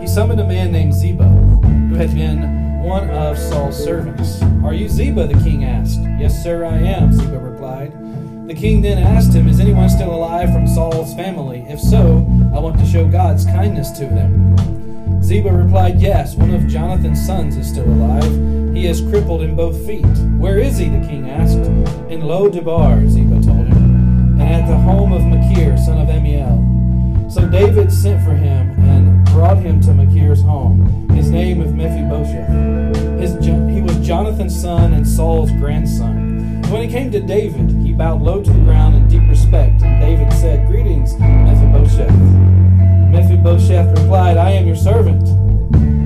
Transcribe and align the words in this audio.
He 0.01 0.07
summoned 0.07 0.41
a 0.41 0.45
man 0.45 0.73
named 0.73 0.93
Ziba, 0.93 1.23
who 1.23 1.95
had 1.95 2.13
been 2.13 2.66
one 2.87 3.09
of 3.09 3.37
Saul's 3.37 3.77
servants. 3.83 4.41
Are 4.63 4.73
you 4.73 4.87
Ziba? 4.87 5.27
the 5.27 5.33
king 5.43 5.65
asked. 5.65 5.99
Yes, 6.17 6.41
sir, 6.41 6.63
I 6.63 6.77
am, 6.77 7.11
Ziba 7.11 7.37
replied. 7.37 7.91
The 8.47 8.53
king 8.53 8.81
then 8.81 8.97
asked 8.97 9.33
him, 9.33 9.49
Is 9.49 9.59
anyone 9.59 9.89
still 9.89 10.15
alive 10.15 10.53
from 10.53 10.69
Saul's 10.69 11.13
family? 11.13 11.65
If 11.67 11.81
so, 11.81 12.25
I 12.55 12.59
want 12.59 12.79
to 12.79 12.85
show 12.85 13.05
God's 13.05 13.43
kindness 13.43 13.91
to 13.99 14.05
them. 14.05 15.21
Ziba 15.21 15.51
replied, 15.51 15.99
Yes, 15.99 16.35
one 16.35 16.53
of 16.53 16.65
Jonathan's 16.67 17.23
sons 17.25 17.57
is 17.57 17.67
still 17.67 17.89
alive. 17.89 18.73
He 18.73 18.87
is 18.87 19.01
crippled 19.01 19.41
in 19.41 19.53
both 19.53 19.85
feet. 19.85 20.05
Where 20.39 20.57
is 20.57 20.77
he? 20.77 20.87
the 20.87 21.05
king 21.05 21.29
asked. 21.29 21.57
In 22.09 22.21
Lo 22.21 22.49
Debar, 22.49 23.05
Ziba 23.09 23.41
told 23.41 23.67
him, 23.67 24.39
and 24.39 24.41
at 24.41 24.65
the 24.65 24.77
home 24.77 25.11
of 25.11 25.25
Machir, 25.25 25.77
son 25.77 25.99
of 25.99 26.07
Ammiel. 26.07 27.29
So 27.29 27.49
David 27.49 27.91
sent 27.91 28.23
for 28.23 28.33
him 28.33 28.86
brought 29.37 29.59
him 29.59 29.79
to 29.79 29.93
Machir's 29.93 30.41
home. 30.41 31.07
His 31.09 31.29
name 31.29 31.59
was 31.59 31.71
Mephibosheth. 31.71 33.19
His, 33.19 33.35
he 33.45 33.81
was 33.81 33.95
Jonathan's 33.99 34.59
son 34.59 34.93
and 34.93 35.07
Saul's 35.07 35.51
grandson. 35.51 36.63
when 36.71 36.81
he 36.81 36.87
came 36.87 37.11
to 37.11 37.19
David, 37.19 37.69
he 37.69 37.93
bowed 37.93 38.23
low 38.23 38.41
to 38.41 38.49
the 38.51 38.59
ground 38.61 38.95
in 38.95 39.07
deep 39.07 39.29
respect. 39.29 39.83
And 39.83 40.01
David 40.01 40.33
said, 40.33 40.67
Greetings, 40.67 41.13
Mephibosheth. 41.19 42.11
Mephibosheth 43.11 43.99
replied, 43.99 44.37
I 44.37 44.49
am 44.49 44.65
your 44.65 44.75
servant. 44.75 45.23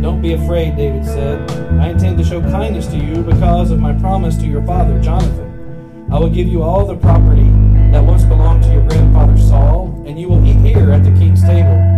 Don't 0.02 0.22
be 0.22 0.34
afraid, 0.34 0.75
David 0.75 1.06
said. 1.06 1.50
I 1.80 1.88
intend 1.88 2.17
to 2.17 2.25
show 2.25 2.41
kindness 2.41 2.88
to 2.88 2.97
you 2.97 3.23
because 3.23 3.72
of 3.72 3.80
my 3.80 3.94
promise 3.94 4.36
to 4.39 4.45
your 4.45 4.63
father, 4.63 5.02
Jonathan. 5.02 6.09
I 6.11 6.19
will 6.19 6.30
give 6.30 6.50
you 6.50 6.63
all 6.63 6.86
the 6.86 6.97
property 6.97 7.50
that 7.94 8.03
once 8.03 8.25
belonged 8.25 8.63
to 8.63 8.73
your 8.73 8.86
grandfather 8.89 9.38
Saul, 9.38 10.03
and 10.06 10.19
you 10.19 10.28
will 10.28 10.45
eat 10.45 10.58
here 10.58 10.91
at 10.91 11.06
the 11.06 11.11
king's 11.11 11.41
table. 11.44 11.91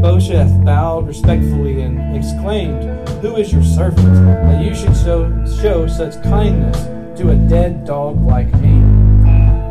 Mephibosheth 0.00 0.64
bowed 0.64 1.06
respectfully 1.06 1.82
and 1.82 2.16
exclaimed, 2.16 2.84
Who 3.20 3.36
is 3.36 3.52
your 3.52 3.62
servant, 3.62 4.14
that 4.46 4.64
you 4.64 4.74
should 4.74 4.96
show, 4.96 5.28
show 5.60 5.86
such 5.86 6.22
kindness 6.22 6.78
to 7.20 7.32
a 7.32 7.36
dead 7.36 7.84
dog 7.84 8.18
like 8.22 8.50
me? 8.62 8.80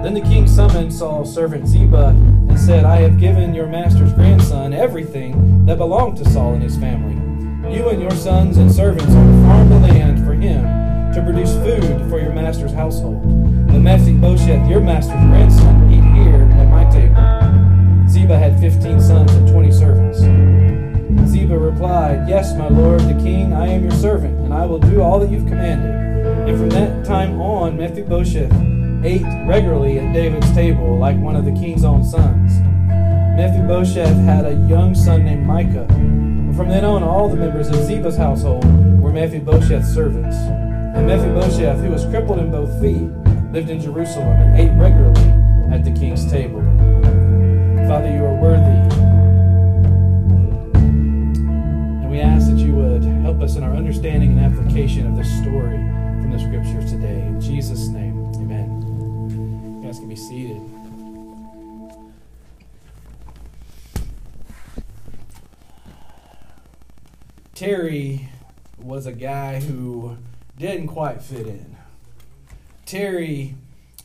Then 0.04 0.14
the 0.14 0.22
king 0.22 0.48
summoned 0.48 0.94
Saul's 0.94 1.34
servant 1.34 1.68
Ziba 1.68 2.10
and 2.10 2.60
said, 2.60 2.86
I 2.86 2.98
have 2.98 3.20
given 3.20 3.56
your 3.56 3.66
master's 3.66 4.14
grandson 4.14 4.72
everything 4.72 5.66
that 5.66 5.80
belonged 5.80 6.18
to 6.18 6.30
Saul 6.30 6.54
and 6.54 6.62
his 6.62 6.78
family. 6.78 7.16
You 7.76 7.90
and 7.90 8.00
your 8.00 8.12
sons 8.12 8.58
and 8.58 8.72
servants 8.72 9.12
are 9.12 9.26
to 9.26 9.44
farm 9.48 9.70
the 9.70 9.80
land 9.80 10.24
for 10.24 10.34
him 10.34 10.62
to 11.12 11.24
produce 11.24 11.54
food 11.54 12.08
for 12.08 12.20
your 12.20 12.34
master's 12.34 12.72
household. 12.72 13.24
The 13.70 13.80
Mephibosheth, 13.80 14.70
your 14.70 14.82
master's 14.82 15.26
grandson, 15.26 15.92
eat 15.92 16.04
here 16.22 16.44
at 16.44 16.70
my 16.70 16.88
table. 16.92 17.49
Ziba 18.30 18.38
had 18.38 18.60
fifteen 18.60 19.02
sons 19.02 19.34
and 19.34 19.48
twenty 19.48 19.72
servants. 19.72 20.20
Ziba 21.32 21.58
replied, 21.58 22.30
Yes, 22.30 22.56
my 22.56 22.70
lord, 22.70 23.00
the 23.00 23.20
king, 23.24 23.54
I 23.54 23.66
am 23.70 23.82
your 23.82 23.92
servant, 23.92 24.40
and 24.42 24.54
I 24.54 24.68
will 24.68 24.78
do 24.78 25.02
all 25.02 25.20
that 25.20 25.32
you've 25.32 25.48
commanded. 25.48 25.96
And 26.48 26.56
from 26.56 26.70
that 26.70 27.04
time 27.04 27.42
on, 27.42 27.76
Mephibosheth 27.76 28.54
ate 29.04 29.26
regularly 29.48 29.98
at 29.98 30.14
David's 30.14 30.52
table 30.54 30.96
like 30.96 31.18
one 31.18 31.36
of 31.36 31.44
the 31.44 31.54
king's 31.54 31.84
own 31.84 32.04
sons. 32.04 32.60
Mephibosheth 33.36 34.18
had 34.18 34.46
a 34.46 34.54
young 34.68 34.94
son 34.94 35.26
named 35.26 35.48
Micah. 35.48 35.88
from 36.56 36.70
then 36.70 36.86
on, 36.86 37.02
all 37.02 37.30
the 37.30 37.36
members 37.36 37.70
of 37.70 37.84
Ziba's 37.84 38.18
household 38.18 38.64
were 39.02 39.12
Mephibosheth's 39.12 39.92
servants. 39.92 40.36
And 40.36 41.08
Mephibosheth, 41.08 41.80
who 41.80 41.90
was 41.90 42.06
crippled 42.06 42.38
in 42.38 42.52
both 42.52 42.80
feet, 42.80 43.10
lived 43.52 43.72
in 43.72 43.82
Jerusalem 43.82 44.38
and 44.38 44.60
ate 44.60 44.72
regularly 44.80 45.74
at 45.74 45.84
the 45.84 45.92
king's 46.00 46.30
table. 46.30 46.69
Father, 47.90 48.12
you 48.12 48.24
are 48.24 48.36
worthy. 48.36 48.80
And 50.78 52.12
we 52.12 52.20
ask 52.20 52.48
that 52.52 52.60
you 52.60 52.76
would 52.76 53.04
help 53.24 53.42
us 53.42 53.56
in 53.56 53.64
our 53.64 53.76
understanding 53.76 54.38
and 54.38 54.42
application 54.42 55.08
of 55.08 55.16
this 55.18 55.28
story 55.42 55.78
from 56.22 56.30
the 56.30 56.38
scriptures 56.38 56.92
today. 56.92 57.20
In 57.22 57.42
Jesus' 57.42 57.88
name, 57.88 58.32
amen. 58.36 59.82
You 59.82 59.88
guys 59.88 59.98
can 59.98 60.08
be 60.08 60.16
seated. 60.16 60.62
Terry 67.56 68.30
was 68.78 69.08
a 69.08 69.14
guy 69.14 69.62
who 69.62 70.16
didn't 70.60 70.90
quite 70.90 71.24
fit 71.24 71.48
in. 71.48 71.76
Terry 72.86 73.56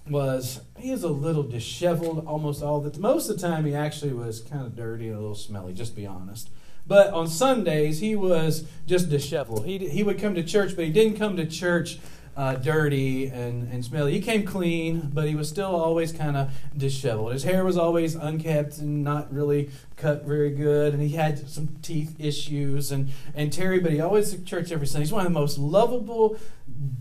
was 0.08 0.60
he 0.78 0.90
was 0.90 1.02
a 1.02 1.08
little 1.08 1.42
disheveled 1.42 2.26
almost 2.26 2.62
all 2.62 2.80
the 2.80 2.98
most 2.98 3.28
of 3.30 3.36
the 3.36 3.46
time 3.46 3.64
he 3.64 3.74
actually 3.74 4.12
was 4.12 4.40
kind 4.40 4.66
of 4.66 4.76
dirty 4.76 5.08
and 5.08 5.16
a 5.16 5.20
little 5.20 5.34
smelly 5.34 5.72
just 5.72 5.96
be 5.96 6.06
honest. 6.06 6.50
But 6.86 7.12
on 7.14 7.26
sundays 7.28 8.00
he 8.00 8.14
was 8.14 8.68
just 8.86 9.08
disheveled. 9.08 9.64
He, 9.64 9.88
he 9.88 10.02
would 10.02 10.18
come 10.18 10.34
to 10.34 10.42
church 10.42 10.76
but 10.76 10.84
he 10.84 10.92
didn't 10.92 11.16
come 11.16 11.36
to 11.36 11.46
church 11.46 11.98
uh, 12.36 12.56
dirty 12.56 13.26
and, 13.26 13.70
and 13.72 13.84
smelly. 13.84 14.12
He 14.12 14.20
came 14.20 14.44
clean, 14.44 15.10
but 15.12 15.28
he 15.28 15.34
was 15.34 15.48
still 15.48 15.74
always 15.74 16.12
kind 16.12 16.36
of 16.36 16.50
disheveled. 16.76 17.32
His 17.32 17.44
hair 17.44 17.64
was 17.64 17.76
always 17.76 18.14
unkept 18.14 18.78
and 18.78 19.04
not 19.04 19.32
really 19.32 19.70
cut 19.96 20.24
very 20.24 20.50
good, 20.50 20.94
and 20.94 21.02
he 21.02 21.10
had 21.10 21.48
some 21.48 21.76
teeth 21.80 22.16
issues. 22.18 22.90
And, 22.90 23.10
and 23.34 23.52
Terry, 23.52 23.78
but 23.78 23.92
he 23.92 24.00
always 24.00 24.34
at 24.34 24.44
church 24.44 24.72
every 24.72 24.86
Sunday. 24.86 25.04
He's 25.04 25.12
one 25.12 25.24
of 25.24 25.32
the 25.32 25.38
most 25.38 25.58
lovable, 25.58 26.36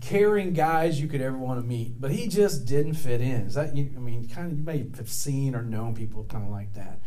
caring 0.00 0.52
guys 0.52 1.00
you 1.00 1.08
could 1.08 1.20
ever 1.20 1.36
want 1.36 1.60
to 1.60 1.66
meet, 1.66 2.00
but 2.00 2.12
he 2.12 2.28
just 2.28 2.66
didn't 2.66 2.94
fit 2.94 3.20
in. 3.20 3.42
Is 3.42 3.54
that, 3.54 3.70
I 3.70 3.72
mean, 3.72 4.28
kind 4.28 4.52
of, 4.52 4.58
you 4.58 4.64
may 4.64 4.86
have 4.96 5.10
seen 5.10 5.54
or 5.54 5.62
known 5.62 5.94
people 5.94 6.24
kind 6.24 6.44
of 6.44 6.50
like 6.50 6.74
that. 6.74 7.00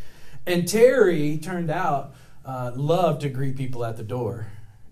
And 0.45 0.67
Terry 0.67 1.37
turned 1.37 1.69
out 1.69 2.13
uh, 2.45 2.71
loved 2.75 3.21
to 3.21 3.29
greet 3.29 3.57
people 3.57 3.83
at 3.85 3.97
the 3.97 4.03
door 4.03 4.47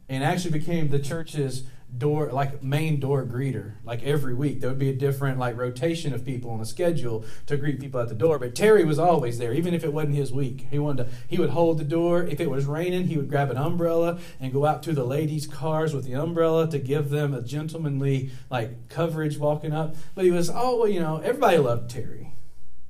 and 0.10 0.24
actually 0.24 0.52
became 0.52 0.90
the 0.90 1.00
church's 1.00 1.64
door 1.98 2.32
like 2.32 2.62
main 2.62 3.00
door 3.00 3.26
greeter. 3.26 3.76
Like 3.84 4.04
every 4.04 4.34
week 4.34 4.60
there 4.60 4.70
would 4.70 4.80
be 4.80 4.90
a 4.90 4.96
different 4.96 5.40
like 5.40 5.58
rotation 5.58 6.14
of 6.14 6.26
people 6.26 6.52
on 6.52 6.60
a 6.60 6.66
schedule 6.66 7.26
to 7.46 7.58
greet 7.58 7.80
people 7.80 8.00
at 8.00 8.10
the 8.10 8.16
door. 8.16 8.38
But 8.38 8.56
terry 8.56 8.84
was 8.84 9.00
always 9.00 9.38
there 9.38 9.54
even 9.54 9.74
if 9.74 9.84
it 9.84 9.94
wasn't 9.94 10.16
his 10.16 10.32
week. 10.32 10.68
He 10.70 10.80
wanted 10.80 11.06
to 11.06 11.16
he 11.28 11.40
would 11.40 11.52
hold 11.52 11.78
the 11.78 11.86
door. 11.86 12.24
If 12.24 12.40
it 12.40 12.50
was 12.50 12.66
raining 12.66 13.08
he 13.08 13.18
would 13.18 13.30
grab 13.30 13.50
an 13.50 13.58
umbrella 13.58 14.20
and 14.40 14.52
go 14.52 14.66
out 14.66 14.84
to 14.84 14.94
the 14.94 15.06
ladies 15.06 15.48
cars 15.48 15.94
with 15.94 16.06
the 16.06 16.16
umbrella 16.16 16.70
to 16.70 16.80
give 16.80 17.10
them 17.10 17.34
a 17.34 17.42
gentlemanly 17.42 18.32
like 18.50 18.90
coverage 18.90 19.38
walking 19.38 19.74
up. 19.74 19.96
But 20.16 20.26
he 20.26 20.32
was 20.32 20.52
oh 20.54 20.86
you 20.86 21.00
know 21.00 21.18
everybody 21.18 21.58
loved 21.58 21.90
terry. 21.90 22.34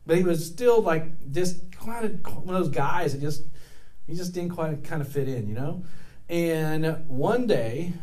But 0.07 0.17
he 0.17 0.23
was 0.23 0.45
still 0.45 0.81
like 0.81 1.31
just 1.31 1.71
kind 1.71 2.05
of 2.05 2.45
one 2.45 2.55
of 2.55 2.63
those 2.63 2.73
guys 2.73 3.13
that 3.13 3.21
just 3.21 3.43
he 4.07 4.15
just 4.15 4.33
didn't 4.33 4.51
quite 4.51 4.83
kind 4.83 5.01
of 5.01 5.07
fit 5.07 5.27
in 5.27 5.47
you 5.47 5.53
know? 5.53 5.83
And 6.27 7.07
one 7.07 7.45
day 7.45 7.93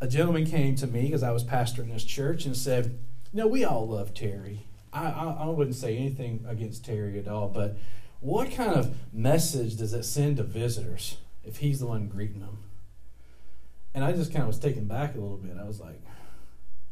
a 0.00 0.06
gentleman 0.06 0.46
came 0.46 0.74
to 0.76 0.86
me 0.86 1.02
because 1.02 1.22
I 1.22 1.30
was 1.30 1.44
pastoring 1.44 1.92
this 1.92 2.04
church 2.04 2.44
and 2.44 2.56
said, 2.56 2.98
"You 3.32 3.40
know, 3.40 3.46
we 3.46 3.64
all 3.64 3.88
love 3.88 4.14
Terry. 4.14 4.66
I, 4.92 5.06
I, 5.06 5.24
I 5.40 5.46
wouldn't 5.46 5.76
say 5.76 5.96
anything 5.96 6.44
against 6.48 6.84
Terry 6.84 7.18
at 7.18 7.28
all, 7.28 7.48
but 7.48 7.76
what 8.20 8.50
kind 8.50 8.72
of 8.72 8.94
message 9.12 9.76
does 9.76 9.92
it 9.92 10.04
send 10.04 10.38
to 10.38 10.42
visitors 10.42 11.18
if 11.44 11.58
he's 11.58 11.80
the 11.80 11.86
one 11.86 12.08
greeting 12.08 12.40
them?" 12.40 12.58
And 13.94 14.04
I 14.04 14.12
just 14.12 14.30
kind 14.30 14.42
of 14.42 14.48
was 14.48 14.58
taken 14.58 14.84
back 14.84 15.14
a 15.14 15.18
little 15.18 15.38
bit. 15.38 15.56
I 15.58 15.64
was 15.64 15.80
like, 15.80 16.00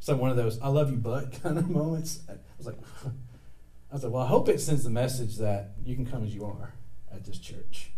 "So 0.01 0.17
one 0.17 0.31
of 0.31 0.37
those 0.37 0.61
I 0.61 0.69
love 0.69 0.91
you, 0.91 0.97
but 0.97 1.43
kind 1.43 1.59
of 1.59 1.69
moments." 1.69 2.21
I 2.29 2.35
was 2.57 2.67
like, 2.67 2.79
I 3.05 3.95
was 3.95 4.03
like, 4.03 4.13
"Well, 4.13 4.23
I 4.23 4.29
hope 4.29 4.49
it 4.49 4.61
sends 4.61 4.85
the 4.85 4.91
message 4.91 5.37
that 5.37 5.73
you 5.85 5.95
can 5.95 6.07
come 6.07 6.25
as 6.25 6.35
you 6.35 6.47
are 6.47 6.73
at 7.13 7.25
this 7.25 7.39
church." 7.39 7.91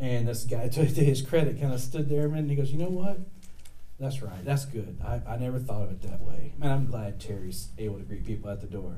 And 0.00 0.26
this 0.26 0.44
guy, 0.44 0.68
to 0.70 0.84
his 0.84 1.20
credit, 1.20 1.60
kind 1.60 1.74
of 1.74 1.80
stood 1.80 2.08
there 2.08 2.24
a 2.24 2.28
minute 2.30 2.40
and 2.40 2.50
he 2.50 2.56
goes, 2.56 2.72
"You 2.72 2.78
know 2.78 2.88
what?" 2.88 3.18
That's 4.02 4.20
right. 4.20 4.44
That's 4.44 4.64
good. 4.64 4.98
I, 5.04 5.20
I 5.28 5.36
never 5.36 5.60
thought 5.60 5.82
of 5.82 5.92
it 5.92 6.02
that 6.02 6.20
way. 6.20 6.54
Man, 6.58 6.72
I'm 6.72 6.86
glad 6.86 7.20
Terry's 7.20 7.68
able 7.78 7.98
to 7.98 8.02
greet 8.02 8.26
people 8.26 8.50
at 8.50 8.60
the 8.60 8.66
door. 8.66 8.96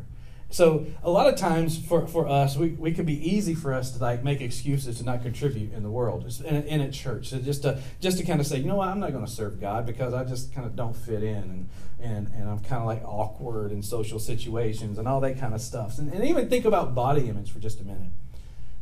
So 0.48 0.86
a 1.02 1.10
lot 1.10 1.26
of 1.26 1.36
times 1.36 1.76
for, 1.76 2.06
for 2.06 2.26
us, 2.26 2.56
we, 2.56 2.70
we 2.70 2.92
can 2.92 3.04
be 3.04 3.12
easy 3.12 3.54
for 3.54 3.74
us 3.74 3.90
to 3.90 3.98
like 3.98 4.24
make 4.24 4.40
excuses 4.40 4.96
to 4.98 5.04
not 5.04 5.22
contribute 5.22 5.74
in 5.74 5.82
the 5.82 5.90
world, 5.90 6.24
in, 6.46 6.62
in 6.64 6.80
a 6.80 6.90
church. 6.90 7.28
So 7.28 7.38
just 7.38 7.62
to 7.62 7.82
just 8.00 8.16
to 8.16 8.24
kind 8.24 8.40
of 8.40 8.46
say, 8.46 8.58
you 8.58 8.64
know 8.64 8.76
what, 8.76 8.88
I'm 8.88 8.98
not 8.98 9.12
going 9.12 9.26
to 9.26 9.30
serve 9.30 9.60
God 9.60 9.84
because 9.84 10.14
I 10.14 10.24
just 10.24 10.54
kind 10.54 10.66
of 10.66 10.74
don't 10.74 10.96
fit 10.96 11.22
in 11.22 11.36
and 11.36 11.68
and, 12.00 12.28
and 12.28 12.48
I'm 12.48 12.60
kind 12.60 12.80
of 12.80 12.86
like 12.86 13.02
awkward 13.04 13.72
in 13.72 13.82
social 13.82 14.18
situations 14.18 14.96
and 14.96 15.06
all 15.06 15.20
that 15.20 15.38
kind 15.38 15.52
of 15.52 15.60
stuff. 15.60 15.98
And, 15.98 16.10
and 16.14 16.24
even 16.24 16.48
think 16.48 16.64
about 16.64 16.94
body 16.94 17.28
image 17.28 17.52
for 17.52 17.58
just 17.58 17.80
a 17.80 17.84
minute. 17.84 18.10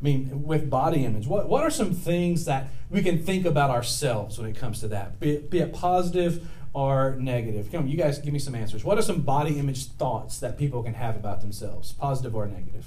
I 0.02 0.04
mean, 0.04 0.42
with 0.42 0.68
body 0.68 1.04
image, 1.04 1.28
what, 1.28 1.48
what 1.48 1.62
are 1.62 1.70
some 1.70 1.92
things 1.94 2.44
that 2.46 2.70
we 2.90 3.02
can 3.02 3.22
think 3.22 3.46
about 3.46 3.70
ourselves 3.70 4.36
when 4.36 4.50
it 4.50 4.56
comes 4.56 4.80
to 4.80 4.88
that, 4.88 5.20
be 5.20 5.30
it, 5.30 5.48
be 5.48 5.60
it 5.60 5.72
positive 5.72 6.48
or 6.74 7.14
negative? 7.20 7.70
Come 7.70 7.84
on, 7.84 7.88
you 7.88 7.96
guys 7.96 8.18
give 8.18 8.32
me 8.32 8.40
some 8.40 8.56
answers. 8.56 8.82
What 8.82 8.98
are 8.98 9.02
some 9.02 9.20
body 9.20 9.60
image 9.60 9.86
thoughts 9.86 10.40
that 10.40 10.58
people 10.58 10.82
can 10.82 10.94
have 10.94 11.14
about 11.14 11.40
themselves, 11.40 11.92
positive 11.92 12.34
or 12.34 12.48
negative? 12.48 12.86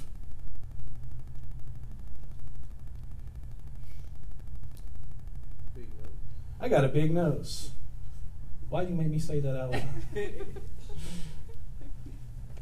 I 6.60 6.68
got 6.68 6.84
a 6.84 6.90
big 6.90 7.14
nose. 7.14 7.70
Why 8.68 8.84
do 8.84 8.90
you 8.90 8.96
make 8.98 9.08
me 9.08 9.20
say 9.20 9.40
that 9.40 9.58
out 9.58 9.72
loud? 9.72 9.86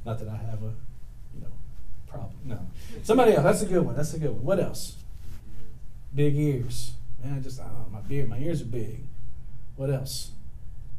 Not 0.06 0.20
that 0.20 0.28
I 0.28 0.36
have 0.36 0.62
a, 0.62 0.74
problem. 2.14 2.40
No. 2.46 2.60
Somebody 3.04 3.34
else. 3.34 3.44
That's 3.44 3.62
a 3.64 3.66
good 3.66 3.86
one. 3.86 3.96
That's 3.96 4.14
a 4.14 4.20
good 4.20 4.32
one. 4.32 4.44
What 4.44 4.60
else? 4.60 4.98
Big 6.14 6.36
ears. 6.36 6.94
Man, 7.24 7.38
I 7.38 7.40
just 7.40 7.60
I 7.60 7.64
don't 7.66 7.74
know, 7.74 7.88
my 7.92 8.02
beard, 8.02 8.30
my 8.30 8.38
ears 8.38 8.62
are 8.62 8.66
big. 8.66 9.04
What 9.76 9.90
else? 9.90 10.32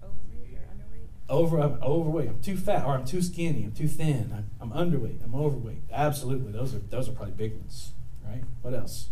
Overweight 0.02 0.58
or 0.58 0.66
underweight? 0.74 1.08
Over, 1.28 1.60
I'm 1.60 1.82
overweight. 1.82 2.28
I'm 2.28 2.40
too 2.40 2.56
fat, 2.56 2.84
or 2.84 2.94
I'm 2.94 3.04
too 3.04 3.22
skinny. 3.22 3.64
I'm 3.64 3.72
too 3.72 3.86
thin. 3.86 4.32
I'm, 4.60 4.72
I'm 4.72 4.90
underweight. 4.90 5.22
I'm 5.22 5.34
overweight. 5.34 5.82
Absolutely, 5.92 6.52
those 6.52 6.74
are 6.74 6.78
those 6.78 7.08
are 7.08 7.12
probably 7.12 7.34
big 7.34 7.52
ones, 7.52 7.92
right? 8.26 8.42
What 8.62 8.74
else? 8.74 9.08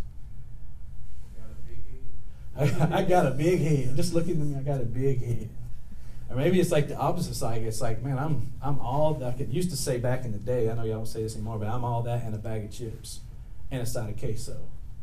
I, 2.56 2.64
I 2.92 3.02
got 3.02 3.26
a 3.26 3.30
big 3.30 3.60
head. 3.60 3.96
Just 3.96 4.14
looking 4.14 4.32
at 4.32 4.38
me, 4.38 4.56
I 4.56 4.62
got 4.62 4.80
a 4.80 4.84
big 4.84 5.24
head. 5.24 5.50
Or 6.32 6.36
maybe 6.36 6.58
it's 6.58 6.72
like 6.72 6.88
the 6.88 6.96
opposite 6.96 7.34
side. 7.34 7.62
It's 7.62 7.80
like, 7.80 8.02
man, 8.02 8.18
I'm 8.18 8.52
I'm 8.62 8.78
all 8.80 9.14
that 9.14 9.28
I 9.28 9.32
could 9.36 9.52
used 9.52 9.70
to 9.70 9.76
say 9.76 9.98
back 9.98 10.24
in 10.24 10.32
the 10.32 10.38
day. 10.38 10.70
I 10.70 10.74
know 10.74 10.84
y'all 10.84 10.96
don't 10.96 11.06
say 11.06 11.22
this 11.22 11.34
anymore, 11.34 11.58
but 11.58 11.68
I'm 11.68 11.84
all 11.84 12.02
that 12.02 12.24
and 12.24 12.34
a 12.34 12.38
bag 12.38 12.64
of 12.64 12.72
chips 12.72 13.20
and 13.70 13.82
a 13.82 13.86
side 13.86 14.10
of 14.10 14.18
queso, 14.18 14.56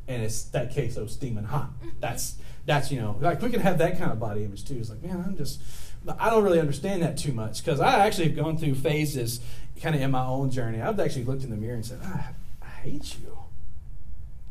and 0.07 0.23
it's 0.23 0.43
that 0.45 0.73
queso 0.73 1.05
steaming 1.05 1.45
hot. 1.45 1.69
Mm-hmm. 1.79 1.89
That's 1.99 2.35
that's 2.65 2.91
you 2.91 2.99
know 2.99 3.17
like 3.21 3.41
we 3.41 3.49
can 3.49 3.61
have 3.61 3.77
that 3.77 3.99
kind 3.99 4.11
of 4.11 4.19
body 4.19 4.43
image 4.43 4.65
too. 4.65 4.77
It's 4.77 4.89
like, 4.89 5.03
man, 5.03 5.23
I'm 5.25 5.37
just 5.37 5.61
I 6.17 6.29
don't 6.29 6.43
really 6.43 6.59
understand 6.59 7.03
that 7.03 7.17
too 7.17 7.33
much 7.33 7.63
because 7.63 7.79
I 7.79 8.05
actually 8.05 8.29
have 8.29 8.35
gone 8.35 8.57
through 8.57 8.75
phases 8.75 9.41
kind 9.81 9.95
of 9.95 10.01
in 10.01 10.11
my 10.11 10.25
own 10.25 10.49
journey. 10.49 10.81
I've 10.81 10.99
actually 10.99 11.25
looked 11.25 11.43
in 11.43 11.49
the 11.49 11.55
mirror 11.55 11.75
and 11.75 11.85
said, 11.85 11.99
I, 12.03 12.33
I 12.61 12.67
hate 12.67 13.17
you. 13.19 13.38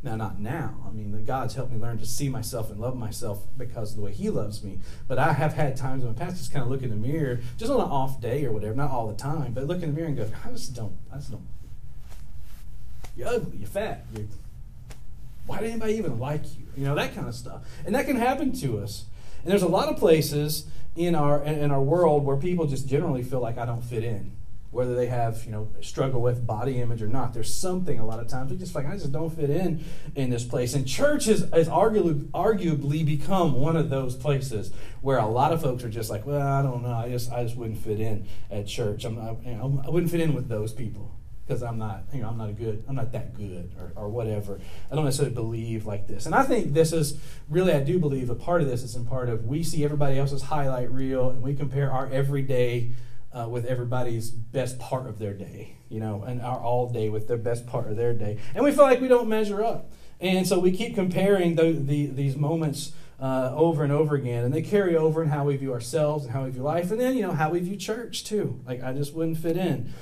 Now, 0.00 0.14
not 0.14 0.38
now. 0.38 0.76
I 0.86 0.92
mean, 0.92 1.24
God's 1.24 1.54
helped 1.54 1.72
me 1.72 1.78
learn 1.78 1.98
to 1.98 2.06
see 2.06 2.28
myself 2.28 2.70
and 2.70 2.80
love 2.80 2.96
myself 2.96 3.42
because 3.56 3.90
of 3.90 3.96
the 3.96 4.02
way 4.02 4.12
He 4.12 4.30
loves 4.30 4.62
me. 4.62 4.78
But 5.08 5.18
I 5.18 5.32
have 5.32 5.54
had 5.54 5.76
times 5.76 6.04
in 6.04 6.08
my 6.08 6.14
past 6.14 6.36
just 6.36 6.52
kind 6.52 6.62
of 6.62 6.70
look 6.70 6.82
in 6.82 6.90
the 6.90 6.96
mirror, 6.96 7.40
just 7.56 7.70
on 7.70 7.80
an 7.80 7.90
off 7.90 8.20
day 8.20 8.44
or 8.44 8.52
whatever, 8.52 8.74
not 8.74 8.90
all 8.90 9.08
the 9.08 9.16
time, 9.16 9.54
but 9.54 9.64
look 9.64 9.82
in 9.82 9.90
the 9.90 9.96
mirror 9.96 10.06
and 10.06 10.16
go, 10.16 10.30
I 10.44 10.50
just 10.50 10.74
don't, 10.74 10.96
I 11.12 11.16
just 11.16 11.32
don't. 11.32 11.46
You're 13.16 13.28
ugly, 13.28 13.58
you're 13.58 13.68
fat, 13.68 14.04
you're. 14.14 14.26
Why 15.46 15.60
did 15.60 15.70
anybody 15.70 15.94
even 15.94 16.20
like 16.20 16.44
you? 16.58 16.66
You 16.76 16.84
know, 16.84 16.94
that 16.94 17.14
kind 17.14 17.26
of 17.26 17.34
stuff. 17.34 17.62
And 17.84 17.94
that 17.94 18.06
can 18.06 18.16
happen 18.16 18.52
to 18.60 18.78
us. 18.78 19.06
And 19.42 19.50
there's 19.50 19.62
a 19.62 19.68
lot 19.68 19.88
of 19.88 19.96
places 19.96 20.66
in 20.94 21.14
our 21.14 21.42
in 21.42 21.70
our 21.70 21.80
world 21.80 22.24
where 22.24 22.36
people 22.36 22.66
just 22.66 22.86
generally 22.86 23.22
feel 23.22 23.40
like 23.40 23.56
I 23.56 23.64
don't 23.64 23.82
fit 23.82 24.04
in 24.04 24.32
whether 24.70 24.94
they 24.94 25.06
have 25.06 25.44
you 25.44 25.52
know 25.52 25.68
struggle 25.80 26.20
with 26.20 26.46
body 26.46 26.80
image 26.80 27.02
or 27.02 27.08
not. 27.08 27.32
There's 27.32 27.52
something 27.52 27.98
a 27.98 28.06
lot 28.06 28.20
of 28.20 28.28
times 28.28 28.50
we 28.50 28.56
just 28.56 28.74
like 28.74 28.86
i 28.86 28.92
just 28.92 29.12
don't 29.12 29.30
fit 29.30 29.50
in 29.50 29.84
in 30.14 30.30
this 30.30 30.44
place. 30.44 30.74
And 30.74 30.86
church 30.86 31.24
has, 31.26 31.48
has 31.52 31.68
arguably, 31.68 32.24
arguably 32.30 33.04
become 33.04 33.54
one 33.54 33.76
of 33.76 33.90
those 33.90 34.14
places 34.14 34.70
where 35.00 35.18
a 35.18 35.26
lot 35.26 35.52
of 35.52 35.62
folks 35.62 35.84
are 35.84 35.88
just 35.88 36.10
like 36.10 36.26
well 36.26 36.46
i 36.46 36.62
don't 36.62 36.82
know. 36.82 36.92
I 36.92 37.08
just 37.08 37.32
i 37.32 37.42
just 37.42 37.56
wouldn't 37.56 37.78
fit 37.78 38.00
in 38.00 38.26
at 38.50 38.66
church. 38.66 39.04
I'm 39.04 39.16
you 39.44 39.54
know, 39.54 39.82
i 39.86 39.90
wouldn't 39.90 40.10
fit 40.10 40.20
in 40.20 40.34
with 40.34 40.48
those 40.48 40.72
people 40.72 41.14
because 41.46 41.62
i'm 41.62 41.78
not 41.78 42.04
you 42.12 42.20
know 42.20 42.28
i'm 42.28 42.36
not 42.36 42.50
a 42.50 42.52
good 42.52 42.84
i'm 42.86 42.94
not 42.94 43.10
that 43.12 43.34
good 43.34 43.72
or, 43.78 43.92
or 43.96 44.08
whatever. 44.10 44.60
I 44.92 44.94
don't 44.94 45.06
necessarily 45.06 45.34
believe 45.34 45.86
like 45.86 46.06
this. 46.06 46.26
And 46.26 46.34
i 46.34 46.42
think 46.42 46.74
this 46.74 46.92
is 46.92 47.18
really 47.48 47.72
i 47.72 47.80
do 47.80 47.98
believe 47.98 48.28
a 48.28 48.34
part 48.34 48.60
of 48.60 48.68
this 48.68 48.82
is 48.82 48.94
in 48.94 49.06
part 49.06 49.30
of 49.30 49.46
we 49.46 49.62
see 49.62 49.82
everybody 49.82 50.18
else's 50.18 50.42
highlight 50.42 50.92
reel 50.92 51.30
and 51.30 51.42
we 51.42 51.54
compare 51.54 51.90
our 51.90 52.06
everyday 52.12 52.90
uh, 53.32 53.46
with 53.48 53.64
everybody's 53.66 54.30
best 54.30 54.78
part 54.78 55.06
of 55.06 55.18
their 55.18 55.34
day, 55.34 55.76
you 55.88 56.00
know, 56.00 56.22
and 56.22 56.40
our 56.40 56.58
all 56.60 56.88
day 56.88 57.08
with 57.08 57.28
their 57.28 57.36
best 57.36 57.66
part 57.66 57.90
of 57.90 57.96
their 57.96 58.14
day. 58.14 58.38
And 58.54 58.64
we 58.64 58.72
feel 58.72 58.84
like 58.84 59.00
we 59.00 59.08
don't 59.08 59.28
measure 59.28 59.62
up. 59.62 59.90
And 60.20 60.46
so 60.46 60.58
we 60.58 60.72
keep 60.72 60.94
comparing 60.94 61.54
the, 61.54 61.72
the, 61.72 62.06
these 62.06 62.36
moments 62.36 62.92
uh, 63.20 63.52
over 63.54 63.84
and 63.84 63.92
over 63.92 64.14
again. 64.14 64.44
And 64.44 64.52
they 64.52 64.62
carry 64.62 64.96
over 64.96 65.22
in 65.22 65.28
how 65.28 65.44
we 65.44 65.56
view 65.56 65.72
ourselves 65.72 66.24
and 66.24 66.32
how 66.32 66.44
we 66.44 66.50
view 66.50 66.62
life. 66.62 66.90
And 66.90 67.00
then, 67.00 67.16
you 67.16 67.22
know, 67.22 67.32
how 67.32 67.50
we 67.50 67.60
view 67.60 67.76
church, 67.76 68.24
too. 68.24 68.60
Like, 68.66 68.82
I 68.82 68.92
just 68.92 69.14
wouldn't 69.14 69.38
fit 69.38 69.56
in. 69.56 69.92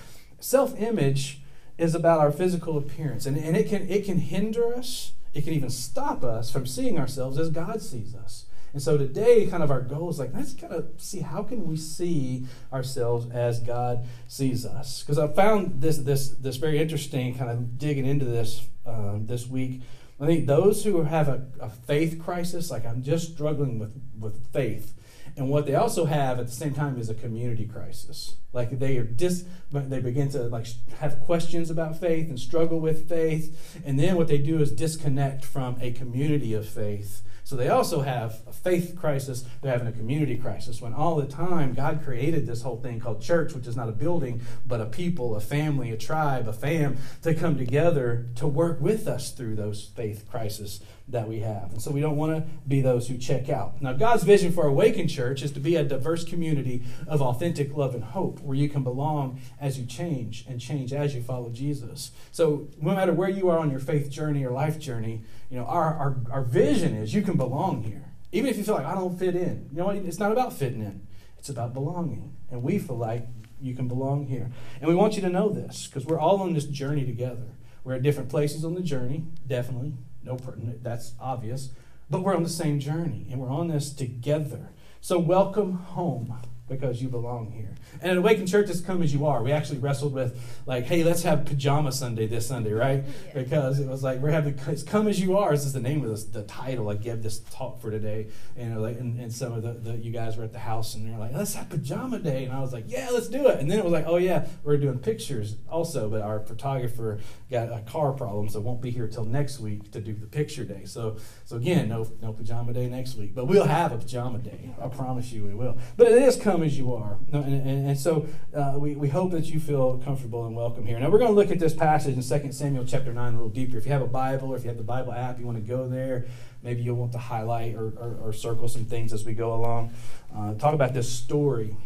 Self 0.41 0.79
image 0.81 1.41
is 1.79 1.95
about 1.95 2.21
our 2.21 2.33
physical 2.33 2.79
appearance. 2.79 3.27
And, 3.27 3.37
and 3.37 3.57
it, 3.57 3.69
can, 3.69 3.89
it 3.89 4.05
can 4.05 4.19
hinder 4.19 4.75
us, 4.75 5.13
it 5.35 5.45
can 5.45 5.53
even 5.53 5.71
stop 5.71 6.25
us 6.25 6.51
from 6.51 6.67
seeing 6.67 6.99
ourselves 6.99 7.39
as 7.39 7.51
God 7.51 7.83
sees 7.83 8.15
us. 8.15 8.47
And 8.77 8.83
so 8.83 8.99
today, 8.99 9.47
kind 9.47 9.63
of 9.63 9.71
our 9.71 9.81
goal 9.81 10.11
is 10.11 10.19
like, 10.19 10.35
let's 10.35 10.53
kind 10.53 10.75
of 10.75 10.91
see 10.99 11.21
how 11.21 11.43
can 11.43 11.67
we 11.67 11.79
see 11.79 12.45
ourselves 12.71 13.27
as 13.31 13.59
God 13.59 14.07
sees 14.29 14.67
us. 14.67 15.03
Because 15.03 15.19
I 15.19 15.29
found 15.29 15.81
this 15.81 15.97
this 15.97 16.29
this 16.29 16.57
very 16.57 16.79
interesting, 16.79 17.35
kind 17.35 17.51
of 17.51 17.79
digging 17.79 18.05
into 18.05 18.27
this 18.27 18.69
um, 18.85 19.29
this 19.29 19.47
week. 19.47 19.81
I 20.21 20.27
think 20.27 20.47
those 20.47 20.85
who 20.85 21.05
have 21.05 21.27
a, 21.27 21.47
a 21.59 21.71
faith 21.71 22.21
crisis, 22.23 22.71
like 22.71 22.85
I'm 22.85 23.03
just 23.03 23.33
struggling 23.33 23.79
with 23.79 23.99
with 24.21 24.47
faith, 24.53 24.93
and 25.39 25.49
what 25.49 25.65
they 25.65 25.75
also 25.75 26.05
have 26.05 26.39
at 26.39 26.45
the 26.45 26.53
same 26.53 26.75
time 26.75 27.01
is 27.01 27.09
a 27.09 27.15
community 27.15 27.65
crisis. 27.65 28.35
Like 28.53 28.79
they 28.79 28.99
are 28.99 29.05
dis, 29.05 29.47
they 29.73 30.01
begin 30.01 30.29
to 30.33 30.49
like 30.49 30.67
have 30.99 31.21
questions 31.21 31.71
about 31.71 31.99
faith 31.99 32.29
and 32.29 32.39
struggle 32.39 32.79
with 32.79 33.09
faith, 33.09 33.81
and 33.87 33.99
then 33.99 34.17
what 34.17 34.29
they 34.29 34.37
do 34.37 34.61
is 34.61 34.71
disconnect 34.71 35.47
from 35.47 35.79
a 35.81 35.93
community 35.93 36.53
of 36.53 36.69
faith 36.69 37.23
so 37.47 37.55
they 37.55 37.69
also 37.69 38.01
have 38.01 38.41
a 38.49 38.53
faith 38.53 38.97
crisis, 38.99 39.45
they're 39.63 39.71
having 39.71 39.87
a 39.87 39.93
community 39.93 40.37
crisis. 40.37 40.83
When 40.83 40.93
all 40.93 41.15
the 41.15 41.29
time 41.29 41.75
God 41.75 42.03
created 42.03 42.45
this 42.45 42.63
whole 42.63 42.79
thing 42.79 42.99
called 42.99 43.23
church, 43.23 43.55
which 43.55 43.69
is 43.69 43.77
not 43.77 43.89
a 43.89 43.93
building, 43.93 44.41
but 44.67 44.81
a 44.81 44.87
people, 44.87 45.37
a 45.37 45.41
family, 45.41 45.93
a 45.93 45.97
tribe, 45.97 46.49
a 46.49 46.53
fam, 46.53 46.97
to 47.23 47.35
come 47.35 47.57
together 47.57 48.27
to 48.35 48.49
work 48.49 48.81
with 48.81 49.07
us 49.07 49.31
through 49.31 49.55
those 49.55 49.85
faith 49.95 50.27
crises 50.29 50.81
that 51.09 51.29
we 51.29 51.39
have. 51.39 51.71
And 51.71 51.81
so 51.81 51.93
we 51.93 52.01
don't 52.01 52.17
want 52.17 52.35
to 52.35 52.51
be 52.67 52.81
those 52.81 53.07
who 53.07 53.17
check 53.17 53.49
out. 53.49 53.81
Now, 53.81 53.93
God's 53.93 54.25
vision 54.25 54.51
for 54.51 54.67
Awaken 54.67 55.07
Church 55.07 55.43
is 55.43 55.53
to 55.53 55.61
be 55.61 55.77
a 55.77 55.85
diverse 55.85 56.25
community 56.25 56.83
of 57.07 57.23
authentic 57.23 57.77
love 57.77 57.95
and 57.95 58.03
hope 58.03 58.41
where 58.41 58.57
you 58.57 58.69
can 58.69 58.83
belong 58.83 59.41
as 59.61 59.79
you 59.79 59.87
change 59.87 60.45
and 60.49 60.61
change 60.61 60.93
as 60.93 61.15
you 61.15 61.23
follow 61.23 61.51
Jesus. 61.51 62.11
So, 62.33 62.69
no 62.81 62.93
matter 62.93 63.13
where 63.13 63.29
you 63.29 63.49
are 63.51 63.59
on 63.59 63.71
your 63.71 63.79
faith 63.79 64.11
journey 64.11 64.45
or 64.45 64.51
life 64.51 64.81
journey, 64.81 65.23
you 65.51 65.59
know, 65.59 65.65
our, 65.65 65.95
our, 65.95 66.17
our 66.31 66.43
vision 66.43 66.95
is 66.95 67.15
you 67.15 67.23
can 67.23 67.37
belong 67.37 67.83
here. 67.83 68.05
Even 68.33 68.51
if 68.51 68.57
you 68.57 68.65
feel 68.65 68.75
like 68.75 68.87
I 68.87 68.95
don't 68.95 69.19
fit 69.19 69.37
in. 69.37 69.69
You 69.73 69.79
know? 69.79 69.91
It's 69.91 70.19
not 70.19 70.33
about 70.33 70.53
fitting 70.53 70.81
in, 70.81 71.07
it's 71.39 71.49
about 71.49 71.75
belonging. 71.75 72.35
And 72.51 72.63
we 72.63 72.79
feel 72.79 72.97
like 72.97 73.27
you 73.61 73.75
can 73.75 73.89
belong 73.89 74.27
here. 74.27 74.51
And 74.81 74.89
we 74.89 74.95
want 74.95 75.15
you 75.17 75.23
to 75.23 75.29
know 75.29 75.49
this 75.49 75.87
because 75.87 76.05
we're 76.05 76.19
all 76.19 76.43
on 76.43 76.53
this 76.53 76.65
journey 76.65 77.05
together. 77.05 77.57
We're 77.85 77.95
at 77.95 78.03
different 78.03 78.29
places 78.29 78.65
on 78.65 78.75
the 78.75 78.81
journey, 78.81 79.25
definitely. 79.47 79.95
No, 80.23 80.39
that's 80.83 81.13
obvious. 81.21 81.71
But 82.11 82.23
we're 82.23 82.37
on 82.37 82.43
the 82.43 82.49
same 82.49 82.81
journey 82.81 83.27
and 83.31 83.41
we're 83.41 83.51
on 83.51 83.69
this 83.69 83.93
together. 83.93 84.71
So, 85.01 85.19
welcome 85.19 85.75
home 85.75 86.37
because 86.69 87.01
you 87.01 87.09
belong 87.09 87.51
here. 87.53 87.75
And 88.03 88.11
at 88.11 88.17
Awaken 88.19 88.47
Church, 88.47 88.67
just 88.67 88.85
come 88.85 89.03
as 89.03 89.15
you 89.15 89.27
are. 89.27 89.43
We 89.43 89.53
actually 89.53 89.79
wrestled 89.79 90.13
with, 90.13 90.39
like, 90.67 90.85
hey, 90.85 91.05
let's 91.05 91.23
have 91.23 91.45
Pajama 91.45 91.93
Sunday 91.93 92.27
this 92.27 92.47
Sunday, 92.47 92.73
right? 92.73 93.05
Yeah. 93.27 93.43
Because 93.43 93.79
it 93.79 93.89
was 93.89 94.03
like, 94.03 94.19
we're 94.19 94.31
having, 94.31 94.59
it's 94.67 94.83
come 94.83 95.07
as 95.07 95.21
you 95.21 95.37
are. 95.39 95.53
This 95.53 95.65
is 95.65 95.73
the 95.73 95.81
name 95.81 96.03
of 96.03 96.11
this, 96.11 96.25
the 96.25 96.43
title 96.43 96.89
I 96.91 96.95
gave 96.95 97.23
this 97.23 97.39
talk 97.39 97.81
for 97.81 97.91
today. 97.91 98.29
And, 98.57 98.83
like, 98.83 98.99
and, 98.99 99.21
and 99.21 99.33
some 99.33 99.53
of 99.53 99.63
the, 99.63 99.73
the, 99.73 99.97
you 99.97 100.11
guys 100.11 100.37
were 100.37 100.45
at 100.45 100.53
the 100.53 100.59
house 100.59 100.95
and 100.95 101.09
they're 101.09 101.19
like, 101.19 101.33
let's 101.35 101.55
have 101.55 101.69
Pajama 101.69 102.19
Day. 102.19 102.45
And 102.45 102.53
I 102.53 102.61
was 102.61 102.73
like, 102.73 102.85
yeah, 102.89 103.11
let's 103.13 103.29
do 103.29 103.47
it. 103.47 103.61
And 103.61 103.71
then 103.71 103.79
it 103.79 103.85
was 103.85 103.93
like, 103.93 104.07
oh, 104.07 104.17
yeah, 104.17 104.47
we're 104.65 104.77
doing 104.77 104.99
pictures 104.99 105.57
also, 105.71 106.11
but 106.11 106.23
our 106.23 106.41
photographer 106.41 107.21
got 107.51 107.73
a 107.73 107.81
car 107.83 108.13
problem, 108.13 108.49
so 108.49 108.61
won't 108.61 108.83
be 108.83 108.91
here 108.91 109.07
till 109.07 109.25
next 109.25 109.61
week 109.61 109.93
to 109.93 110.01
do 110.01 110.15
the 110.15 110.27
picture 110.27 110.65
day. 110.65 110.85
So, 110.85 111.17
so 111.45 111.57
again, 111.57 111.89
no, 111.89 112.11
no 112.21 112.33
Pajama 112.33 112.73
Day 112.73 112.89
next 112.89 113.15
week. 113.15 113.35
But 113.35 113.47
we'll 113.47 113.65
have 113.65 113.93
a 113.93 113.99
Pajama 113.99 114.39
Day. 114.39 114.75
I 114.83 114.89
promise 114.89 115.33
you 115.33 115.45
we 115.45 115.55
will. 115.55 115.79
But 115.97 116.09
it 116.09 116.23
is 116.23 116.37
come 116.37 116.56
as 116.63 116.79
you 116.79 116.95
are. 116.95 117.17
And, 117.33 117.45
and, 117.45 117.89
and 117.89 117.99
so 117.99 118.27
uh, 118.55 118.75
we, 118.77 118.95
we 118.95 119.09
hope 119.09 119.31
that 119.33 119.47
you 119.47 119.61
feel 119.61 119.99
comfortable 119.99 120.47
and 120.47 120.57
welcome 120.57 120.87
here. 120.87 120.99
Now 120.99 121.11
we're 121.11 121.19
going 121.19 121.31
to 121.31 121.35
look 121.35 121.51
at 121.51 121.59
this 121.59 121.75
passage 121.75 122.17
in 122.17 122.41
2 122.41 122.53
Samuel 122.53 122.85
chapter 122.87 123.13
9 123.13 123.29
a 123.29 123.37
little 123.37 123.49
deeper. 123.49 123.77
If 123.77 123.87
you 123.87 123.93
have 123.93 124.03
a 124.03 124.07
Bible 124.07 124.53
or 124.53 124.57
if 124.57 124.63
you 124.63 124.69
have 124.69 124.79
the 124.79 124.85
Bible 124.85 125.13
app, 125.13 125.39
you 125.39 125.47
want 125.47 125.59
to 125.59 125.65
go 125.65 125.89
there. 125.89 126.27
Maybe 126.63 126.83
you'll 126.83 126.97
want 126.97 127.13
to 127.13 127.19
highlight 127.19 127.75
or, 127.75 127.87
or, 127.99 128.19
or 128.23 128.33
circle 128.33 128.69
some 128.69 128.85
things 128.85 129.13
as 129.13 129.25
we 129.25 129.35
go 129.35 129.55
along. 129.55 129.93
Uh, 130.35 130.55
talk 130.55 130.75
about 130.75 130.95
this 130.95 131.11
story 131.11 131.77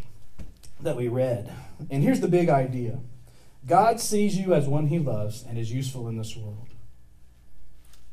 that 0.81 0.95
we 0.95 1.07
read. 1.07 1.51
And 1.89 2.03
here's 2.03 2.19
the 2.19 2.27
big 2.27 2.49
idea 2.49 2.99
God 3.65 3.99
sees 3.99 4.37
you 4.37 4.53
as 4.53 4.67
one 4.67 4.87
he 4.87 4.99
loves 4.99 5.43
and 5.47 5.57
is 5.57 5.71
useful 5.71 6.07
in 6.07 6.17
this 6.17 6.35
world. 6.35 6.67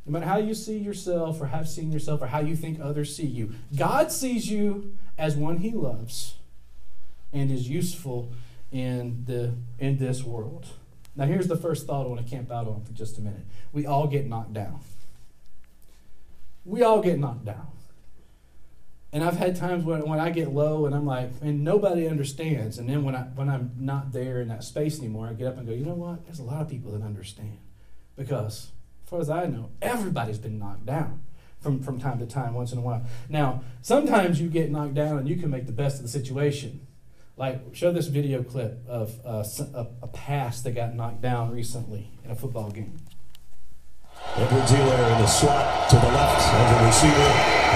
No 0.05 0.13
matter 0.13 0.27
how 0.27 0.39
you 0.39 0.55
see 0.55 0.79
yourself 0.79 1.41
or 1.41 1.49
have 1.49 1.69
seen 1.69 1.93
yourself 1.93 2.23
or 2.23 2.29
how 2.29 2.41
you 2.41 2.57
think 2.57 2.81
others 2.81 3.15
see 3.15 3.27
you, 3.27 3.53
God 3.77 4.11
sees 4.11 4.51
you 4.51 4.97
as 5.19 5.37
one 5.37 5.59
he 5.59 5.71
loves 5.71 6.38
and 7.33 7.51
is 7.51 7.69
useful 7.69 8.33
in, 8.73 9.25
the, 9.27 9.55
in 9.79 9.99
this 9.99 10.25
world. 10.25 10.67
Now, 11.17 11.27
here's 11.27 11.49
the 11.49 11.57
first 11.57 11.87
thought 11.87 12.07
I 12.07 12.09
want 12.09 12.25
to 12.25 12.31
camp 12.31 12.51
out 12.51 12.69
on 12.69 12.85
for 12.85 12.93
just 12.93 13.19
a 13.19 13.21
minute. 13.21 13.45
We 13.73 13.87
all 13.87 14.07
get 14.07 14.27
knocked 14.27 14.53
down. 14.53 14.81
We 16.65 16.83
all 16.83 17.01
get 17.01 17.19
knocked 17.19 17.45
down. 17.45 17.67
And 19.13 19.25
I've 19.25 19.37
had 19.37 19.57
times 19.57 19.85
when, 19.85 20.07
when 20.07 20.21
I 20.21 20.31
get 20.31 20.53
low 20.53 20.85
and 20.85 20.95
I'm 20.95 21.07
like, 21.07 21.31
and 21.41 21.65
nobody 21.65 22.07
understands. 22.07 22.79
And 22.79 22.89
then 22.89 23.05
when, 23.05 23.17
I, 23.17 23.23
when 23.23 23.49
I'm 23.49 23.73
not 23.79 24.13
there 24.13 24.41
in 24.41 24.49
that 24.49 24.65
space 24.65 24.99
anymore, 24.99 25.29
I 25.29 25.33
get 25.33 25.47
up 25.47 25.57
and 25.57 25.67
go, 25.67 25.73
you 25.73 25.85
know 25.85 25.95
what? 25.95 26.25
There's 26.27 26.41
a 26.41 26.45
lot 26.45 26.61
of 26.61 26.69
people 26.69 26.93
that 26.93 27.03
understand. 27.03 27.59
Because, 28.17 28.69
as 29.05 29.11
far 29.11 29.21
as 29.21 29.31
I 29.31 29.47
know, 29.47 29.71
everybody's 29.81 30.39
been 30.39 30.59
knocked 30.59 30.85
down 30.85 31.23
from, 31.61 31.83
from 31.83 31.99
time 31.99 32.19
to 32.19 32.27
time, 32.27 32.53
once 32.53 32.73
in 32.73 32.79
a 32.79 32.83
while. 32.83 33.03
Now, 33.29 33.63
sometimes 33.81 34.41
you 34.41 34.49
get 34.49 34.71
knocked 34.71 34.95
down 34.95 35.19
and 35.19 35.29
you 35.29 35.37
can 35.37 35.51
make 35.51 35.67
the 35.67 35.73
best 35.73 35.97
of 35.97 36.03
the 36.03 36.09
situation. 36.09 36.87
Like, 37.39 37.73
show 37.73 37.93
this 37.93 38.09
video 38.09 38.43
clip 38.43 38.85
of 38.89 39.21
uh, 39.25 39.45
a, 39.75 39.87
a 40.03 40.09
pass 40.09 40.61
that 40.63 40.73
got 40.73 40.97
knocked 40.97 41.23
down 41.23 41.53
recently 41.53 42.11
in 42.25 42.33
a 42.33 42.35
football 42.35 42.69
game. 42.71 42.99
Edwards 44.35 44.73
Helaire 44.73 45.13
in 45.15 45.23
the 45.23 45.27
slot 45.27 45.89
to 45.89 45.97
the 45.97 46.09
left 46.09 46.53
of 46.53 46.79
the 46.81 46.87
receiver. 46.87 47.31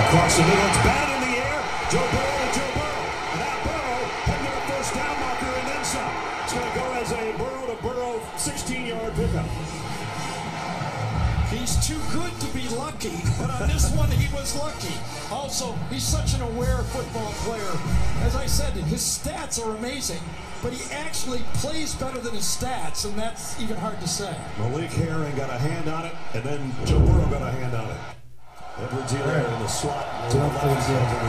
Across 0.07 0.37
the 0.39 0.43
middle, 0.43 0.67
it's 0.67 0.77
bad 0.79 1.15
in 1.15 1.31
the 1.31 1.39
air. 1.39 1.91
Joe 1.93 2.11
Burrow. 2.11 2.32
Lucky, 13.05 13.23
but 13.39 13.51
on 13.51 13.69
this 13.69 13.91
one 13.95 14.11
he 14.11 14.33
was 14.35 14.57
lucky. 14.57 14.95
Also, 15.31 15.73
he's 15.91 16.03
such 16.03 16.35
an 16.35 16.43
aware 16.43 16.79
football 16.79 17.33
player. 17.45 17.73
As 18.25 18.37
I 18.37 18.47
said, 18.47 18.73
his 18.75 19.01
stats 19.01 19.65
are 19.65 19.77
amazing, 19.77 20.21
but 20.63 20.73
he 20.73 20.93
actually 20.93 21.41
plays 21.55 21.95
better 21.95 22.19
than 22.21 22.35
his 22.35 22.45
stats, 22.45 23.05
and 23.05 23.19
that's 23.19 23.61
even 23.61 23.77
hard 23.77 24.01
to 24.01 24.09
say. 24.09 24.37
Malik 24.59 24.91
Herring 24.91 25.37
got 25.37 25.51
a 25.51 25.59
hand 25.59 25.89
on 25.89 26.07
it, 26.07 26.15
and 26.35 26.45
then 26.45 26.73
Joe 26.85 27.01
Burrow 27.01 27.27
got 27.27 27.43
a 27.43 27.51
hand 27.51 27.75
on 27.75 27.91
it. 27.91 27.97
Edwards 28.79 29.13
Helaire 29.13 29.53
in 29.53 29.61
the 29.61 29.67
slot 29.67 30.31
to 30.31 30.37
the 30.37 30.45
left 30.45 30.89
the 31.21 31.27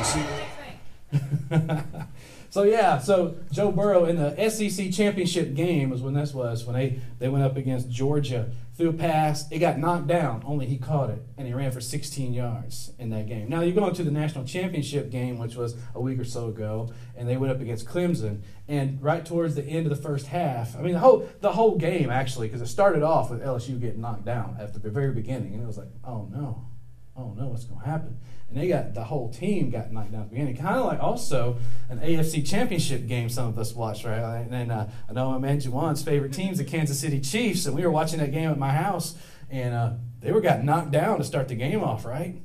receiver. 1.60 2.08
So 2.54 2.62
yeah, 2.62 3.00
so 3.00 3.38
Joe 3.52 3.72
Burrow 3.72 4.06
in 4.06 4.16
the 4.16 4.48
SEC 4.48 4.92
championship 4.92 5.56
game 5.56 5.90
was 5.90 6.04
when 6.04 6.14
this 6.14 6.36
was 6.36 6.66
when 6.66 6.76
they 6.76 7.00
they 7.18 7.28
went 7.28 7.44
up 7.44 7.58
against 7.58 7.90
Georgia, 7.90 8.52
threw 8.78 8.90
a 8.90 8.94
pass, 8.94 9.52
it 9.52 9.58
got 9.58 9.80
knocked 9.80 10.06
down, 10.06 10.44
only 10.46 10.68
he 10.68 10.78
caught 10.78 11.10
it, 11.10 11.24
and 11.36 11.48
he 11.48 11.54
ran 11.56 11.72
for 11.72 11.82
16 11.82 12.32
yards 12.32 12.92
in 13.00 13.10
that 13.10 13.26
game. 13.26 13.50
Now 13.50 13.62
you 13.62 13.74
go 13.74 13.88
into 13.88 14.04
the 14.04 14.12
national 14.12 14.46
championship 14.46 15.10
game, 15.10 15.40
which 15.40 15.56
was 15.56 15.76
a 15.96 16.00
week 16.00 16.20
or 16.20 16.24
so 16.24 16.50
ago, 16.50 16.94
and 17.18 17.28
they 17.28 17.38
went 17.38 17.52
up 17.52 17.60
against 17.60 17.88
Clemson, 17.88 18.42
and 18.68 19.02
right 19.02 19.26
towards 19.26 19.56
the 19.56 19.64
end 19.64 19.88
of 19.88 19.90
the 19.90 20.04
first 20.04 20.28
half, 20.28 20.78
I 20.78 20.84
mean 20.84 20.94
the 20.94 21.00
whole 21.00 21.28
the 21.42 21.54
whole 21.54 21.76
game 21.76 22.12
actually, 22.12 22.50
because 22.50 22.62
it 22.62 22.68
started 22.68 23.02
off 23.02 23.32
with 23.32 23.42
LSU 23.42 23.82
getting 23.82 24.02
knocked 24.02 24.26
down 24.26 24.58
at 24.60 24.80
the 24.80 24.92
very 24.92 25.12
beginning, 25.12 25.56
and 25.56 25.64
it 25.64 25.66
was 25.66 25.80
like, 25.80 25.90
oh 26.04 26.30
no, 26.32 26.68
oh 27.16 27.34
no, 27.38 27.48
what's 27.48 27.66
going 27.66 27.82
to 27.82 27.86
happen? 27.86 28.18
And 28.50 28.62
they 28.62 28.68
got 28.68 28.94
the 28.94 29.04
whole 29.04 29.30
team 29.30 29.70
got 29.70 29.92
knocked 29.92 30.12
down 30.12 30.22
at 30.22 30.30
the 30.30 30.36
beginning. 30.36 30.58
Kind 30.58 30.76
of 30.78 30.86
like 30.86 31.00
also 31.00 31.58
an 31.90 32.00
AFC 32.00 32.48
championship 32.48 33.08
game 33.08 33.30
some 33.30 33.48
of 33.48 33.58
us 33.58 33.74
watched, 33.74 34.06
right? 34.06 34.20
And 34.20 34.52
then 34.52 34.72
uh, 34.72 34.90
I 35.10 35.14
know 35.14 35.32
my 35.32 35.38
man 35.38 35.60
Juwan's 35.60 36.04
favorite 36.04 36.34
team's 36.34 36.58
the 36.58 36.64
Kansas 36.64 37.00
City 37.00 37.20
Chiefs, 37.20 37.66
and 37.66 37.76
we 37.76 37.84
were 37.84 37.92
watching 37.92 38.20
that 38.20 38.32
game 38.32 38.50
at 38.50 38.58
my 38.58 38.72
house, 38.72 39.16
and 39.50 39.74
uh, 39.74 39.92
they 40.22 40.32
were 40.32 40.42
got 40.42 40.64
knocked 40.64 40.92
down 40.92 41.18
to 41.18 41.24
start 41.24 41.48
the 41.48 41.56
game 41.56 41.84
off, 41.84 42.06
right? 42.06 42.36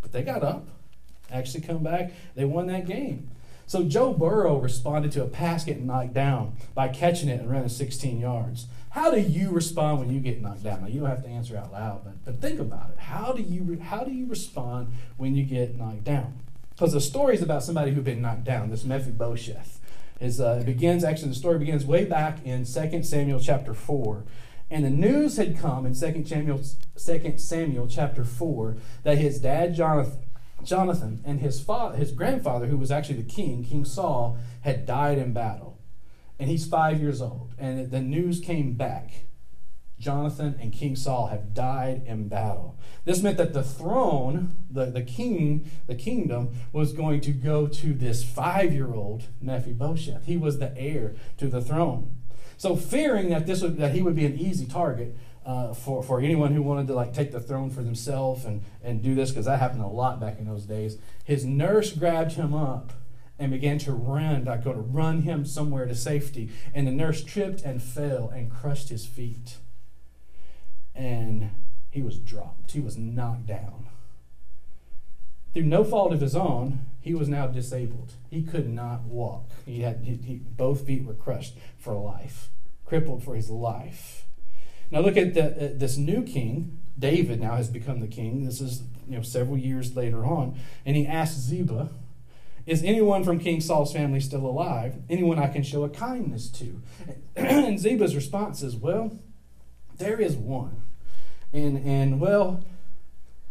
But 0.00 0.12
they 0.12 0.22
got 0.22 0.42
up, 0.42 0.68
actually 1.30 1.62
come 1.62 1.82
back, 1.82 2.12
they 2.34 2.44
won 2.44 2.66
that 2.68 2.86
game. 2.86 3.30
So 3.66 3.84
Joe 3.84 4.12
Burrow 4.12 4.58
responded 4.58 5.12
to 5.12 5.22
a 5.22 5.26
pass 5.26 5.64
getting 5.64 5.86
knocked 5.86 6.12
down 6.12 6.56
by 6.74 6.88
catching 6.88 7.28
it 7.28 7.40
and 7.40 7.50
running 7.50 7.68
16 7.68 8.20
yards. 8.20 8.66
How 8.90 9.10
do 9.10 9.20
you 9.20 9.50
respond 9.50 9.98
when 10.00 10.12
you 10.12 10.20
get 10.20 10.40
knocked 10.40 10.62
down? 10.62 10.82
Now 10.82 10.86
you 10.86 11.00
don't 11.00 11.08
have 11.08 11.24
to 11.24 11.28
answer 11.28 11.56
out 11.56 11.72
loud, 11.72 12.04
but, 12.04 12.24
but 12.24 12.40
think 12.40 12.60
about 12.60 12.90
it. 12.90 12.98
How 12.98 13.32
do 13.32 13.42
you 13.42 13.80
how 13.80 14.04
do 14.04 14.12
you 14.12 14.26
respond 14.26 14.92
when 15.16 15.34
you 15.34 15.44
get 15.44 15.76
knocked 15.76 16.04
down? 16.04 16.38
Because 16.70 16.92
the 16.92 17.00
story 17.00 17.34
is 17.34 17.42
about 17.42 17.62
somebody 17.62 17.92
who's 17.92 18.04
been 18.04 18.22
knocked 18.22 18.44
down. 18.44 18.70
This 18.70 18.84
Mephibosheth. 18.84 19.80
Is 20.20 20.40
uh, 20.40 20.58
it 20.60 20.66
begins 20.66 21.02
actually 21.02 21.30
the 21.30 21.34
story 21.34 21.58
begins 21.58 21.84
way 21.84 22.04
back 22.04 22.38
in 22.44 22.64
2 22.64 23.02
Samuel 23.02 23.40
chapter 23.40 23.74
four, 23.74 24.22
and 24.70 24.84
the 24.84 24.90
news 24.90 25.38
had 25.38 25.58
come 25.58 25.86
in 25.86 25.94
2 25.94 26.24
Samuel 26.24 26.60
2 26.96 27.34
Samuel 27.36 27.88
chapter 27.88 28.24
four 28.24 28.76
that 29.02 29.18
his 29.18 29.40
dad 29.40 29.74
Jonathan 29.74 30.18
Jonathan 30.64 31.22
and 31.24 31.40
his 31.40 31.60
father, 31.60 31.96
his 31.96 32.12
grandfather, 32.12 32.66
who 32.66 32.76
was 32.76 32.90
actually 32.90 33.20
the 33.20 33.34
king, 33.34 33.64
King 33.64 33.84
Saul, 33.84 34.38
had 34.62 34.86
died 34.86 35.18
in 35.18 35.32
battle. 35.32 35.78
And 36.38 36.50
he's 36.50 36.66
five 36.66 37.00
years 37.00 37.22
old. 37.22 37.54
And 37.58 37.90
the 37.90 38.00
news 38.00 38.40
came 38.40 38.74
back. 38.74 39.24
Jonathan 39.98 40.56
and 40.60 40.72
King 40.72 40.96
Saul 40.96 41.28
have 41.28 41.54
died 41.54 42.02
in 42.06 42.28
battle. 42.28 42.78
This 43.04 43.22
meant 43.22 43.36
that 43.36 43.54
the 43.54 43.62
throne, 43.62 44.56
the, 44.70 44.86
the 44.86 45.02
king, 45.02 45.70
the 45.86 45.94
kingdom, 45.94 46.50
was 46.72 46.92
going 46.92 47.20
to 47.22 47.32
go 47.32 47.66
to 47.66 47.94
this 47.94 48.24
five 48.24 48.72
year 48.72 48.92
old 48.92 49.24
Mephibosheth. 49.40 50.26
He 50.26 50.36
was 50.36 50.58
the 50.58 50.76
heir 50.76 51.14
to 51.38 51.48
the 51.48 51.60
throne. 51.60 52.16
So, 52.56 52.76
fearing 52.76 53.30
that, 53.30 53.46
this 53.46 53.62
would, 53.62 53.78
that 53.78 53.94
he 53.94 54.02
would 54.02 54.14
be 54.14 54.26
an 54.26 54.38
easy 54.38 54.66
target, 54.66 55.16
uh, 55.44 55.74
for, 55.74 56.02
for 56.02 56.20
anyone 56.20 56.52
who 56.52 56.62
wanted 56.62 56.86
to 56.86 56.94
like 56.94 57.12
take 57.12 57.32
the 57.32 57.40
throne 57.40 57.70
for 57.70 57.82
themselves 57.82 58.44
and, 58.44 58.62
and 58.82 59.02
do 59.02 59.14
this 59.14 59.30
because 59.30 59.46
that 59.46 59.58
happened 59.58 59.82
a 59.82 59.86
lot 59.86 60.20
back 60.20 60.38
in 60.38 60.46
those 60.46 60.64
days. 60.64 60.96
His 61.24 61.44
nurse 61.44 61.92
grabbed 61.92 62.32
him 62.32 62.54
up 62.54 62.92
and 63.38 63.50
began 63.50 63.78
to 63.78 63.92
run 63.92 64.44
like 64.44 64.64
going 64.64 64.76
to 64.76 64.82
run 64.82 65.22
him 65.22 65.44
somewhere 65.44 65.86
to 65.86 65.94
safety. 65.94 66.50
And 66.74 66.86
the 66.86 66.92
nurse 66.92 67.22
tripped 67.22 67.62
and 67.62 67.82
fell 67.82 68.28
and 68.28 68.50
crushed 68.50 68.88
his 68.88 69.06
feet. 69.06 69.56
And 70.94 71.50
he 71.90 72.02
was 72.02 72.18
dropped. 72.18 72.72
He 72.72 72.80
was 72.80 72.96
knocked 72.96 73.46
down. 73.46 73.88
Through 75.52 75.64
no 75.64 75.84
fault 75.84 76.12
of 76.12 76.20
his 76.20 76.34
own 76.34 76.86
he 77.00 77.14
was 77.14 77.28
now 77.28 77.46
disabled. 77.46 78.14
He 78.30 78.42
could 78.42 78.68
not 78.68 79.02
walk. 79.02 79.50
He 79.66 79.80
had 79.80 80.00
he, 80.04 80.16
he, 80.16 80.34
both 80.36 80.86
feet 80.86 81.04
were 81.04 81.14
crushed 81.14 81.54
for 81.76 81.94
life 81.94 82.50
crippled 82.84 83.22
for 83.24 83.34
his 83.34 83.50
life 83.50 84.26
now 84.90 85.00
look 85.00 85.16
at 85.16 85.34
the, 85.34 85.44
uh, 85.44 85.68
this 85.74 85.96
new 85.96 86.22
king. 86.22 86.78
David 86.98 87.40
now 87.40 87.56
has 87.56 87.68
become 87.68 88.00
the 88.00 88.06
king. 88.06 88.44
This 88.44 88.60
is 88.60 88.82
you 89.08 89.16
know 89.16 89.22
several 89.22 89.58
years 89.58 89.96
later 89.96 90.24
on, 90.24 90.56
and 90.86 90.96
he 90.96 91.06
asks 91.06 91.38
Ziba, 91.38 91.90
"Is 92.66 92.82
anyone 92.82 93.24
from 93.24 93.40
King 93.40 93.60
Saul's 93.60 93.92
family 93.92 94.20
still 94.20 94.46
alive? 94.46 94.96
Anyone 95.10 95.38
I 95.38 95.48
can 95.48 95.62
show 95.62 95.84
a 95.84 95.88
kindness 95.88 96.48
to?" 96.50 96.80
and 97.36 97.78
Ziba's 97.78 98.14
response 98.14 98.62
is, 98.62 98.76
"Well, 98.76 99.18
there 99.98 100.20
is 100.20 100.36
one, 100.36 100.82
and 101.52 101.78
and 101.84 102.20
well." 102.20 102.62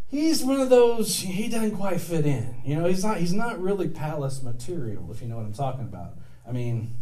He's 0.08 0.44
one 0.44 0.60
of 0.60 0.70
those. 0.70 1.22
He 1.22 1.50
doesn't 1.50 1.76
quite 1.76 2.00
fit 2.00 2.28
in. 2.28 2.62
You 2.64 2.76
know, 2.76 2.86
he's 2.86 3.04
not. 3.04 3.18
He's 3.18 3.34
not 3.34 3.60
really 3.60 3.88
palace 3.88 4.44
material, 4.44 5.10
if 5.12 5.24
you 5.24 5.28
know 5.28 5.38
what 5.38 5.46
I'm 5.46 5.54
talking 5.54 5.86
about. 5.86 6.20
I 6.48 6.52
mean, 6.52 6.96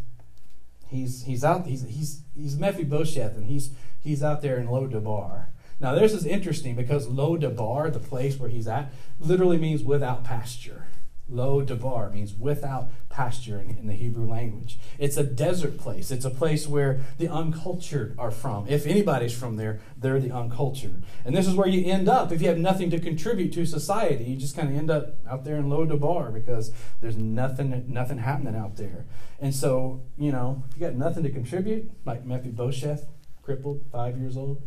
he's 0.88 1.24
he's 1.24 1.44
out. 1.44 1.66
He's 1.66 1.84
he's 1.84 2.22
he's 2.36 2.58
Mephibosheth, 2.58 3.36
and 3.36 3.48
he's 3.48 3.72
he's 4.02 4.24
out 4.24 4.42
there 4.42 4.58
in 4.58 4.68
Lo-debar. 4.68 5.50
Now, 5.80 5.96
this 5.96 6.14
is 6.14 6.26
interesting 6.26 6.76
because 6.76 7.08
Lo-debar, 7.08 7.90
the 7.90 8.00
place 8.00 8.38
where 8.38 8.50
he's 8.50 8.68
at, 8.68 8.92
literally 9.20 9.58
means 9.58 9.84
without 9.84 10.24
pasture. 10.24 10.88
Lo-debar 11.32 12.10
means 12.10 12.36
without 12.36 12.90
pasture 13.10 13.60
in, 13.60 13.78
in, 13.78 13.88
the 13.88 13.94
Hebrew 13.94 14.28
language. 14.28 14.78
It's 15.00 15.16
a 15.16 15.24
desert 15.24 15.78
place. 15.78 16.12
It's 16.12 16.26
a 16.26 16.30
place 16.30 16.68
where 16.68 17.00
the 17.18 17.30
uncultured 17.30 18.16
are 18.20 18.32
from. 18.32 18.68
If 18.68 18.86
anybody's 18.86 19.38
from 19.38 19.56
there, 19.56 19.80
they're 19.98 20.20
the 20.20 20.32
uncultured. 20.32 21.04
And 21.26 21.36
this 21.36 21.48
is 21.48 21.56
where 21.56 21.70
you 21.70 21.90
end 21.90 22.10
up 22.10 22.32
if 22.32 22.42
you 22.42 22.50
have 22.50 22.58
nothing 22.58 22.90
to 22.92 23.00
contribute 23.00 23.54
to 23.54 23.66
society. 23.66 24.26
You 24.26 24.36
just 24.36 24.56
kind 24.56 24.70
of 24.70 24.76
end 24.76 24.92
up 24.92 25.16
out 25.28 25.46
there 25.46 25.56
in 25.56 25.70
Lo-debar 25.70 26.32
because 26.32 26.74
there's 27.00 27.18
nothing 27.18 27.86
nothing 27.88 28.18
happening 28.18 28.56
out 28.56 28.76
there. 28.76 29.06
And 29.40 29.56
so, 29.56 30.04
you 30.18 30.32
know, 30.32 30.64
if 30.70 30.78
you 30.78 30.86
got 30.86 30.96
nothing 30.96 31.24
to 31.24 31.30
contribute, 31.30 31.92
like 32.06 32.26
Mephibosheth, 32.26 33.08
crippled, 33.42 33.84
five 33.92 34.18
years 34.18 34.38
old. 34.38 34.62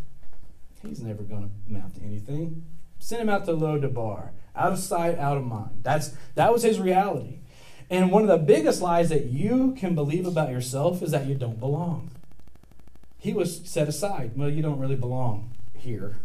He's 0.82 1.00
never 1.00 1.22
going 1.22 1.42
to 1.48 1.70
amount 1.70 1.94
to 1.96 2.02
anything. 2.02 2.64
Send 2.98 3.22
him 3.22 3.28
out 3.28 3.44
to 3.46 3.52
Lo-debar, 3.52 4.32
out 4.54 4.72
of 4.72 4.78
sight, 4.78 5.18
out 5.18 5.36
of 5.36 5.44
mind. 5.44 5.80
That's 5.82 6.14
that 6.34 6.52
was 6.52 6.62
his 6.62 6.80
reality. 6.80 7.40
And 7.90 8.10
one 8.10 8.22
of 8.22 8.28
the 8.28 8.38
biggest 8.38 8.80
lies 8.80 9.10
that 9.10 9.26
you 9.26 9.74
can 9.78 9.94
believe 9.94 10.26
about 10.26 10.50
yourself 10.50 11.02
is 11.02 11.10
that 11.10 11.26
you 11.26 11.34
don't 11.34 11.60
belong. 11.60 12.10
He 13.18 13.32
was 13.32 13.60
set 13.64 13.88
aside. 13.88 14.32
Well, 14.36 14.50
you 14.50 14.62
don't 14.62 14.78
really 14.78 14.96
belong 14.96 15.54
here. 15.74 16.18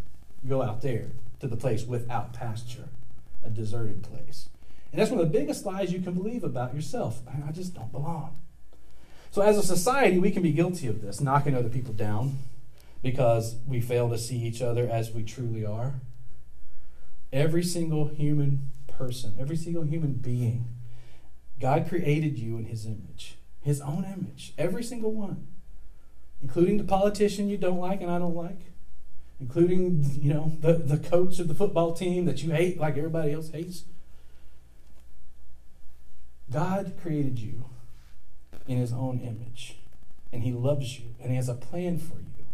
Go 0.47 0.61
out 0.61 0.81
there 0.81 1.07
to 1.39 1.47
the 1.47 1.57
place 1.57 1.83
without 1.85 2.33
pasture, 2.33 2.89
a 3.43 3.49
deserted 3.49 4.03
place. 4.03 4.49
And 4.91 4.99
that's 4.99 5.11
one 5.11 5.19
of 5.19 5.31
the 5.31 5.37
biggest 5.37 5.65
lies 5.65 5.93
you 5.93 5.99
can 5.99 6.13
believe 6.13 6.43
about 6.43 6.73
yourself. 6.73 7.21
I 7.47 7.51
just 7.51 7.73
don't 7.73 7.91
belong. 7.91 8.35
So, 9.31 9.41
as 9.41 9.57
a 9.57 9.63
society, 9.63 10.17
we 10.17 10.31
can 10.31 10.41
be 10.41 10.51
guilty 10.51 10.87
of 10.87 11.01
this, 11.01 11.21
knocking 11.21 11.55
other 11.55 11.69
people 11.69 11.93
down 11.93 12.39
because 13.03 13.55
we 13.67 13.79
fail 13.79 14.09
to 14.09 14.17
see 14.17 14.37
each 14.37 14.61
other 14.61 14.87
as 14.89 15.11
we 15.11 15.23
truly 15.23 15.65
are. 15.65 15.95
Every 17.31 17.63
single 17.63 18.07
human 18.07 18.71
person, 18.87 19.35
every 19.39 19.55
single 19.55 19.83
human 19.83 20.13
being, 20.13 20.65
God 21.59 21.87
created 21.87 22.39
you 22.39 22.57
in 22.57 22.65
His 22.65 22.85
image, 22.85 23.35
His 23.61 23.81
own 23.81 24.03
image, 24.03 24.53
every 24.57 24.83
single 24.83 25.11
one. 25.11 25.47
including 26.41 26.77
the 26.77 26.83
politician 26.85 27.49
you 27.49 27.57
don't 27.57 27.79
like 27.79 28.01
and 28.01 28.09
I 28.09 28.17
don't 28.17 28.35
like, 28.35 28.71
including 29.39 30.05
you 30.21 30.33
know 30.33 30.53
the, 30.61 30.73
the 30.73 30.97
coach 30.97 31.39
of 31.39 31.47
the 31.47 31.53
football 31.55 31.93
team 31.93 32.25
that 32.25 32.43
you 32.43 32.51
hate 32.51 32.79
like 32.79 32.97
everybody 32.97 33.33
else 33.33 33.49
hates. 33.51 33.83
God 36.51 36.93
created 37.01 37.39
you 37.39 37.65
in 38.69 38.77
his 38.77 38.93
own 38.93 39.19
image, 39.19 39.79
and 40.31 40.43
he 40.43 40.51
loves 40.51 40.99
you, 40.99 41.15
and 41.19 41.31
he 41.31 41.35
has 41.35 41.49
a 41.49 41.55
plan 41.55 41.97
for 41.97 42.19
you. 42.19 42.45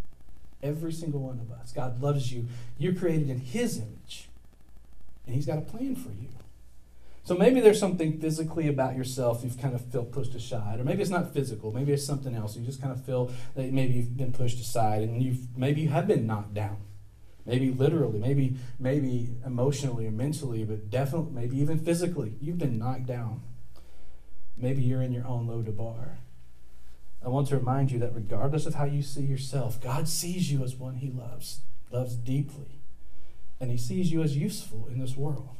Every 0.63 0.93
single 0.93 1.19
one 1.19 1.39
of 1.39 1.51
us. 1.51 1.73
God 1.73 2.01
loves 2.01 2.31
you. 2.31 2.47
You're 2.77 2.95
created 2.95 3.29
in 3.29 3.39
his 3.39 3.77
image, 3.77 4.29
and 5.25 5.35
he's 5.35 5.45
got 5.45 5.57
a 5.57 5.61
plan 5.61 5.95
for 5.95 6.09
you. 6.09 6.29
So 7.25 7.35
maybe 7.35 7.59
there's 7.59 7.79
something 7.79 8.19
physically 8.19 8.67
about 8.67 8.95
yourself 8.95 9.43
you've 9.43 9.59
kind 9.59 9.75
of 9.75 9.81
felt 9.81 10.11
pushed 10.13 10.33
aside, 10.35 10.79
or 10.79 10.85
maybe 10.85 11.01
it's 11.01 11.11
not 11.11 11.33
physical. 11.33 11.73
Maybe 11.73 11.91
it's 11.91 12.05
something 12.05 12.33
else. 12.33 12.55
You 12.55 12.63
just 12.63 12.81
kind 12.81 12.93
of 12.93 13.03
feel 13.03 13.31
that 13.55 13.73
maybe 13.73 13.93
you've 13.93 14.15
been 14.15 14.31
pushed 14.31 14.59
aside, 14.59 15.01
and 15.01 15.21
you've 15.21 15.57
maybe 15.57 15.81
you 15.81 15.89
have 15.89 16.07
been 16.07 16.25
knocked 16.25 16.53
down. 16.53 16.77
Maybe 17.45 17.71
literally, 17.71 18.19
maybe 18.19 18.55
maybe 18.79 19.31
emotionally 19.45 20.07
or 20.07 20.11
mentally, 20.11 20.63
but 20.63 20.89
definitely 20.89 21.33
maybe 21.33 21.59
even 21.59 21.77
physically, 21.77 22.35
you've 22.39 22.57
been 22.57 22.79
knocked 22.79 23.05
down. 23.05 23.41
Maybe 24.57 24.81
you're 24.81 25.01
in 25.01 25.11
your 25.11 25.27
own 25.27 25.47
Lo-debar. 25.47 26.19
I 27.23 27.29
want 27.29 27.47
to 27.49 27.57
remind 27.57 27.91
you 27.91 27.99
that 27.99 28.13
regardless 28.13 28.65
of 28.65 28.75
how 28.75 28.85
you 28.85 29.01
see 29.01 29.23
yourself, 29.23 29.81
God 29.81 30.07
sees 30.07 30.51
you 30.51 30.63
as 30.63 30.75
one 30.75 30.95
He 30.95 31.09
loves, 31.09 31.61
loves 31.91 32.15
deeply, 32.15 32.81
and 33.59 33.71
He 33.71 33.77
sees 33.77 34.11
you 34.11 34.21
as 34.21 34.37
useful 34.37 34.87
in 34.91 34.99
this 34.99 35.17
world. 35.17 35.55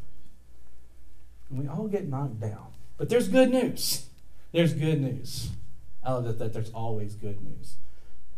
And 1.50 1.60
we 1.60 1.68
all 1.68 1.88
get 1.88 2.08
knocked 2.08 2.40
down. 2.40 2.68
But 2.98 3.10
there's 3.10 3.28
good 3.28 3.50
news. 3.50 4.08
There's 4.52 4.74
good 4.74 5.02
news. 5.02 5.50
I 6.04 6.12
love 6.14 6.26
that, 6.26 6.40
that 6.40 6.54
there's 6.54 6.72
always 6.72 7.16
good 7.16 7.42
news. 7.42 7.76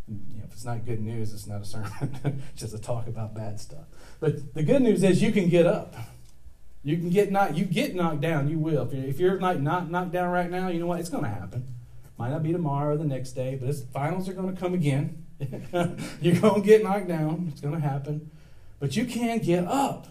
You 0.08 0.38
know, 0.38 0.44
if 0.46 0.52
it's 0.52 0.64
not 0.64 0.86
good 0.86 1.00
news, 1.00 1.34
it's 1.34 1.46
not 1.46 1.60
a 1.60 1.64
sermon, 1.64 2.18
it's 2.24 2.42
just 2.60 2.74
a 2.74 2.78
talk 2.78 3.06
about 3.06 3.34
bad 3.34 3.60
stuff. 3.60 3.84
But 4.20 4.54
the 4.54 4.62
good 4.62 4.82
news 4.82 5.02
is 5.02 5.22
you 5.22 5.32
can 5.32 5.48
get 5.48 5.66
up. 5.66 5.94
You 6.88 6.96
can 6.96 7.10
get 7.10 7.30
knocked. 7.30 7.54
You 7.54 7.66
get 7.66 7.94
knocked 7.94 8.22
down. 8.22 8.48
You 8.48 8.58
will. 8.58 8.86
If 8.86 8.94
you're, 8.94 9.04
if 9.04 9.20
you're 9.20 9.40
like 9.40 9.60
not 9.60 9.90
knocked 9.90 10.12
down 10.12 10.30
right 10.30 10.50
now, 10.50 10.68
you 10.68 10.80
know 10.80 10.86
what? 10.86 11.00
It's 11.00 11.10
going 11.10 11.24
to 11.24 11.28
happen. 11.28 11.66
Might 12.16 12.30
not 12.30 12.42
be 12.42 12.50
tomorrow 12.50 12.94
or 12.94 12.96
the 12.96 13.04
next 13.04 13.32
day, 13.32 13.58
but 13.60 13.68
it's, 13.68 13.82
finals 13.82 14.26
are 14.26 14.32
going 14.32 14.54
to 14.54 14.58
come 14.58 14.72
again. 14.72 15.26
you're 16.22 16.40
going 16.40 16.62
to 16.62 16.66
get 16.66 16.82
knocked 16.82 17.08
down. 17.08 17.48
It's 17.52 17.60
going 17.60 17.74
to 17.74 17.80
happen. 17.80 18.30
But 18.80 18.96
you 18.96 19.04
can 19.04 19.38
get 19.40 19.66
up. 19.66 20.06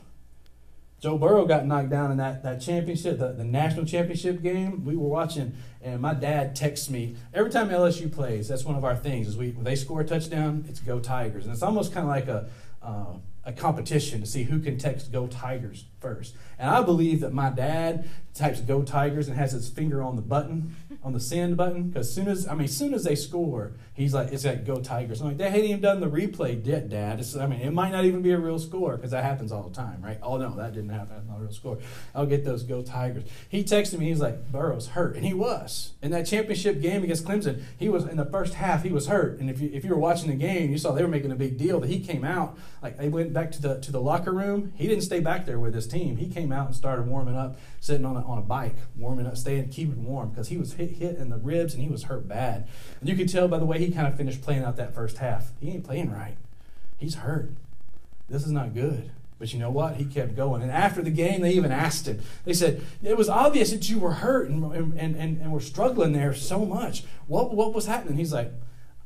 Joe 1.00 1.18
Burrow 1.18 1.46
got 1.46 1.66
knocked 1.66 1.90
down 1.90 2.12
in 2.12 2.18
that, 2.18 2.44
that 2.44 2.62
championship, 2.62 3.18
the, 3.18 3.32
the 3.32 3.44
national 3.44 3.86
championship 3.86 4.44
game. 4.44 4.86
We 4.86 4.96
were 4.96 5.08
watching, 5.08 5.54
and 5.82 6.00
my 6.00 6.14
dad 6.14 6.56
texts 6.56 6.92
me 6.92 7.16
every 7.34 7.50
time 7.50 7.70
LSU 7.70 8.12
plays. 8.12 8.48
That's 8.48 8.66
one 8.66 8.76
of 8.76 8.84
our 8.84 8.96
things. 8.96 9.28
Is 9.28 9.36
we 9.36 9.50
they 9.50 9.76
score 9.76 10.02
a 10.02 10.06
touchdown, 10.06 10.66
it's 10.70 10.80
go 10.80 11.00
Tigers, 11.00 11.46
and 11.46 11.54
it's 11.54 11.64
almost 11.64 11.92
kind 11.92 12.06
of 12.06 12.10
like 12.10 12.28
a 12.28 12.50
uh, 12.84 13.14
a 13.48 13.54
competition 13.54 14.20
to 14.20 14.28
see 14.28 14.44
who 14.44 14.60
can 14.60 14.78
text 14.78 15.10
go 15.10 15.26
Tigers 15.26 15.86
first. 16.02 16.36
And 16.60 16.70
I 16.70 16.84
believe 16.84 17.22
that 17.22 17.32
my 17.32 17.50
dad 17.50 18.08
types 18.34 18.60
go 18.60 18.84
Tigers 18.84 19.28
and 19.28 19.38
has 19.38 19.54
his 19.54 19.70
finger 19.70 20.04
on 20.04 20.16
the 20.16 20.22
button, 20.22 20.76
on 21.02 21.14
the 21.14 21.20
send 21.20 21.58
button, 21.58 21.90
because 21.90 22.14
soon 22.14 22.28
as 22.28 22.48
I 22.48 22.56
mean, 22.56 22.68
soon 22.68 22.94
as 22.94 23.06
they 23.06 23.16
score, 23.16 23.72
he's 23.94 24.14
like, 24.14 24.34
it's 24.34 24.44
like 24.44 24.66
go 24.66 24.82
Tigers. 24.82 25.22
I'm 25.22 25.30
like, 25.30 25.38
they 25.38 25.50
hadn't 25.50 25.66
even 25.66 25.82
done 25.82 26.02
the 26.02 26.10
replay 26.10 26.64
yet, 26.66 26.90
Dad. 26.90 27.20
It's, 27.20 27.36
I 27.36 27.48
mean, 27.48 27.62
it 27.62 27.72
might 27.72 27.92
not 27.92 28.06
even 28.06 28.22
be 28.22 28.32
a 28.32 28.38
real 28.38 28.60
score 28.60 28.98
because 28.98 29.12
that 29.12 29.24
happens 29.24 29.52
all 29.52 29.64
the 29.64 29.74
time, 29.74 30.02
right? 30.04 30.20
Oh 30.22 30.38
no, 30.38 30.56
that 30.58 30.74
didn't 30.74 30.90
happen. 30.90 31.16
That's 31.16 31.28
not 31.28 31.38
a 31.38 31.42
real 31.42 31.54
score. 31.54 31.78
I'll 32.14 32.26
get 32.26 32.44
those 32.44 32.64
go 32.64 32.82
Tigers. 32.82 33.24
He 33.48 33.64
texted 33.64 33.98
me. 33.98 34.08
He's 34.08 34.20
like, 34.20 34.52
Burrow's 34.52 34.90
hurt, 34.90 35.16
and 35.16 35.26
he 35.26 35.34
was 35.34 35.94
in 36.02 36.12
that 36.12 36.28
championship 36.28 36.82
game 36.82 37.04
against 37.04 37.24
Clemson. 37.24 37.64
He 37.78 37.88
was 37.88 38.06
in 38.06 38.18
the 38.18 38.26
first 38.26 38.56
half. 38.56 38.84
He 38.84 38.92
was 38.92 39.08
hurt, 39.08 39.40
and 39.40 39.50
if 39.50 39.62
you 39.62 39.70
if 39.74 39.86
you 39.86 39.92
were 39.92 40.00
watching 40.00 40.30
the 40.30 40.36
game, 40.36 40.70
you 40.70 40.78
saw 40.78 40.92
they 40.92 41.02
were 41.02 41.08
making 41.08 41.32
a 41.32 41.36
big 41.36 41.58
deal 41.58 41.80
that 41.80 41.90
he 41.90 42.00
came 42.00 42.26
out 42.26 42.58
like 42.88 42.98
they 42.98 43.10
went 43.10 43.34
back 43.34 43.52
to 43.52 43.62
the 43.62 43.80
to 43.82 43.92
the 43.92 44.00
locker 44.00 44.32
room. 44.32 44.72
He 44.76 44.88
didn't 44.88 45.04
stay 45.04 45.20
back 45.20 45.46
there 45.46 45.60
with 45.60 45.74
his 45.74 45.88
team. 45.88 46.16
He 46.16 46.30
came 46.30 46.54
out 46.54 46.68
and 46.68 46.76
started 46.76 47.06
warming 47.06 47.36
up, 47.36 47.58
sitting 47.82 48.06
on 48.06 48.16
a, 48.16 48.26
on 48.26 48.38
a 48.38 48.42
bike, 48.42 48.78
warming 48.96 49.28
up, 49.28 49.36
staying 49.36 49.70
keeping 49.70 50.06
warm 50.06 50.30
because 50.30 50.48
he 50.48 50.58
was 50.58 50.74
hit 50.74 50.92
hit 50.92 51.18
in 51.18 51.30
the 51.30 51.38
ribs 51.38 51.74
and 51.74 51.84
he 51.84 51.90
was 51.90 52.04
hurt 52.04 52.28
bad. 52.28 52.68
And 53.02 53.10
you 53.10 53.16
could 53.16 53.30
tell 53.30 53.50
by 53.50 53.60
the 53.60 53.66
way 53.66 53.78
he 53.80 53.92
kind 53.92 54.08
of 54.08 54.16
finished 54.16 54.42
playing 54.42 54.64
out 54.64 54.78
that 54.78 54.96
first 54.96 55.18
half. 55.18 55.52
He 55.60 55.72
ain't 55.72 55.84
playing 55.84 56.12
right. 56.12 56.38
He's 56.98 57.16
hurt. 57.16 57.52
This 58.30 58.46
is 58.46 58.52
not 58.52 58.74
good. 58.74 59.12
But 59.40 59.54
you 59.54 59.60
know 59.60 59.70
what? 59.70 59.98
He 59.98 60.06
kept 60.06 60.36
going. 60.36 60.64
And 60.64 60.72
after 60.72 61.04
the 61.04 61.12
game, 61.12 61.42
they 61.42 61.52
even 61.52 61.72
asked 61.72 62.08
him. 62.08 62.22
They 62.44 62.54
said, 62.54 62.82
It 63.04 63.18
was 63.18 63.30
obvious 63.30 63.72
that 63.72 63.88
you 63.90 64.00
were 64.00 64.14
hurt 64.14 64.50
and, 64.50 64.64
and, 64.74 64.98
and, 64.98 65.42
and 65.42 65.52
were 65.52 65.60
struggling 65.60 66.14
there 66.14 66.34
so 66.34 66.66
much. 66.66 67.04
What, 67.28 67.54
what 67.54 67.74
was 67.74 67.86
happening? 67.86 68.18
He's 68.18 68.34
like, 68.34 68.52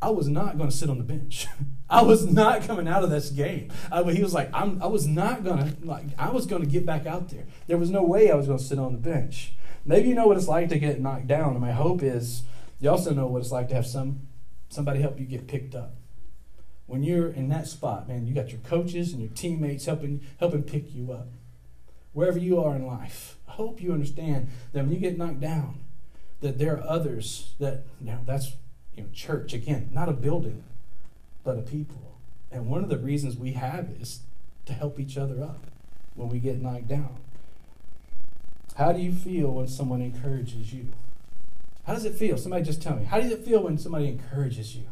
I 0.02 0.10
was 0.10 0.30
not 0.30 0.58
going 0.58 0.70
to 0.70 0.76
sit 0.76 0.90
on 0.90 1.00
the 1.00 1.04
bench. 1.04 1.48
I 1.92 2.04
was 2.04 2.26
not 2.26 2.64
coming 2.64 2.88
out 2.88 3.04
of 3.04 3.10
this 3.10 3.30
game. 3.30 3.70
I, 3.92 4.02
he 4.12 4.24
was 4.24 4.34
like, 4.34 4.50
I'm, 4.54 4.82
I 4.82 4.88
was 4.88 5.06
not 5.06 5.44
to, 5.44 5.76
like, 5.84 6.06
I 6.18 6.32
was 6.32 6.48
to 6.48 6.60
get 6.66 6.86
back 6.86 7.06
out 7.06 7.30
there. 7.30 7.44
There 7.68 7.78
was 7.78 7.90
no 7.90 8.02
way 8.02 8.32
I 8.32 8.36
was 8.36 8.48
to 8.48 8.58
sit 8.58 8.80
on 8.80 8.94
the 8.94 8.98
bench. 8.98 9.54
Maybe 9.84 10.08
you 10.08 10.16
know 10.16 10.28
what 10.28 10.38
it's 10.38 10.48
like 10.48 10.70
to 10.70 10.80
get 10.80 11.02
knocked 11.02 11.28
down. 11.28 11.52
And 11.52 11.60
my 11.60 11.74
hope 11.74 12.02
is 12.02 12.44
you 12.80 12.90
also 12.90 13.14
know 13.14 13.28
what 13.28 13.42
it's 13.42 13.52
like 13.52 13.68
to 13.70 13.76
have 13.76 13.86
some 13.86 14.28
somebody 14.70 15.02
help 15.02 15.20
you 15.20 15.26
get 15.26 15.48
picked 15.48 15.76
up. 15.76 15.96
When 16.86 17.04
you're 17.04 17.30
in 17.30 17.50
that 17.50 17.68
spot, 17.68 18.08
man, 18.08 18.26
you 18.26 18.34
got 18.34 18.52
your 18.52 18.62
coaches 18.62 19.12
and 19.12 19.22
your 19.22 19.32
teammates 19.32 19.86
helping 19.86 20.22
helping 20.40 20.64
pick 20.64 20.96
you 20.96 21.12
up. 21.12 21.28
Wherever 22.14 22.40
you 22.40 22.62
are 22.62 22.76
in 22.76 22.88
life, 22.88 23.38
I 23.48 23.52
hope 23.52 23.82
you 23.82 23.92
understand 23.92 24.48
that 24.72 24.84
when 24.84 24.94
you 24.94 25.00
get 25.00 25.18
knocked 25.18 25.42
down, 25.42 25.82
that 26.40 26.58
there 26.58 26.78
are 26.78 26.88
others 26.88 27.54
that 27.60 27.84
know 28.00 28.20
that's 28.26 28.54
you 28.96 29.04
know 29.04 29.10
church 29.14 29.54
again, 29.54 29.90
not 29.92 30.10
a 30.10 30.14
building, 30.14 30.64
but 31.44 31.58
a 31.58 31.62
people. 31.62 32.20
And 32.52 32.68
one 32.68 32.84
of 32.84 32.90
the 32.90 32.98
reasons 32.98 33.38
we 33.38 33.54
have 33.54 33.90
is 34.00 34.22
to 34.66 34.74
help 34.74 35.00
each 35.00 35.18
other 35.18 35.42
up 35.44 35.68
when 36.16 36.30
we 36.30 36.40
get 36.40 36.62
knocked 36.62 36.88
down. 36.88 37.18
How 38.76 38.92
do 38.92 39.00
you 39.00 39.12
feel 39.12 39.52
when 39.52 39.68
someone 39.68 40.02
encourages 40.02 40.74
you? 40.74 40.88
How 41.86 41.94
does 41.94 42.06
it 42.06 42.16
feel? 42.16 42.38
Somebody 42.38 42.64
just 42.64 42.82
tell 42.82 42.96
me. 42.96 43.06
How 43.06 43.20
does 43.20 43.32
it 43.32 43.44
feel 43.44 43.64
when 43.64 43.78
somebody 43.78 44.08
encourages 44.08 44.76
you? 44.76 44.84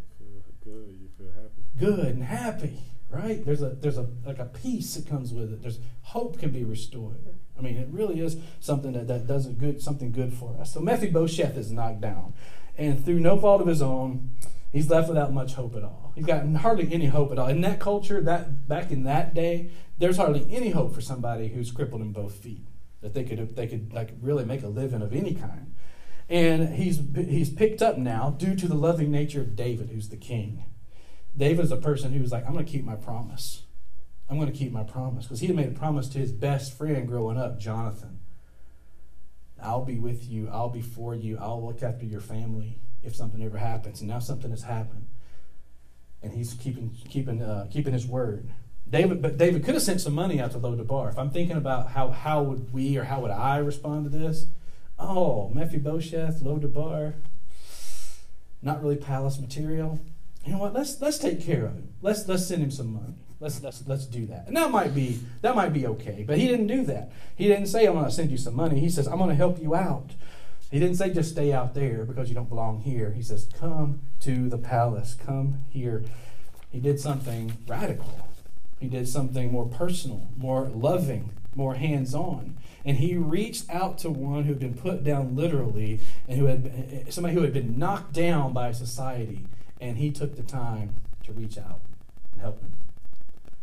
You 0.00 0.06
feel 0.18 0.42
good. 0.64 0.98
You 1.00 1.08
feel 1.16 1.32
happy. 1.32 1.62
Good 1.78 2.14
and 2.14 2.24
happy, 2.24 2.78
right? 3.10 3.44
There's 3.44 3.62
a 3.62 3.70
there's 3.70 3.98
a 3.98 4.08
like 4.26 4.38
a 4.38 4.46
peace 4.46 4.94
that 4.94 5.08
comes 5.08 5.32
with 5.32 5.52
it. 5.52 5.62
There's 5.62 5.78
hope 6.02 6.38
can 6.38 6.50
be 6.50 6.64
restored. 6.64 7.20
I 7.56 7.62
mean, 7.62 7.76
it 7.76 7.88
really 7.90 8.20
is 8.20 8.36
something 8.60 8.92
that, 8.92 9.06
that 9.06 9.26
does 9.26 9.46
a 9.46 9.50
good 9.50 9.80
something 9.80 10.10
good 10.10 10.32
for 10.32 10.56
us. 10.60 10.74
So 10.74 10.80
Mephibosheth 10.80 11.56
is 11.56 11.70
knocked 11.70 12.00
down, 12.00 12.34
and 12.76 13.04
through 13.04 13.20
no 13.20 13.38
fault 13.38 13.60
of 13.60 13.66
his 13.66 13.82
own, 13.82 14.30
he's 14.72 14.90
left 14.90 15.08
without 15.08 15.32
much 15.32 15.54
hope 15.54 15.76
at 15.76 15.84
all. 15.84 16.12
He's 16.14 16.26
got 16.26 16.46
hardly 16.56 16.92
any 16.92 17.06
hope 17.06 17.32
at 17.32 17.38
all. 17.38 17.48
In 17.48 17.60
that 17.62 17.80
culture, 17.80 18.20
that 18.22 18.68
back 18.68 18.90
in 18.90 19.04
that 19.04 19.34
day, 19.34 19.70
there's 19.98 20.16
hardly 20.16 20.46
any 20.50 20.70
hope 20.70 20.94
for 20.94 21.00
somebody 21.00 21.48
who's 21.48 21.70
crippled 21.70 22.02
in 22.02 22.12
both 22.12 22.34
feet 22.34 22.66
that 23.00 23.12
they 23.12 23.22
could 23.22 23.54
they 23.54 23.66
could 23.66 23.92
like 23.92 24.14
really 24.20 24.44
make 24.44 24.62
a 24.62 24.68
living 24.68 25.02
of 25.02 25.12
any 25.12 25.34
kind. 25.34 25.74
And 26.28 26.74
he's 26.74 27.00
he's 27.14 27.50
picked 27.50 27.82
up 27.82 27.98
now 27.98 28.30
due 28.30 28.56
to 28.56 28.66
the 28.66 28.74
loving 28.74 29.10
nature 29.10 29.42
of 29.42 29.54
David, 29.54 29.90
who's 29.90 30.08
the 30.08 30.16
king. 30.16 30.64
David 31.36 31.64
is 31.64 31.72
a 31.72 31.76
person 31.76 32.12
who's 32.12 32.32
like, 32.32 32.46
I'm 32.46 32.52
going 32.52 32.64
to 32.64 32.70
keep 32.70 32.84
my 32.84 32.94
promise. 32.94 33.64
I'm 34.28 34.38
going 34.38 34.50
to 34.50 34.56
keep 34.56 34.72
my 34.72 34.84
promise 34.84 35.24
because 35.24 35.40
he 35.40 35.48
had 35.48 35.56
made 35.56 35.68
a 35.68 35.78
promise 35.78 36.08
to 36.10 36.18
his 36.18 36.32
best 36.32 36.78
friend 36.78 37.06
growing 37.06 37.36
up, 37.36 37.58
Jonathan. 37.58 38.20
I'll 39.62 39.84
be 39.84 39.98
with 39.98 40.28
you. 40.28 40.48
I'll 40.52 40.68
be 40.68 40.82
for 40.82 41.14
you. 41.14 41.38
I'll 41.40 41.64
look 41.64 41.82
after 41.82 42.04
your 42.04 42.20
family 42.20 42.78
if 43.02 43.14
something 43.14 43.42
ever 43.42 43.58
happens. 43.58 44.00
And 44.00 44.08
now 44.08 44.18
something 44.18 44.50
has 44.50 44.62
happened, 44.62 45.06
and 46.22 46.32
he's 46.32 46.54
keeping 46.54 46.90
keeping 47.08 47.42
uh, 47.42 47.68
keeping 47.70 47.92
his 47.92 48.06
word. 48.06 48.48
David, 48.88 49.22
but 49.22 49.38
David 49.38 49.64
could 49.64 49.74
have 49.74 49.82
sent 49.82 50.00
some 50.00 50.14
money 50.14 50.40
out 50.40 50.52
to 50.52 50.58
Lo-debar. 50.58 51.08
If 51.08 51.18
I'm 51.18 51.30
thinking 51.30 51.56
about 51.56 51.92
how 51.92 52.10
how 52.10 52.42
would 52.42 52.72
we 52.72 52.96
or 52.96 53.04
how 53.04 53.20
would 53.20 53.30
I 53.30 53.58
respond 53.58 54.04
to 54.04 54.10
this? 54.16 54.46
Oh, 54.98 55.48
Mephibosheth, 55.48 56.42
Lo-debar, 56.42 57.14
not 58.62 58.82
really 58.82 58.96
palace 58.96 59.38
material. 59.38 60.00
You 60.44 60.52
know 60.52 60.58
what? 60.58 60.74
Let's 60.74 61.00
let's 61.00 61.18
take 61.18 61.40
care 61.40 61.64
of 61.66 61.72
him. 61.74 61.94
Let's 62.02 62.28
let's 62.28 62.46
send 62.46 62.62
him 62.62 62.70
some 62.70 62.92
money. 62.92 63.23
Let's 63.44 63.62
let's 63.62 63.86
let's 63.86 64.06
do 64.06 64.24
that. 64.28 64.46
And 64.46 64.56
that 64.56 64.70
might 64.70 64.94
be 64.94 65.20
that 65.42 65.54
might 65.54 65.74
be 65.74 65.86
okay. 65.86 66.24
But 66.26 66.38
he 66.38 66.48
didn't 66.48 66.66
do 66.66 66.82
that. 66.86 67.12
He 67.36 67.46
didn't 67.46 67.66
say 67.66 67.84
I'm 67.84 67.92
going 67.92 68.06
to 68.06 68.10
send 68.10 68.30
you 68.30 68.38
some 68.38 68.56
money. 68.56 68.80
He 68.80 68.88
says 68.88 69.06
I'm 69.06 69.18
going 69.18 69.28
to 69.28 69.36
help 69.36 69.60
you 69.60 69.74
out. 69.74 70.12
He 70.70 70.78
didn't 70.78 70.96
say 70.96 71.12
just 71.12 71.32
stay 71.32 71.52
out 71.52 71.74
there 71.74 72.06
because 72.06 72.30
you 72.30 72.34
don't 72.34 72.48
belong 72.48 72.80
here. 72.80 73.10
He 73.10 73.20
says 73.20 73.46
come 73.58 74.00
to 74.20 74.48
the 74.48 74.56
palace. 74.56 75.12
Come 75.12 75.58
here. 75.68 76.04
He 76.72 76.80
did 76.80 76.98
something 76.98 77.58
radical. 77.68 78.26
He 78.80 78.88
did 78.88 79.08
something 79.08 79.52
more 79.52 79.66
personal, 79.66 80.26
more 80.38 80.62
loving, 80.62 81.28
more 81.54 81.74
hands 81.74 82.14
on. 82.14 82.56
And 82.82 82.96
he 82.96 83.14
reached 83.14 83.68
out 83.68 83.98
to 83.98 84.10
one 84.10 84.44
who 84.44 84.54
had 84.54 84.60
been 84.60 84.74
put 84.74 85.04
down 85.04 85.36
literally 85.36 86.00
and 86.26 86.38
who 86.38 86.46
had 86.46 87.12
somebody 87.12 87.34
who 87.34 87.42
had 87.42 87.52
been 87.52 87.78
knocked 87.78 88.14
down 88.14 88.54
by 88.54 88.72
society. 88.72 89.44
And 89.82 89.98
he 89.98 90.10
took 90.10 90.34
the 90.34 90.42
time 90.42 90.94
to 91.24 91.32
reach 91.34 91.58
out 91.58 91.82
and 92.32 92.40
help 92.40 92.62
him. 92.62 92.72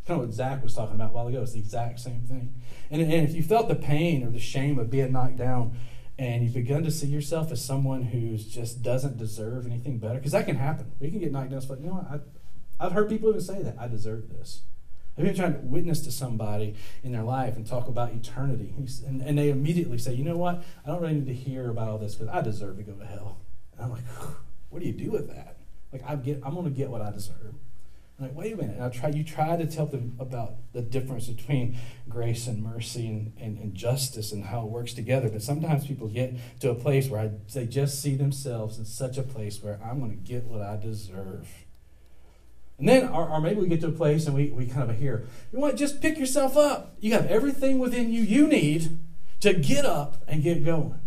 Kind 0.07 0.19
of 0.19 0.27
what 0.27 0.33
Zach 0.33 0.63
was 0.63 0.73
talking 0.73 0.95
about 0.95 1.11
a 1.11 1.13
while 1.13 1.27
ago. 1.27 1.41
It's 1.41 1.53
the 1.53 1.59
exact 1.59 1.99
same 1.99 2.21
thing. 2.21 2.53
And, 2.89 3.01
and 3.01 3.27
if 3.27 3.35
you 3.35 3.43
felt 3.43 3.67
the 3.67 3.75
pain 3.75 4.25
or 4.25 4.29
the 4.29 4.39
shame 4.39 4.79
of 4.79 4.89
being 4.89 5.11
knocked 5.11 5.37
down, 5.37 5.77
and 6.17 6.43
you've 6.43 6.53
begun 6.53 6.83
to 6.83 6.91
see 6.91 7.07
yourself 7.07 7.51
as 7.51 7.63
someone 7.63 8.03
who 8.03 8.37
just 8.37 8.83
doesn't 8.83 9.17
deserve 9.17 9.65
anything 9.65 9.97
better, 9.97 10.15
because 10.15 10.33
that 10.33 10.45
can 10.45 10.55
happen. 10.55 10.91
We 10.99 11.09
can 11.09 11.19
get 11.19 11.31
knocked 11.31 11.51
down. 11.51 11.61
Like, 11.67 11.79
you 11.79 11.87
know 11.87 11.93
what? 11.93 12.21
I, 12.79 12.85
I've 12.85 12.91
heard 12.91 13.09
people 13.09 13.29
even 13.29 13.41
say 13.41 13.61
that. 13.61 13.75
I 13.79 13.87
deserve 13.87 14.29
this. 14.29 14.63
I've 15.17 15.25
been 15.25 15.35
trying 15.35 15.53
to 15.53 15.59
witness 15.59 16.01
to 16.01 16.11
somebody 16.11 16.75
in 17.03 17.11
their 17.11 17.23
life 17.23 17.55
and 17.55 17.67
talk 17.67 17.87
about 17.87 18.13
eternity? 18.13 18.73
And, 19.05 19.21
and 19.21 19.37
they 19.37 19.49
immediately 19.49 19.97
say, 19.97 20.13
you 20.13 20.23
know 20.23 20.37
what? 20.37 20.63
I 20.85 20.89
don't 20.89 21.01
really 21.01 21.15
need 21.15 21.27
to 21.27 21.33
hear 21.33 21.69
about 21.69 21.89
all 21.89 21.97
this 21.97 22.15
because 22.15 22.33
I 22.33 22.41
deserve 22.41 22.77
to 22.77 22.83
go 22.83 22.93
to 22.93 23.05
hell. 23.05 23.39
And 23.75 23.85
I'm 23.85 23.91
like, 23.91 24.03
what 24.69 24.81
do 24.81 24.87
you 24.87 24.93
do 24.93 25.11
with 25.11 25.27
that? 25.27 25.57
Like, 25.91 26.03
I 26.07 26.15
get, 26.15 26.41
I'm 26.43 26.53
going 26.53 26.65
to 26.65 26.71
get 26.71 26.89
what 26.89 27.01
I 27.01 27.11
deserve. 27.11 27.55
I'm 28.21 28.27
like, 28.27 28.37
wait 28.37 28.53
a 28.53 28.57
minute. 28.57 28.75
And 28.75 28.83
I 28.83 28.89
try, 28.89 29.09
you 29.09 29.23
try 29.23 29.57
to 29.57 29.65
tell 29.65 29.87
them 29.87 30.15
about 30.19 30.53
the 30.73 30.81
difference 30.81 31.27
between 31.27 31.75
grace 32.07 32.45
and 32.45 32.61
mercy 32.61 33.07
and, 33.07 33.33
and, 33.39 33.57
and 33.57 33.73
justice 33.73 34.31
and 34.31 34.45
how 34.45 34.61
it 34.61 34.67
works 34.67 34.93
together. 34.93 35.27
But 35.27 35.41
sometimes 35.41 35.87
people 35.87 36.07
get 36.07 36.35
to 36.59 36.69
a 36.69 36.75
place 36.75 37.09
where 37.09 37.21
I, 37.21 37.31
they 37.51 37.65
just 37.65 37.99
see 37.99 38.13
themselves 38.13 38.77
in 38.77 38.85
such 38.85 39.17
a 39.17 39.23
place 39.23 39.63
where 39.63 39.79
I'm 39.83 39.97
going 39.97 40.11
to 40.11 40.17
get 40.17 40.43
what 40.43 40.61
I 40.61 40.77
deserve. 40.77 41.47
And 42.77 42.87
then, 42.87 43.09
or, 43.09 43.27
or, 43.27 43.41
maybe 43.41 43.59
we 43.59 43.67
get 43.67 43.81
to 43.81 43.87
a 43.87 43.91
place 43.91 44.27
and 44.27 44.35
we, 44.35 44.49
we 44.51 44.67
kind 44.67 44.91
of 44.91 44.97
hear, 44.97 45.25
you 45.51 45.59
want 45.59 45.77
just 45.77 45.99
pick 45.99 46.19
yourself 46.19 46.55
up. 46.55 46.95
You 46.99 47.13
have 47.13 47.25
everything 47.25 47.79
within 47.79 48.11
you 48.11 48.21
you 48.21 48.47
need 48.47 48.99
to 49.39 49.53
get 49.53 49.83
up 49.83 50.17
and 50.27 50.43
get 50.43 50.63
going. 50.63 50.99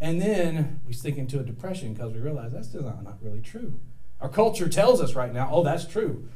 And 0.00 0.20
then 0.20 0.80
we 0.86 0.94
sink 0.94 1.18
into 1.18 1.40
a 1.40 1.42
depression 1.42 1.92
because 1.92 2.14
we 2.14 2.20
realize 2.20 2.52
that's 2.52 2.72
not, 2.72 3.04
not 3.04 3.18
really 3.22 3.40
true. 3.42 3.80
Our 4.20 4.28
culture 4.30 4.68
tells 4.70 5.02
us 5.02 5.14
right 5.14 5.32
now, 5.32 5.50
oh, 5.52 5.62
that's 5.62 5.84
true. 5.84 6.28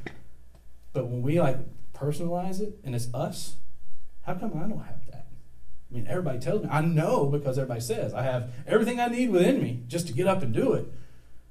But 0.93 1.07
when 1.07 1.21
we 1.21 1.39
like 1.39 1.57
personalize 1.93 2.61
it 2.61 2.79
and 2.83 2.95
it's 2.95 3.13
us, 3.13 3.55
how 4.23 4.33
come 4.35 4.51
I 4.55 4.67
don't 4.67 4.83
have 4.83 5.05
that? 5.11 5.27
I 5.89 5.95
mean, 5.95 6.07
everybody 6.07 6.39
tells 6.39 6.63
me. 6.63 6.69
I 6.71 6.81
know 6.81 7.25
because 7.25 7.57
everybody 7.57 7.81
says 7.81 8.13
I 8.13 8.23
have 8.23 8.51
everything 8.67 8.99
I 8.99 9.07
need 9.07 9.31
within 9.31 9.61
me 9.61 9.83
just 9.87 10.07
to 10.07 10.13
get 10.13 10.27
up 10.27 10.41
and 10.41 10.53
do 10.53 10.73
it. 10.73 10.85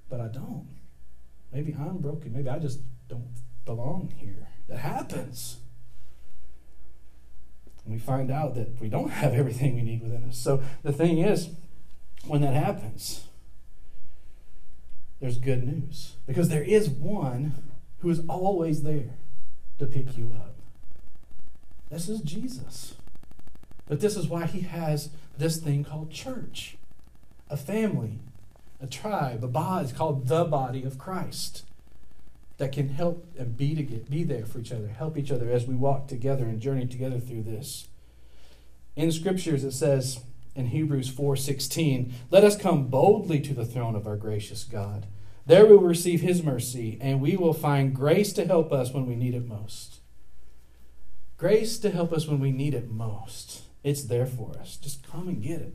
But 0.08 0.20
I 0.20 0.28
don't. 0.28 0.68
Maybe 1.52 1.74
I'm 1.78 1.98
broken. 1.98 2.32
Maybe 2.32 2.48
I 2.48 2.58
just 2.58 2.80
don't 3.08 3.34
belong 3.64 4.12
here. 4.16 4.48
That 4.68 4.78
happens. 4.78 5.58
And 7.84 7.94
we 7.94 7.98
find 7.98 8.30
out 8.30 8.54
that 8.54 8.80
we 8.80 8.88
don't 8.88 9.10
have 9.10 9.34
everything 9.34 9.74
we 9.74 9.82
need 9.82 10.02
within 10.02 10.24
us. 10.24 10.38
So 10.38 10.62
the 10.82 10.92
thing 10.92 11.18
is, 11.18 11.50
when 12.26 12.42
that 12.42 12.54
happens, 12.54 13.24
there's 15.20 15.38
good 15.38 15.64
news. 15.64 16.16
Because 16.26 16.48
there 16.48 16.62
is 16.62 16.88
one 16.88 17.54
who 18.00 18.10
is 18.10 18.20
always 18.28 18.82
there 18.82 19.14
to 19.78 19.86
pick 19.86 20.16
you 20.16 20.32
up. 20.36 20.54
This 21.90 22.08
is 22.08 22.20
Jesus. 22.20 22.94
But 23.86 24.00
this 24.00 24.16
is 24.16 24.28
why 24.28 24.46
he 24.46 24.60
has 24.60 25.10
this 25.36 25.56
thing 25.58 25.84
called 25.84 26.10
church 26.10 26.76
a 27.50 27.56
family, 27.56 28.18
a 28.80 28.86
tribe, 28.86 29.42
a 29.42 29.48
body. 29.48 29.84
It's 29.84 29.96
called 29.96 30.28
the 30.28 30.44
body 30.44 30.84
of 30.84 30.98
Christ 30.98 31.64
that 32.58 32.72
can 32.72 32.90
help 32.90 33.24
and 33.38 33.56
be, 33.56 33.74
to 33.74 33.82
get, 33.82 34.10
be 34.10 34.24
there 34.24 34.44
for 34.44 34.58
each 34.58 34.72
other, 34.72 34.88
help 34.88 35.16
each 35.16 35.30
other 35.30 35.48
as 35.48 35.66
we 35.66 35.74
walk 35.74 36.08
together 36.08 36.44
and 36.44 36.60
journey 36.60 36.86
together 36.86 37.18
through 37.18 37.44
this. 37.44 37.88
In 38.96 39.10
scriptures 39.12 39.64
it 39.64 39.72
says 39.72 40.20
in 40.54 40.66
Hebrews 40.66 41.08
4:16, 41.08 42.12
"Let 42.30 42.44
us 42.44 42.56
come 42.56 42.88
boldly 42.88 43.40
to 43.40 43.54
the 43.54 43.64
throne 43.64 43.94
of 43.94 44.06
our 44.06 44.16
gracious 44.16 44.64
God. 44.64 45.06
There 45.48 45.64
we 45.64 45.76
will 45.76 45.82
receive 45.82 46.20
his 46.20 46.42
mercy 46.42 46.98
and 47.00 47.22
we 47.22 47.34
will 47.34 47.54
find 47.54 47.94
grace 47.94 48.34
to 48.34 48.46
help 48.46 48.70
us 48.70 48.92
when 48.92 49.06
we 49.06 49.16
need 49.16 49.34
it 49.34 49.48
most." 49.48 50.00
Grace 51.38 51.78
to 51.78 51.90
help 51.90 52.12
us 52.12 52.26
when 52.26 52.38
we 52.38 52.52
need 52.52 52.74
it 52.74 52.90
most. 52.90 53.62
It's 53.82 54.04
there 54.04 54.26
for 54.26 54.58
us. 54.58 54.76
Just 54.76 55.02
come 55.08 55.26
and 55.26 55.42
get 55.42 55.60
it. 55.60 55.74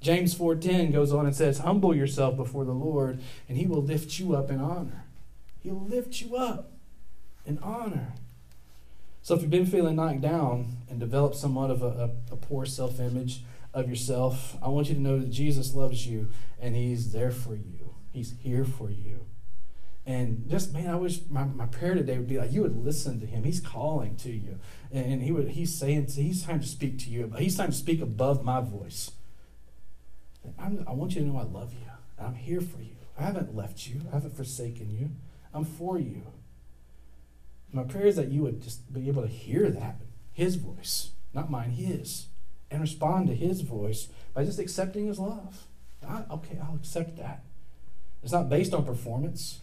James 0.00 0.34
4:10 0.34 0.92
goes 0.92 1.12
on 1.12 1.24
and 1.24 1.34
says, 1.34 1.58
"Humble 1.58 1.94
yourself 1.94 2.36
before 2.36 2.64
the 2.64 2.74
Lord, 2.74 3.20
and 3.48 3.56
he 3.56 3.66
will 3.66 3.82
lift 3.82 4.18
you 4.18 4.36
up 4.36 4.50
in 4.50 4.60
honor." 4.60 5.06
He'll 5.62 5.80
lift 5.80 6.20
you 6.20 6.36
up 6.36 6.72
in 7.46 7.58
honor. 7.58 8.14
So 9.22 9.34
if 9.34 9.40
you've 9.40 9.50
been 9.50 9.64
feeling 9.64 9.96
knocked 9.96 10.20
down 10.20 10.78
and 10.90 11.00
developed 11.00 11.36
somewhat 11.36 11.70
of 11.70 11.82
a, 11.82 11.86
a, 12.30 12.34
a 12.34 12.36
poor 12.36 12.66
self 12.66 13.00
image 13.00 13.42
of 13.72 13.88
yourself, 13.88 14.58
I 14.60 14.68
want 14.68 14.88
you 14.88 14.96
to 14.96 15.00
know 15.00 15.18
that 15.18 15.30
Jesus 15.30 15.74
loves 15.74 16.06
you 16.06 16.28
and 16.60 16.74
He's 16.76 17.12
there 17.12 17.30
for 17.30 17.54
you. 17.54 17.81
He's 18.12 18.34
here 18.42 18.64
for 18.64 18.90
you. 18.90 19.26
And 20.04 20.48
just 20.50 20.72
man, 20.72 20.88
I 20.88 20.96
wish 20.96 21.20
my, 21.30 21.44
my 21.44 21.66
prayer 21.66 21.94
today 21.94 22.18
would 22.18 22.28
be 22.28 22.38
like 22.38 22.52
you 22.52 22.62
would 22.62 22.84
listen 22.84 23.20
to 23.20 23.26
him. 23.26 23.44
He's 23.44 23.60
calling 23.60 24.16
to 24.16 24.30
you. 24.30 24.58
And 24.90 25.22
he 25.22 25.30
would 25.30 25.48
he's 25.48 25.74
saying 25.74 26.08
he's 26.08 26.44
trying 26.44 26.60
to 26.60 26.66
speak 26.66 26.98
to 27.00 27.10
you. 27.10 27.32
He's 27.38 27.56
trying 27.56 27.70
to 27.70 27.76
speak 27.76 28.00
above 28.00 28.44
my 28.44 28.60
voice. 28.60 29.12
I'm, 30.58 30.84
i 30.88 30.92
want 30.92 31.14
you 31.14 31.20
to 31.20 31.26
know 31.26 31.38
I 31.38 31.44
love 31.44 31.72
you. 31.72 31.86
I'm 32.18 32.34
here 32.34 32.60
for 32.60 32.80
you. 32.80 32.96
I 33.18 33.22
haven't 33.22 33.54
left 33.54 33.86
you. 33.86 34.00
I 34.10 34.14
haven't 34.14 34.36
forsaken 34.36 34.90
you. 34.90 35.10
I'm 35.54 35.64
for 35.64 35.98
you. 35.98 36.22
My 37.72 37.84
prayer 37.84 38.06
is 38.06 38.16
that 38.16 38.28
you 38.28 38.42
would 38.42 38.62
just 38.62 38.92
be 38.92 39.08
able 39.08 39.22
to 39.22 39.28
hear 39.28 39.70
that, 39.70 39.96
his 40.32 40.56
voice, 40.56 41.10
not 41.32 41.50
mine, 41.50 41.70
his, 41.70 42.26
and 42.70 42.80
respond 42.80 43.28
to 43.28 43.34
his 43.34 43.62
voice 43.62 44.08
by 44.34 44.44
just 44.44 44.58
accepting 44.58 45.06
his 45.06 45.18
love. 45.18 45.66
I, 46.06 46.24
okay, 46.30 46.58
I'll 46.62 46.74
accept 46.74 47.16
that. 47.16 47.44
It's 48.22 48.32
not 48.32 48.48
based 48.48 48.72
on 48.72 48.84
performance. 48.84 49.60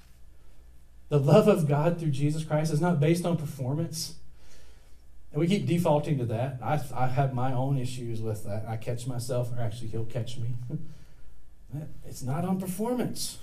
The 1.10 1.20
love 1.20 1.48
of 1.48 1.68
God 1.68 2.00
through 2.00 2.12
Jesus 2.12 2.44
Christ 2.44 2.72
is 2.72 2.82
not 2.82 3.00
based 3.00 3.26
on 3.26 3.38
performance. 3.38 4.16
And 5.32 5.40
we 5.40 5.48
keep 5.48 5.66
defaulting 5.66 6.18
to 6.18 6.26
that. 6.26 6.60
I, 6.62 6.80
I 6.96 7.08
have 7.08 7.34
my 7.34 7.54
own 7.54 7.78
issues 7.78 8.22
with 8.22 8.44
that. 8.46 8.66
I 8.68 8.78
catch 8.78 9.08
myself, 9.08 9.52
or 9.56 9.62
actually, 9.62 9.88
he'll 9.88 10.06
catch 10.06 10.38
me. 10.38 10.56
it's 12.06 12.24
not 12.24 12.46
on 12.46 12.60
performance. 12.60 13.40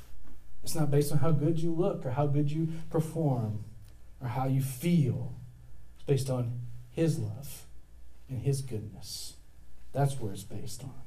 It's 0.62 0.74
not 0.74 0.90
based 0.90 1.12
on 1.12 1.18
how 1.18 1.30
good 1.30 1.60
you 1.60 1.72
look 1.72 2.04
or 2.04 2.10
how 2.10 2.26
good 2.26 2.50
you 2.50 2.68
perform 2.90 3.64
or 4.20 4.28
how 4.28 4.46
you 4.46 4.60
feel. 4.60 5.34
It's 5.94 6.04
based 6.04 6.30
on 6.30 6.60
His 6.90 7.18
love 7.18 7.66
and 8.28 8.42
His 8.42 8.62
goodness. 8.62 9.34
That's 9.92 10.20
where 10.20 10.32
it's 10.32 10.42
based 10.42 10.82
on. 10.82 11.05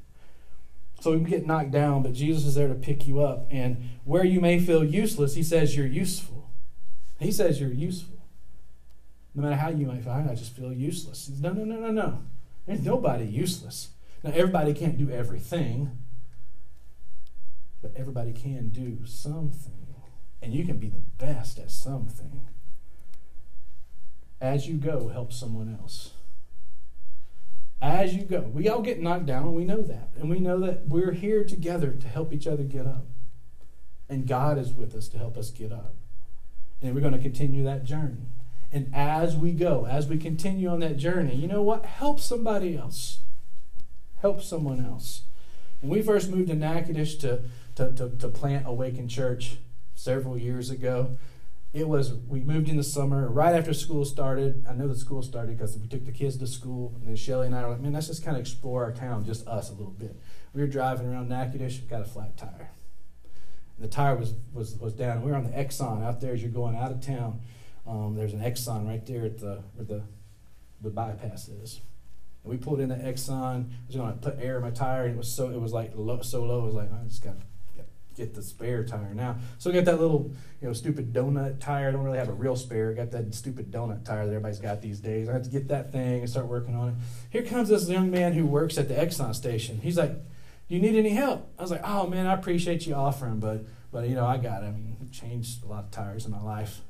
So 1.00 1.18
we 1.18 1.30
get 1.30 1.46
knocked 1.46 1.72
down, 1.72 2.04
but 2.04 2.14
Jesus 2.14 2.46
is 2.46 2.56
there 2.56 2.68
to 2.68 2.76
pick 2.76 3.08
you 3.08 3.22
up. 3.22 3.48
And 3.50 3.90
where 4.04 4.26
you 4.26 4.42
may 4.42 4.60
feel 4.60 4.84
useless, 4.84 5.36
He 5.36 5.44
says 5.44 5.76
you're 5.76 5.88
useful. 5.88 6.50
He 7.20 7.32
says 7.32 7.60
you're 7.60 7.72
useful. 7.72 8.18
No 9.36 9.44
matter 9.44 9.56
how 9.56 9.70
you 9.70 9.86
might 9.86 10.04
find, 10.04 10.30
I 10.30 10.36
just 10.36 10.56
feel 10.56 10.74
useless. 10.74 11.20
Says, 11.20 11.42
no, 11.42 11.52
no, 11.54 11.64
no, 11.64 11.80
no, 11.80 11.92
no. 11.92 12.20
There's 12.66 12.82
nobody 12.82 13.26
useless. 13.26 13.90
Now, 14.24 14.32
everybody 14.32 14.74
can't 14.74 14.98
do 14.98 15.10
everything. 15.10 15.98
But 17.82 17.94
everybody 17.96 18.34
can 18.34 18.70
do 18.70 19.06
something. 19.06 19.96
And 20.42 20.54
you 20.54 20.66
can 20.66 20.78
be 20.78 20.90
the 20.90 21.00
best 21.18 21.60
at 21.60 21.72
something. 21.72 22.48
As 24.42 24.68
you 24.68 24.76
go, 24.76 25.10
help 25.10 25.32
someone 25.32 25.78
else. 25.82 26.12
As 27.82 28.14
you 28.14 28.24
go. 28.24 28.42
We 28.42 28.68
all 28.68 28.82
get 28.82 29.00
knocked 29.00 29.26
down, 29.26 29.44
and 29.44 29.56
we 29.56 29.64
know 29.64 29.82
that. 29.82 30.10
And 30.18 30.30
we 30.30 30.40
know 30.40 30.60
that 30.60 30.88
we're 30.88 31.14
here 31.14 31.44
together 31.44 31.92
to 31.92 32.08
help 32.08 32.34
each 32.34 32.48
other 32.48 32.64
get 32.64 32.86
up. 32.86 33.06
And 34.10 34.28
God 34.28 34.58
is 34.58 34.74
with 34.74 34.96
us 34.96 35.08
to 35.10 35.18
help 35.18 35.38
us 35.38 35.50
get 35.50 35.72
up. 35.72 35.96
And 36.82 36.94
we're 36.94 37.02
going 37.02 37.14
to 37.14 37.20
continue 37.20 37.64
that 37.64 37.86
journey. 37.86 38.28
And 38.72 38.92
as 38.94 39.36
we 39.36 39.52
go, 39.52 39.86
as 39.86 40.08
we 40.08 40.18
continue 40.18 40.68
on 40.68 40.80
that 40.80 40.98
journey, 40.98 41.36
you 41.36 41.48
know 41.48 41.62
what? 41.62 41.86
Help 41.86 42.20
somebody 42.20 42.78
else. 42.78 43.20
Help 44.22 44.42
someone 44.42 44.86
else. 44.86 45.24
When 45.82 45.90
we 45.92 46.02
first 46.02 46.30
moved 46.30 46.50
to 46.50 46.56
Natchitoches 46.56 47.18
to 47.18 47.42
to, 47.80 47.94
to, 47.94 48.10
to 48.10 48.28
plant 48.28 48.68
Awaken 48.68 49.08
Church 49.08 49.58
several 49.96 50.38
years 50.38 50.70
ago. 50.70 51.18
It 51.72 51.88
was, 51.88 52.14
we 52.14 52.40
moved 52.40 52.68
in 52.68 52.78
the 52.78 52.84
summer, 52.84 53.30
right 53.30 53.54
after 53.54 53.74
school 53.74 54.04
started. 54.04 54.66
I 54.68 54.74
know 54.74 54.88
the 54.88 54.96
school 54.96 55.22
started 55.22 55.56
because 55.58 55.78
we 55.78 55.88
took 55.88 56.04
the 56.04 56.12
kids 56.12 56.38
to 56.38 56.48
school, 56.48 56.96
and 56.96 57.08
then 57.08 57.16
Shelly 57.16 57.46
and 57.46 57.56
I 57.56 57.62
were 57.64 57.72
like, 57.72 57.80
man, 57.80 57.94
let's 57.94 58.08
just 58.08 58.26
kind 58.26 58.36
of 58.36 58.42
explore 58.42 58.84
our 58.84 58.92
town, 58.92 59.24
just 59.24 59.48
us 59.48 59.70
a 59.70 59.74
little 59.74 59.92
bit. 59.92 60.16
We 60.54 60.62
were 60.62 60.68
driving 60.68 61.08
around 61.08 61.30
Natchitoches, 61.30 61.82
got 61.82 62.02
a 62.02 62.06
flat 62.06 62.38
tire. 62.38 62.72
And 63.78 63.86
the 63.86 63.88
tire 63.88 64.16
was, 64.16 64.34
was, 64.52 64.76
was 64.78 64.94
down. 64.94 65.22
We 65.22 65.30
were 65.30 65.38
on 65.38 65.44
the 65.44 65.52
Exxon 65.52 66.04
out 66.04 66.22
there 66.22 66.34
as 66.34 66.42
you're 66.42 66.52
going 66.52 66.76
out 66.76 66.92
of 66.92 67.02
town. 67.02 67.42
Um, 67.86 68.16
there's 68.16 68.34
an 68.34 68.42
Exxon 68.42 68.88
right 68.88 69.06
there 69.06 69.26
at 69.26 69.38
the, 69.38 69.62
where 69.76 69.86
the, 69.86 70.04
the 70.82 70.90
bypass 70.90 71.50
is. 71.50 71.82
And 72.44 72.52
we 72.52 72.58
pulled 72.58 72.80
in 72.80 72.90
the 72.90 72.96
Exxon. 72.96 73.70
I 73.70 73.86
was 73.86 73.96
going 73.96 74.12
to 74.12 74.18
put 74.18 74.40
air 74.40 74.58
in 74.58 74.64
my 74.64 74.72
tire, 74.72 75.06
and 75.06 75.14
it 75.14 75.18
was 75.18 75.28
so 75.28 75.50
it 75.50 75.62
was 75.62 75.72
like 75.72 75.92
low, 75.94 76.22
so 76.22 76.44
low. 76.44 76.62
I 76.62 76.66
was 76.66 76.74
like, 76.74 76.92
I 76.92 77.04
just 77.08 77.24
got 77.24 77.40
to 77.40 77.46
get 78.20 78.36
the 78.36 78.44
spare 78.44 78.84
tire 78.84 79.14
now. 79.14 79.38
So 79.58 79.72
I 79.72 79.74
got 79.74 79.86
that 79.86 80.00
little, 80.00 80.32
you 80.62 80.68
know, 80.68 80.74
stupid 80.74 81.14
donut 81.14 81.60
tire. 81.60 81.88
I 81.88 81.92
don't 81.92 82.04
really 82.04 82.18
have 82.18 82.30
a 82.30 82.34
real 82.34 82.56
spare. 82.56 82.92
I 82.92 82.94
got 82.94 83.12
that 83.12 83.34
stupid 83.34 83.72
donut 83.72 84.04
tire 84.04 84.26
that 84.26 84.32
everybody's 84.32 84.60
got 84.60 84.82
these 84.82 85.00
days. 85.00 85.30
I 85.30 85.34
had 85.34 85.46
to 85.46 85.50
get 85.50 85.70
that 85.70 85.92
thing 85.92 86.20
and 86.20 86.30
start 86.30 86.48
working 86.48 86.76
on 86.76 86.90
it. 86.90 86.96
Here 87.30 87.44
comes 87.44 87.70
this 87.70 87.90
young 87.90 88.12
man 88.12 88.34
who 88.34 88.46
works 88.46 88.78
at 88.78 88.90
the 88.90 88.94
Exxon 88.94 89.34
station. 89.34 89.80
He's 89.82 89.98
like, 89.98 90.12
"Do 90.12 90.76
you 90.76 90.82
need 90.82 90.96
any 90.96 91.12
help?" 91.12 91.50
I 91.58 91.62
was 91.62 91.72
like, 91.72 91.82
"Oh 91.84 92.08
man, 92.08 92.28
I 92.28 92.34
appreciate 92.34 92.86
you 92.86 92.94
offering, 92.94 93.40
but 93.40 93.66
but 93.92 94.08
you 94.08 94.16
know, 94.16 94.26
I 94.26 94.38
got 94.38 94.64
it. 94.64 94.68
I 94.68 94.72
mean, 94.72 95.10
changed 95.12 95.64
a 95.64 95.68
lot 95.68 95.86
of 95.86 95.92
tires 95.92 96.26
in 96.26 96.32
my 96.32 96.42
life. 96.42 96.82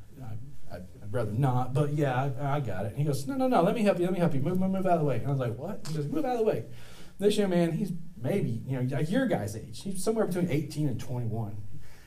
I, 0.72 0.78
would 1.02 1.13
rather 1.13 1.32
not, 1.32 1.74
but 1.74 1.94
yeah, 1.94 2.30
I, 2.39 2.58
I, 2.58 2.60
got 2.60 2.86
it." 2.86 2.89
And 2.89 2.98
he 2.98 3.04
goes, 3.04 3.28
"No, 3.28 3.36
no, 3.36 3.48
no. 3.48 3.62
Let 3.62 3.76
me 3.76 3.84
help 3.84 4.00
you. 4.00 4.06
Let 4.06 4.13
me 4.13 4.20
help 4.20 4.34
you. 4.34 4.42
Move, 4.42 4.60
move, 4.60 4.72
move 4.72 4.86
out 4.86 4.94
of 4.94 5.00
the 5.00 5.06
way." 5.06 5.18
And 5.18 5.28
I 5.28 5.32
was 5.32 5.39
like, 5.39 5.56
"What?" 5.56 5.86
He 5.88 5.94
goes, 5.94 6.08
"Move 6.08 6.26
out 6.26 6.34
of 6.34 6.39
the 6.39 6.46
way." 6.46 6.65
This 7.19 7.38
young 7.38 7.49
man, 7.49 7.73
he's 7.73 7.91
maybe, 8.21 8.62
you 8.65 8.82
know, 8.82 8.97
like 8.97 9.12
your 9.12 9.27
guy's 9.27 9.55
age. 9.55 9.82
He's 9.82 10.03
somewhere 10.03 10.25
between 10.25 10.49
18 10.49 10.88
and 10.88 10.99
21. 10.99 11.55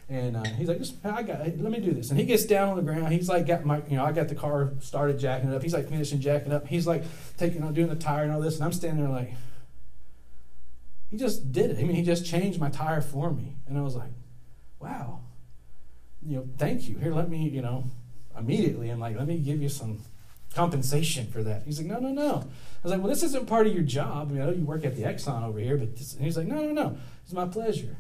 And 0.09 0.37
uh, 0.37 0.45
he's 0.45 0.69
like, 0.69 0.79
just, 0.79 1.05
I 1.05 1.23
got. 1.23 1.41
Let 1.41 1.71
me 1.71 1.81
do 1.81 1.93
this. 1.93 2.11
And 2.11 2.19
he 2.19 2.27
gets 2.27 2.45
down 2.45 2.69
on 2.69 2.77
the 2.77 2.83
ground. 2.83 3.13
He's 3.13 3.29
like, 3.29 3.47
got 3.47 3.65
my, 3.65 3.83
you 3.89 3.97
know, 3.97 4.05
I 4.05 4.13
got 4.13 4.29
the 4.29 4.35
car 4.35 4.73
started 4.81 5.19
jacking 5.19 5.51
it 5.51 5.55
up. 5.55 5.63
He's 5.63 5.73
like 5.73 5.89
finishing 5.89 6.21
jacking 6.21 6.53
up. 6.53 6.67
He's 6.67 6.87
like 6.87 7.05
taking, 7.37 7.61
doing 7.73 7.89
the 7.89 7.97
tire 7.97 8.25
and 8.25 8.33
all 8.33 8.41
this. 8.41 8.57
And 8.57 8.65
I'm 8.65 8.73
standing 8.73 9.05
there 9.05 9.13
like, 9.13 9.33
he 11.11 11.17
just 11.19 11.53
did 11.53 11.71
it. 11.71 11.79
I 11.79 11.83
mean, 11.83 11.95
he 11.95 12.03
just 12.03 12.27
changed 12.27 12.59
my 12.59 12.71
tire 12.71 13.03
for 13.03 13.31
me. 13.31 13.57
And 13.67 13.79
I 13.79 13.83
was 13.83 13.95
like, 13.95 14.11
wow, 14.81 15.21
you 16.23 16.37
know, 16.37 16.49
thank 16.59 16.89
you. 16.89 16.97
Here, 16.99 17.15
let 17.15 17.29
me, 17.29 17.49
you 17.49 17.63
know, 17.63 17.85
immediately, 18.37 18.89
I'm 18.91 18.99
like, 18.99 19.17
let 19.17 19.27
me 19.27 19.39
give 19.39 19.63
you 19.63 19.69
some 19.69 20.01
compensation 20.53 21.27
for 21.27 21.43
that. 21.43 21.63
He's 21.65 21.79
like, 21.79 21.87
no, 21.87 21.99
no, 21.99 22.11
no. 22.11 22.35
I 22.35 22.83
was 22.83 22.93
like, 22.93 23.01
well, 23.01 23.09
this 23.09 23.23
isn't 23.23 23.47
part 23.47 23.67
of 23.67 23.73
your 23.73 23.83
job. 23.83 24.29
I, 24.31 24.33
mean, 24.33 24.43
I 24.43 24.47
know 24.47 24.53
you 24.53 24.65
work 24.65 24.85
at 24.85 24.97
the 24.97 25.03
Exxon 25.03 25.43
over 25.45 25.59
here, 25.59 25.77
but 25.77 25.97
this, 25.97 26.15
and 26.15 26.25
he's 26.25 26.37
like, 26.37 26.47
no, 26.47 26.57
no, 26.57 26.73
no. 26.73 26.99
It's 27.25 27.33
my 27.33 27.47
pleasure. 27.47 27.97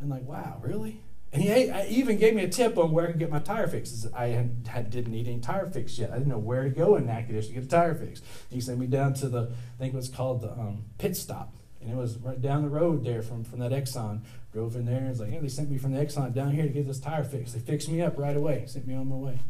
And 0.00 0.10
like, 0.10 0.26
wow, 0.26 0.58
really? 0.62 1.00
And 1.32 1.42
he 1.42 1.98
even 2.00 2.16
gave 2.16 2.34
me 2.34 2.44
a 2.44 2.48
tip 2.48 2.78
on 2.78 2.92
where 2.92 3.08
I 3.08 3.10
can 3.10 3.18
get 3.18 3.28
my 3.28 3.40
tire 3.40 3.66
fixed. 3.66 4.06
I 4.14 4.26
had, 4.28 4.68
had, 4.68 4.90
didn't 4.90 5.12
need 5.12 5.26
any 5.26 5.40
tire 5.40 5.66
fixed 5.66 5.98
yet. 5.98 6.12
I 6.12 6.14
didn't 6.14 6.28
know 6.28 6.38
where 6.38 6.62
to 6.62 6.70
go 6.70 6.94
in 6.94 7.06
Natchitoches 7.06 7.48
to 7.48 7.54
get 7.54 7.64
a 7.64 7.66
tire 7.66 7.94
fixed. 7.94 8.24
He 8.50 8.60
sent 8.60 8.78
me 8.78 8.86
down 8.86 9.14
to 9.14 9.28
the, 9.28 9.50
I 9.50 9.78
think 9.78 9.94
it 9.94 9.96
was 9.96 10.08
called 10.08 10.42
the 10.42 10.52
um, 10.52 10.84
pit 10.98 11.16
stop. 11.16 11.52
And 11.80 11.90
it 11.90 11.96
was 11.96 12.18
right 12.18 12.40
down 12.40 12.62
the 12.62 12.68
road 12.68 13.04
there 13.04 13.20
from, 13.20 13.42
from 13.42 13.58
that 13.58 13.72
Exxon. 13.72 14.20
Drove 14.52 14.76
in 14.76 14.86
there 14.86 14.98
and 14.98 15.08
was 15.08 15.18
like, 15.18 15.32
yeah, 15.32 15.40
they 15.40 15.48
sent 15.48 15.70
me 15.70 15.76
from 15.76 15.92
the 15.92 15.98
Exxon 15.98 16.32
down 16.32 16.52
here 16.52 16.62
to 16.62 16.68
get 16.68 16.86
this 16.86 17.00
tire 17.00 17.24
fixed. 17.24 17.52
They 17.52 17.60
fixed 17.60 17.88
me 17.88 18.00
up 18.00 18.16
right 18.16 18.36
away, 18.36 18.64
sent 18.66 18.86
me 18.86 18.94
on 18.94 19.08
my 19.08 19.16
way. 19.16 19.40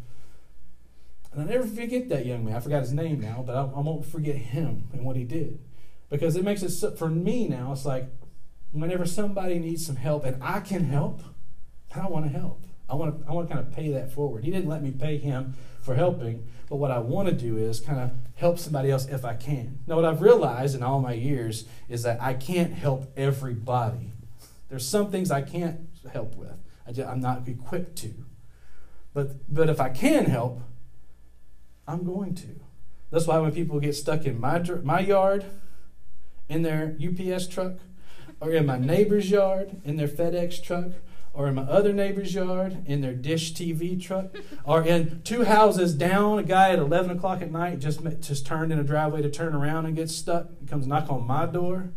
And 1.35 1.43
I 1.43 1.53
never 1.53 1.67
forget 1.67 2.09
that 2.11 2.27
young 2.27 2.45
man. 2.45 2.55
I 2.55 2.61
forgot 2.61 2.83
his 2.83 2.93
name 2.93 3.21
now, 3.21 3.43
but 3.45 3.57
I, 3.57 3.63
I 3.63 3.81
won't 3.81 4.07
forget 4.07 4.37
him 4.37 4.89
and 4.93 5.05
what 5.05 5.17
he 5.17 5.25
did. 5.25 5.59
Because 6.09 6.37
it 6.37 6.45
makes 6.45 6.63
it, 6.63 6.71
so, 6.71 6.93
for 6.93 7.09
me 7.09 7.49
now, 7.49 7.73
it's 7.73 7.85
like 7.85 8.09
whenever 8.71 9.05
somebody 9.05 9.59
needs 9.59 9.85
some 9.85 9.97
help 9.97 10.25
and 10.25 10.41
I 10.43 10.61
can 10.61 10.85
help, 10.85 11.23
I 11.95 12.07
want 12.07 12.27
to 12.27 12.39
help. 12.39 12.65
I 12.89 12.95
want 12.95 13.21
to, 13.21 13.29
I 13.29 13.33
want 13.33 13.49
to 13.49 13.55
kind 13.55 13.67
of 13.67 13.75
pay 13.75 13.91
that 13.93 14.13
forward. 14.13 14.45
He 14.45 14.51
didn't 14.51 14.69
let 14.69 14.83
me 14.83 14.91
pay 14.91 15.19
him 15.19 15.55
for 15.81 15.95
helping, 15.95 16.47
but 16.69 16.77
what 16.77 16.91
I 16.91 16.99
want 16.99 17.29
to 17.29 17.35
do 17.35 17.57
is 17.57 17.81
kind 17.81 17.99
of 17.99 18.11
help 18.37 18.59
somebody 18.59 18.91
else 18.91 19.07
if 19.07 19.25
I 19.25 19.35
can. 19.35 19.79
Now, 19.87 19.97
what 19.97 20.05
I've 20.05 20.21
realized 20.21 20.77
in 20.77 20.83
all 20.83 21.01
my 21.01 21.15
years 21.15 21.65
is 21.89 22.03
that 22.03 22.21
I 22.23 22.35
can't 22.35 22.73
help 22.73 23.11
everybody. 23.17 24.13
There's 24.69 24.87
some 24.87 25.11
things 25.11 25.31
I 25.31 25.43
can't 25.43 25.89
help 26.13 26.37
with. 26.37 26.53
I 26.87 27.03
I'm 27.03 27.21
not 27.21 27.49
equipped 27.49 27.97
to. 27.99 28.15
But, 29.15 29.53
but 29.53 29.69
if 29.69 29.81
I 29.81 29.89
can 29.89 30.27
help, 30.27 30.61
I'm 31.87 32.05
going 32.05 32.35
to. 32.37 32.61
That's 33.11 33.27
why 33.27 33.39
when 33.39 33.53
people 33.53 33.79
get 33.81 33.95
stuck 33.95 34.25
in 34.25 34.41
my, 34.41 34.59
my 34.83 35.01
yard, 35.01 35.45
in 36.49 36.63
their 36.63 36.97
UPS 37.01 37.47
truck, 37.47 37.75
or 38.41 38.51
in 38.51 38.67
my 38.67 38.79
neighbor's 38.79 39.31
yard, 39.31 39.81
in 39.85 39.97
their 39.97 40.09
FedEx 40.09 40.63
truck, 40.63 40.93
or 41.33 41.49
in 41.49 41.55
my 41.55 41.63
other 41.63 41.93
neighbor's 41.93 42.35
yard, 42.35 42.85
in 42.87 43.01
their 43.01 43.15
dish 43.15 43.53
TV 43.55 44.01
truck, 44.01 44.35
or 44.65 44.83
in 44.83 45.23
two 45.23 45.45
houses 45.45 45.95
down, 45.95 46.39
a 46.39 46.43
guy 46.43 46.71
at 46.71 46.79
11 46.79 47.17
o'clock 47.17 47.43
at 47.43 47.51
night 47.51 47.79
just, 47.81 48.01
just 48.21 48.47
turned 48.47 48.73
in 48.73 48.79
a 48.79 48.85
driveway 48.85 49.23
to 49.23 49.31
turn 49.31 49.55
around 49.55 49.87
and 49.87 49.97
gets 49.97 50.15
stuck. 50.15 50.49
He 50.61 50.67
comes 50.67 50.87
knock 50.87 51.11
on 51.11 51.27
my 51.27 51.47
door. 51.47 51.91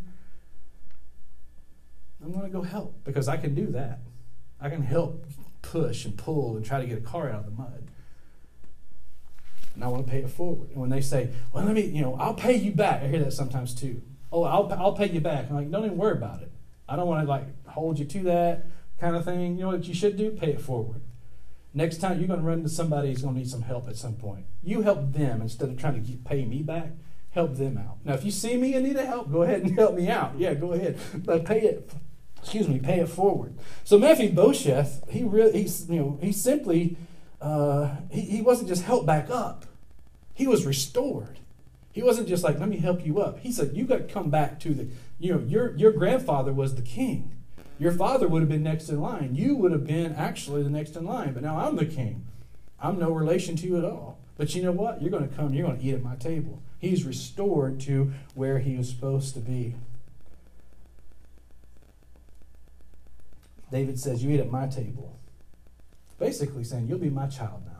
I'm 2.22 2.32
going 2.32 2.44
to 2.44 2.50
go 2.52 2.62
help 2.62 3.04
because 3.04 3.28
I 3.28 3.36
can 3.36 3.54
do 3.54 3.66
that. 3.68 4.00
I 4.60 4.68
can 4.70 4.82
help 4.82 5.24
push 5.62 6.04
and 6.04 6.16
pull 6.16 6.56
and 6.56 6.64
try 6.64 6.80
to 6.80 6.86
get 6.86 6.98
a 6.98 7.02
car 7.02 7.30
out 7.30 7.40
of 7.40 7.44
the 7.44 7.52
mud. 7.52 7.90
And 9.78 9.84
I 9.84 9.88
want 9.88 10.06
to 10.06 10.10
pay 10.10 10.18
it 10.18 10.30
forward. 10.30 10.70
And 10.70 10.80
when 10.80 10.90
they 10.90 11.00
say, 11.00 11.30
well, 11.52 11.64
let 11.64 11.74
me, 11.74 11.82
you 11.82 12.02
know, 12.02 12.16
I'll 12.16 12.34
pay 12.34 12.56
you 12.56 12.72
back. 12.72 13.02
I 13.02 13.06
hear 13.06 13.20
that 13.20 13.32
sometimes 13.32 13.74
too. 13.74 14.02
Oh, 14.32 14.42
I'll, 14.42 14.70
I'll 14.72 14.92
pay 14.92 15.08
you 15.08 15.20
back. 15.20 15.48
I'm 15.48 15.56
like, 15.56 15.70
don't 15.70 15.84
even 15.84 15.96
worry 15.96 16.12
about 16.12 16.42
it. 16.42 16.50
I 16.88 16.96
don't 16.96 17.06
want 17.06 17.24
to 17.24 17.28
like 17.28 17.44
hold 17.68 17.98
you 17.98 18.04
to 18.04 18.22
that 18.24 18.66
kind 18.98 19.14
of 19.14 19.24
thing. 19.24 19.56
You 19.56 19.62
know 19.62 19.68
what 19.68 19.86
you 19.86 19.94
should 19.94 20.16
do? 20.16 20.32
Pay 20.32 20.52
it 20.52 20.60
forward. 20.60 21.00
Next 21.72 21.98
time 21.98 22.18
you're 22.18 22.28
going 22.28 22.40
to 22.40 22.46
run 22.46 22.58
into 22.58 22.70
somebody 22.70 23.08
who's 23.08 23.22
going 23.22 23.34
to 23.34 23.40
need 23.40 23.48
some 23.48 23.62
help 23.62 23.88
at 23.88 23.96
some 23.96 24.16
point. 24.16 24.46
You 24.62 24.82
help 24.82 25.12
them 25.12 25.40
instead 25.40 25.68
of 25.68 25.78
trying 25.78 26.04
to 26.04 26.12
pay 26.28 26.44
me 26.44 26.62
back. 26.62 26.90
Help 27.30 27.56
them 27.56 27.78
out. 27.78 27.98
Now, 28.04 28.14
if 28.14 28.24
you 28.24 28.30
see 28.30 28.56
me 28.56 28.74
and 28.74 28.84
need 28.84 28.96
help, 28.96 29.30
go 29.30 29.42
ahead 29.42 29.62
and 29.62 29.78
help 29.78 29.94
me 29.94 30.08
out. 30.08 30.32
Yeah, 30.38 30.54
go 30.54 30.72
ahead. 30.72 30.98
But 31.24 31.44
pay 31.44 31.60
it 31.60 31.90
excuse 32.40 32.68
me, 32.68 32.78
pay 32.78 33.00
it 33.00 33.08
forward. 33.08 33.54
So 33.84 33.98
Mephibosheth, 33.98 35.10
he 35.10 35.22
really, 35.22 35.62
he's, 35.62 35.88
you 35.88 36.00
know, 36.00 36.18
he 36.22 36.32
simply, 36.32 36.96
uh, 37.40 37.96
he, 38.10 38.22
he 38.22 38.42
wasn't 38.42 38.68
just 38.68 38.84
helped 38.84 39.06
back 39.06 39.30
up. 39.30 39.64
He 40.38 40.46
was 40.46 40.64
restored. 40.64 41.40
He 41.90 42.00
wasn't 42.00 42.28
just 42.28 42.44
like, 42.44 42.60
let 42.60 42.68
me 42.68 42.76
help 42.76 43.04
you 43.04 43.20
up. 43.20 43.40
He 43.40 43.50
said, 43.50 43.72
you 43.74 43.84
got 43.84 43.96
to 43.96 44.04
come 44.04 44.30
back 44.30 44.60
to 44.60 44.72
the, 44.72 44.86
you 45.18 45.34
know, 45.34 45.40
your, 45.40 45.74
your 45.74 45.90
grandfather 45.90 46.52
was 46.52 46.76
the 46.76 46.82
king. 46.82 47.36
Your 47.76 47.90
father 47.90 48.28
would 48.28 48.42
have 48.42 48.48
been 48.48 48.62
next 48.62 48.88
in 48.88 49.00
line. 49.00 49.34
You 49.34 49.56
would 49.56 49.72
have 49.72 49.84
been 49.84 50.14
actually 50.14 50.62
the 50.62 50.70
next 50.70 50.94
in 50.94 51.04
line. 51.04 51.32
But 51.32 51.42
now 51.42 51.58
I'm 51.58 51.74
the 51.74 51.84
king. 51.84 52.24
I'm 52.80 53.00
no 53.00 53.10
relation 53.10 53.56
to 53.56 53.66
you 53.66 53.78
at 53.78 53.84
all. 53.84 54.20
But 54.36 54.54
you 54.54 54.62
know 54.62 54.70
what? 54.70 55.02
You're 55.02 55.10
going 55.10 55.28
to 55.28 55.34
come, 55.34 55.52
you're 55.52 55.66
going 55.66 55.80
to 55.80 55.84
eat 55.84 55.94
at 55.94 56.04
my 56.04 56.14
table. 56.14 56.62
He's 56.78 57.02
restored 57.02 57.80
to 57.80 58.12
where 58.36 58.60
he 58.60 58.76
was 58.76 58.88
supposed 58.88 59.34
to 59.34 59.40
be. 59.40 59.74
David 63.72 63.98
says, 63.98 64.22
You 64.22 64.30
eat 64.30 64.38
at 64.38 64.52
my 64.52 64.68
table. 64.68 65.18
Basically 66.16 66.62
saying, 66.62 66.86
You'll 66.86 66.98
be 66.98 67.10
my 67.10 67.26
child 67.26 67.62
now. 67.66 67.77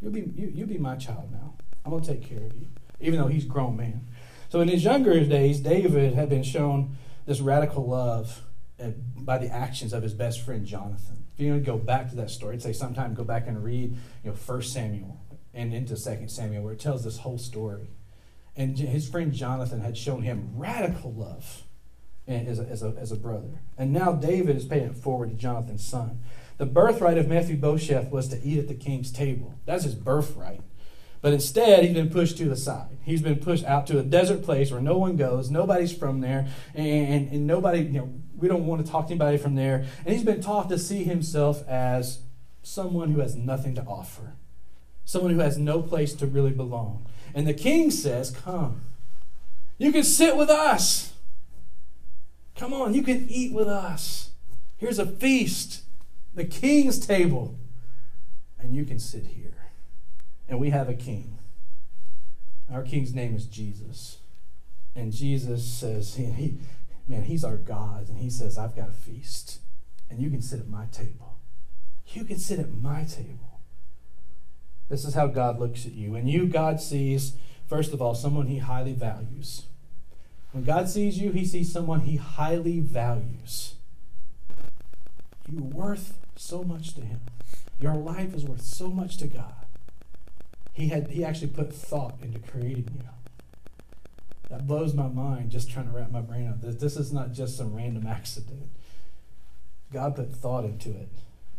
You'll 0.00 0.12
be, 0.12 0.20
you, 0.34 0.52
you'll 0.54 0.68
be 0.68 0.78
my 0.78 0.96
child 0.96 1.30
now. 1.32 1.54
I'm 1.84 1.90
going 1.90 2.02
to 2.02 2.12
take 2.12 2.28
care 2.28 2.46
of 2.46 2.54
you, 2.54 2.68
even 3.00 3.18
though 3.18 3.26
he's 3.26 3.44
grown 3.44 3.76
man. 3.76 4.06
So 4.48 4.60
in 4.60 4.68
his 4.68 4.84
younger 4.84 5.18
days, 5.24 5.60
David 5.60 6.14
had 6.14 6.28
been 6.28 6.42
shown 6.42 6.96
this 7.26 7.40
radical 7.40 7.86
love 7.86 8.42
uh, 8.82 8.88
by 9.16 9.38
the 9.38 9.48
actions 9.48 9.92
of 9.92 10.02
his 10.02 10.14
best 10.14 10.40
friend 10.40 10.66
Jonathan. 10.66 11.24
If 11.34 11.40
you 11.40 11.52
want 11.52 11.64
to 11.64 11.70
go 11.70 11.78
back 11.78 12.10
to 12.10 12.16
that 12.16 12.30
story, 12.30 12.54
I'd 12.54 12.62
say 12.62 12.72
sometime 12.72 13.14
go 13.14 13.24
back 13.24 13.46
and 13.46 13.62
read, 13.62 13.96
you 14.24 14.30
know, 14.30 14.36
First 14.36 14.72
Samuel 14.72 15.20
and 15.54 15.72
into 15.72 15.96
Second 15.96 16.30
Samuel, 16.30 16.62
where 16.64 16.72
it 16.72 16.80
tells 16.80 17.04
this 17.04 17.18
whole 17.18 17.38
story. 17.38 17.90
And 18.56 18.76
his 18.76 19.08
friend 19.08 19.32
Jonathan 19.32 19.80
had 19.80 19.96
shown 19.96 20.22
him 20.22 20.50
radical 20.54 21.12
love 21.12 21.62
as 22.26 22.58
a, 22.58 22.64
as, 22.64 22.82
a, 22.82 22.94
as 22.98 23.12
a 23.12 23.16
brother. 23.16 23.62
And 23.78 23.92
now 23.92 24.12
David 24.12 24.56
is 24.56 24.64
paying 24.64 24.84
it 24.84 24.96
forward 24.96 25.30
to 25.30 25.36
Jonathan's 25.36 25.84
son. 25.84 26.20
The 26.60 26.66
birthright 26.66 27.16
of 27.16 27.26
Mephibosheth 27.26 28.10
was 28.10 28.28
to 28.28 28.42
eat 28.44 28.58
at 28.58 28.68
the 28.68 28.74
king's 28.74 29.10
table. 29.10 29.58
That's 29.64 29.84
his 29.84 29.94
birthright. 29.94 30.60
But 31.22 31.32
instead, 31.32 31.84
he's 31.84 31.94
been 31.94 32.10
pushed 32.10 32.36
to 32.36 32.50
the 32.50 32.54
side. 32.54 32.98
He's 33.02 33.22
been 33.22 33.36
pushed 33.36 33.64
out 33.64 33.86
to 33.86 33.98
a 33.98 34.02
desert 34.02 34.42
place 34.42 34.70
where 34.70 34.82
no 34.82 34.98
one 34.98 35.16
goes, 35.16 35.50
nobody's 35.50 35.90
from 35.90 36.20
there, 36.20 36.48
and, 36.74 37.32
and 37.32 37.46
nobody, 37.46 37.80
you 37.80 38.00
know, 38.00 38.12
we 38.36 38.46
don't 38.46 38.66
want 38.66 38.84
to 38.84 38.92
talk 38.92 39.06
to 39.06 39.12
anybody 39.12 39.38
from 39.38 39.54
there. 39.54 39.86
And 40.04 40.14
he's 40.14 40.22
been 40.22 40.42
taught 40.42 40.68
to 40.68 40.78
see 40.78 41.02
himself 41.02 41.66
as 41.66 42.18
someone 42.62 43.12
who 43.12 43.20
has 43.20 43.34
nothing 43.34 43.74
to 43.76 43.82
offer, 43.84 44.34
someone 45.06 45.32
who 45.32 45.40
has 45.40 45.56
no 45.56 45.80
place 45.80 46.12
to 46.12 46.26
really 46.26 46.52
belong. 46.52 47.06
And 47.34 47.46
the 47.46 47.54
king 47.54 47.90
says, 47.90 48.30
Come, 48.30 48.82
you 49.78 49.92
can 49.92 50.04
sit 50.04 50.36
with 50.36 50.50
us. 50.50 51.14
Come 52.54 52.74
on, 52.74 52.92
you 52.92 53.02
can 53.02 53.26
eat 53.30 53.54
with 53.54 53.66
us. 53.66 54.32
Here's 54.76 54.98
a 54.98 55.06
feast, 55.06 55.84
the 56.34 56.44
king's 56.44 56.98
table, 57.04 57.58
and 58.58 58.74
you 58.74 58.84
can 58.84 58.98
sit 58.98 59.26
here. 59.26 59.54
And 60.48 60.58
we 60.58 60.70
have 60.70 60.88
a 60.88 60.94
king. 60.94 61.38
Our 62.72 62.82
king's 62.82 63.14
name 63.14 63.34
is 63.34 63.46
Jesus. 63.46 64.18
And 64.94 65.12
Jesus 65.12 65.64
says, 65.64 66.14
he, 66.16 66.58
man, 67.08 67.22
he's 67.22 67.44
our 67.44 67.56
God. 67.56 68.08
And 68.08 68.18
he 68.18 68.30
says, 68.30 68.58
I've 68.58 68.76
got 68.76 68.88
a 68.88 68.92
feast. 68.92 69.60
And 70.08 70.20
you 70.20 70.30
can 70.30 70.42
sit 70.42 70.60
at 70.60 70.68
my 70.68 70.86
table. 70.86 71.36
You 72.08 72.24
can 72.24 72.38
sit 72.38 72.58
at 72.58 72.72
my 72.72 73.04
table. 73.04 73.60
This 74.88 75.04
is 75.04 75.14
how 75.14 75.28
God 75.28 75.60
looks 75.60 75.86
at 75.86 75.92
you. 75.92 76.16
And 76.16 76.28
you, 76.28 76.46
God 76.46 76.80
sees, 76.80 77.34
first 77.68 77.92
of 77.92 78.02
all, 78.02 78.16
someone 78.16 78.48
he 78.48 78.58
highly 78.58 78.92
values. 78.92 79.66
When 80.50 80.64
God 80.64 80.88
sees 80.88 81.18
you, 81.18 81.30
he 81.30 81.44
sees 81.44 81.72
someone 81.72 82.00
he 82.00 82.16
highly 82.16 82.80
values. 82.80 83.74
You're 85.50 85.62
worth 85.62 86.18
so 86.36 86.62
much 86.62 86.94
to 86.94 87.00
him. 87.00 87.20
Your 87.80 87.94
life 87.94 88.34
is 88.34 88.44
worth 88.44 88.62
so 88.62 88.88
much 88.88 89.16
to 89.18 89.26
God. 89.26 89.66
He 90.72 90.88
had 90.88 91.10
he 91.10 91.24
actually 91.24 91.48
put 91.48 91.72
thought 91.72 92.18
into 92.22 92.38
creating 92.38 92.88
you. 92.94 93.08
That 94.48 94.66
blows 94.66 94.94
my 94.94 95.08
mind 95.08 95.50
just 95.50 95.70
trying 95.70 95.86
to 95.86 95.92
wrap 95.92 96.10
my 96.10 96.20
brain 96.20 96.48
up. 96.48 96.60
This, 96.60 96.76
this 96.76 96.96
is 96.96 97.12
not 97.12 97.32
just 97.32 97.56
some 97.56 97.74
random 97.74 98.06
accident. 98.06 98.68
God 99.92 100.16
put 100.16 100.32
thought 100.32 100.64
into 100.64 100.90
it, 100.90 101.08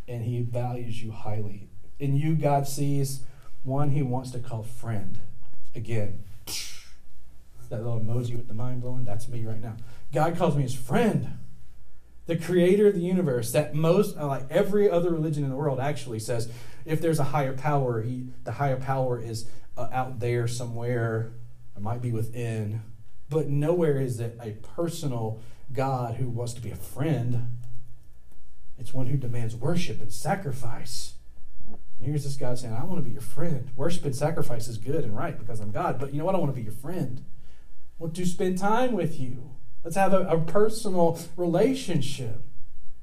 and 0.07 0.23
he 0.23 0.41
values 0.41 1.01
you 1.03 1.11
highly. 1.11 1.69
In 1.99 2.15
you, 2.15 2.35
God 2.35 2.67
sees 2.67 3.21
one 3.63 3.91
he 3.91 4.01
wants 4.01 4.31
to 4.31 4.39
call 4.39 4.63
friend. 4.63 5.19
Again, 5.75 6.23
that 7.69 7.83
little 7.83 7.99
emoji 7.99 8.35
with 8.35 8.47
the 8.47 8.53
mind 8.53 8.81
blowing, 8.81 9.05
that's 9.05 9.27
me 9.27 9.45
right 9.45 9.61
now. 9.61 9.77
God 10.13 10.37
calls 10.37 10.55
me 10.55 10.63
his 10.63 10.75
friend. 10.75 11.37
The 12.27 12.37
creator 12.37 12.87
of 12.87 12.93
the 12.93 13.01
universe, 13.01 13.51
that 13.51 13.73
most, 13.73 14.15
uh, 14.17 14.27
like 14.27 14.45
every 14.49 14.89
other 14.89 15.11
religion 15.11 15.43
in 15.43 15.49
the 15.49 15.55
world 15.55 15.79
actually 15.79 16.19
says, 16.19 16.49
if 16.85 17.01
there's 17.01 17.19
a 17.19 17.25
higher 17.25 17.53
power, 17.53 18.01
he, 18.01 18.27
the 18.43 18.53
higher 18.53 18.77
power 18.77 19.19
is 19.19 19.49
uh, 19.77 19.89
out 19.91 20.19
there 20.19 20.47
somewhere, 20.47 21.33
or 21.75 21.81
might 21.81 22.01
be 22.01 22.11
within 22.11 22.83
But 23.29 23.47
nowhere 23.47 23.99
is 23.99 24.19
it 24.19 24.37
a 24.41 24.51
personal 24.75 25.39
God 25.73 26.15
who 26.15 26.29
wants 26.29 26.53
to 26.53 26.61
be 26.61 26.69
a 26.69 26.75
friend. 26.75 27.59
It's 28.77 28.93
one 28.93 29.07
who 29.07 29.17
demands 29.17 29.55
worship 29.55 30.01
and 30.01 30.11
sacrifice. 30.11 31.13
And 31.67 32.07
here's 32.07 32.25
this 32.25 32.35
God 32.35 32.59
saying, 32.59 32.73
I 32.73 32.83
want 32.83 32.97
to 32.97 33.03
be 33.03 33.11
your 33.11 33.21
friend. 33.21 33.69
Worship 33.75 34.03
and 34.05 34.15
sacrifice 34.15 34.67
is 34.67 34.77
good 34.77 35.03
and 35.05 35.15
right 35.15 35.37
because 35.37 35.59
I'm 35.59 35.71
God. 35.71 35.97
But 35.97 36.11
you 36.11 36.19
know 36.19 36.25
what? 36.25 36.35
I 36.35 36.39
want 36.39 36.51
to 36.51 36.55
be 36.55 36.63
your 36.63 36.73
friend. 36.73 37.23
Want 37.99 38.15
to 38.15 38.25
spend 38.25 38.57
time 38.57 38.91
with 38.91 39.19
you. 39.19 39.51
Let's 39.83 39.95
have 39.95 40.13
a, 40.13 40.27
a 40.27 40.39
personal 40.39 41.19
relationship. 41.35 42.41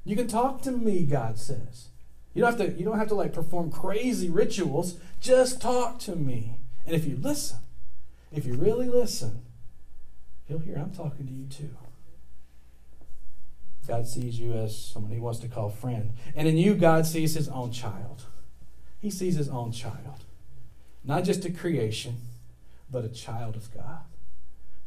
You 0.05 0.17
can 0.17 0.29
talk 0.29 0.63
to 0.63 0.71
me, 0.71 1.05
God 1.05 1.39
says. 1.39 1.89
You 2.35 2.43
don't 2.43 2.59
have 2.59 2.69
to, 2.69 2.79
you 2.79 2.85
don't 2.85 2.99
have 2.99 3.09
to 3.09 3.15
like 3.15 3.33
perform 3.33 3.71
crazy 3.71 4.31
rituals. 4.31 4.99
Just 5.21 5.61
talk 5.61 5.99
to 6.01 6.15
me. 6.15 6.59
And 6.87 6.95
if 6.95 7.05
you 7.05 7.19
listen, 7.21 7.59
if 8.33 8.47
you 8.47 8.55
really 8.55 8.89
listen, 8.89 9.43
he'll 10.47 10.61
hear 10.61 10.77
I'm 10.77 10.93
talking 10.93 11.27
to 11.27 11.33
you 11.33 11.47
too. 11.47 11.77
God 13.87 14.07
sees 14.07 14.39
you 14.39 14.53
as 14.53 14.77
someone 14.77 15.13
he 15.13 15.19
wants 15.19 15.41
to 15.41 15.49
call 15.49 15.71
friend. 15.71 16.13
And 16.37 16.47
in 16.47 16.59
you, 16.59 16.75
God 16.75 17.07
sees 17.07 17.35
his 17.35 17.49
own 17.49 17.73
child. 17.73 18.25
He 19.01 19.11
sees 19.11 19.37
his 19.37 19.49
own 19.49 19.73
child. 19.73 20.25
Not 21.05 21.25
just 21.25 21.45
a 21.47 21.51
creation, 21.51 22.17
but 22.91 23.05
a 23.05 23.09
child 23.09 23.57
of 23.57 23.73
God. 23.75 24.01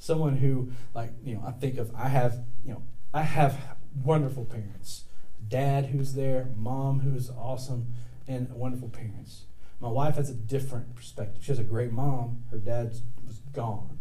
Someone 0.02 0.38
who, 0.38 0.72
like, 0.96 1.12
you 1.24 1.36
know, 1.36 1.44
I 1.46 1.52
think 1.52 1.78
of, 1.78 1.94
I 1.96 2.08
have, 2.08 2.44
you 2.66 2.74
know, 2.74 2.82
I 3.14 3.22
have 3.22 3.78
wonderful 4.04 4.46
parents. 4.46 5.04
Dad 5.48 5.86
who's 5.86 6.16
there, 6.16 6.50
mom 6.56 7.02
who's 7.02 7.30
awesome, 7.30 7.94
and 8.28 8.50
wonderful 8.50 8.90
parents. 8.90 9.44
My 9.80 9.90
wife 9.90 10.16
has 10.16 10.32
a 10.32 10.34
different 10.34 10.96
perspective. 10.96 11.44
She 11.44 11.52
has 11.52 11.60
a 11.60 11.64
great 11.64 11.92
mom. 11.92 12.46
Her 12.50 12.58
dad 12.58 12.96
was 13.28 13.42
gone. 13.54 14.00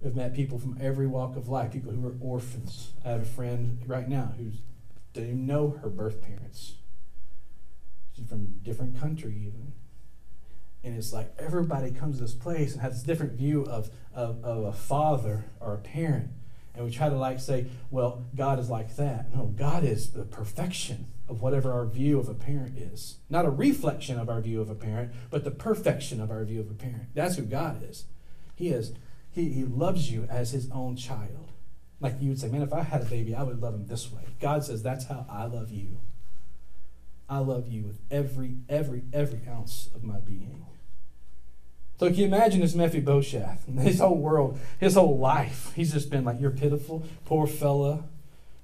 We've 0.00 0.16
met 0.16 0.32
people 0.32 0.58
from 0.58 0.78
every 0.80 1.06
walk 1.06 1.36
of 1.36 1.50
life, 1.50 1.72
people 1.72 1.92
who 1.92 2.06
are 2.06 2.16
orphans. 2.18 2.94
I 3.04 3.10
have 3.10 3.20
a 3.20 3.26
friend 3.26 3.82
right 3.86 4.08
now 4.08 4.32
who 4.38 4.52
didn't 5.12 5.28
even 5.28 5.46
know 5.46 5.78
her 5.82 5.90
birth 5.90 6.22
parents. 6.22 6.76
She's 8.16 8.26
from 8.26 8.40
a 8.40 8.64
different 8.64 8.98
country, 8.98 9.34
even. 9.36 9.74
And 10.84 10.96
it's 10.96 11.12
like 11.12 11.34
everybody 11.38 11.90
comes 11.90 12.18
to 12.18 12.22
this 12.24 12.34
place 12.34 12.72
and 12.72 12.82
has 12.82 13.02
a 13.02 13.06
different 13.06 13.32
view 13.32 13.64
of, 13.64 13.90
of, 14.14 14.44
of 14.44 14.64
a 14.64 14.72
father 14.72 15.46
or 15.60 15.74
a 15.74 15.78
parent. 15.78 16.30
And 16.74 16.84
we 16.84 16.90
try 16.90 17.08
to 17.08 17.16
like 17.16 17.40
say, 17.40 17.66
well, 17.90 18.26
God 18.34 18.58
is 18.58 18.68
like 18.68 18.96
that. 18.96 19.34
No, 19.34 19.46
God 19.46 19.84
is 19.84 20.10
the 20.10 20.24
perfection 20.24 21.06
of 21.28 21.40
whatever 21.40 21.72
our 21.72 21.86
view 21.86 22.18
of 22.18 22.28
a 22.28 22.34
parent 22.34 22.76
is. 22.76 23.16
Not 23.30 23.46
a 23.46 23.50
reflection 23.50 24.18
of 24.18 24.28
our 24.28 24.40
view 24.40 24.60
of 24.60 24.68
a 24.68 24.74
parent, 24.74 25.12
but 25.30 25.44
the 25.44 25.50
perfection 25.50 26.20
of 26.20 26.30
our 26.30 26.44
view 26.44 26.60
of 26.60 26.70
a 26.70 26.74
parent. 26.74 27.14
That's 27.14 27.36
who 27.36 27.44
God 27.44 27.82
is. 27.82 28.04
He 28.56 28.68
is 28.68 28.92
he, 29.34 29.48
he 29.48 29.64
loves 29.64 30.12
you 30.12 30.26
as 30.30 30.52
his 30.52 30.70
own 30.70 30.96
child. 30.96 31.50
Like 32.00 32.16
you 32.20 32.28
would 32.28 32.38
say, 32.38 32.48
man, 32.48 32.62
if 32.62 32.72
I 32.72 32.82
had 32.82 33.02
a 33.02 33.06
baby, 33.06 33.34
I 33.34 33.42
would 33.42 33.60
love 33.60 33.74
him 33.74 33.86
this 33.86 34.12
way. 34.12 34.22
God 34.40 34.64
says, 34.64 34.82
that's 34.82 35.06
how 35.06 35.26
I 35.28 35.46
love 35.46 35.70
you. 35.70 35.98
I 37.28 37.38
love 37.38 37.66
you 37.66 37.82
with 37.82 38.00
every, 38.10 38.58
every, 38.68 39.02
every 39.12 39.40
ounce 39.48 39.90
of 39.94 40.04
my 40.04 40.20
being. 40.20 40.66
So 41.98 42.08
can 42.08 42.16
you 42.16 42.26
imagine 42.26 42.60
this 42.60 42.74
Mephibosheth, 42.74 43.66
his 43.78 44.00
whole 44.00 44.18
world, 44.18 44.58
his 44.80 44.94
whole 44.94 45.18
life? 45.18 45.72
He's 45.74 45.92
just 45.92 46.10
been 46.10 46.24
like, 46.24 46.40
you're 46.40 46.50
pitiful, 46.50 47.04
poor 47.24 47.46
fella. 47.46 48.04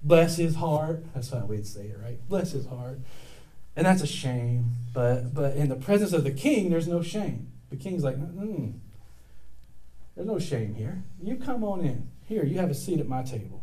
Bless 0.03 0.37
his 0.37 0.57
heart. 0.57 1.05
That's 1.15 1.31
how 1.31 1.45
we'd 1.47 1.67
say 1.67 1.83
it, 1.83 1.99
right? 2.03 2.19
Bless 2.29 2.53
his 2.53 2.67
heart. 2.67 3.01
And 3.77 3.87
that's 3.87 4.03
a 4.03 4.07
shame. 4.07 4.73
But 4.93 5.35
but 5.35 5.57
in 5.57 5.69
the 5.69 5.77
presence 5.77 6.13
of 6.13 6.25
the 6.25 6.31
king, 6.31 6.71
there's 6.71 6.89
no 6.89 7.03
shame. 7.03 7.53
The 7.71 7.77
king's 7.77 8.03
like, 8.03 8.17
mm, 8.17 8.75
there's 10.15 10.27
no 10.27 10.39
shame 10.39 10.75
here. 10.75 11.05
You 11.23 11.37
come 11.37 11.63
on 11.63 11.81
in. 11.81 12.09
Here, 12.25 12.45
you 12.45 12.59
have 12.59 12.71
a 12.71 12.75
seat 12.75 13.01
at 13.01 13.09
my 13.09 13.23
table. 13.23 13.63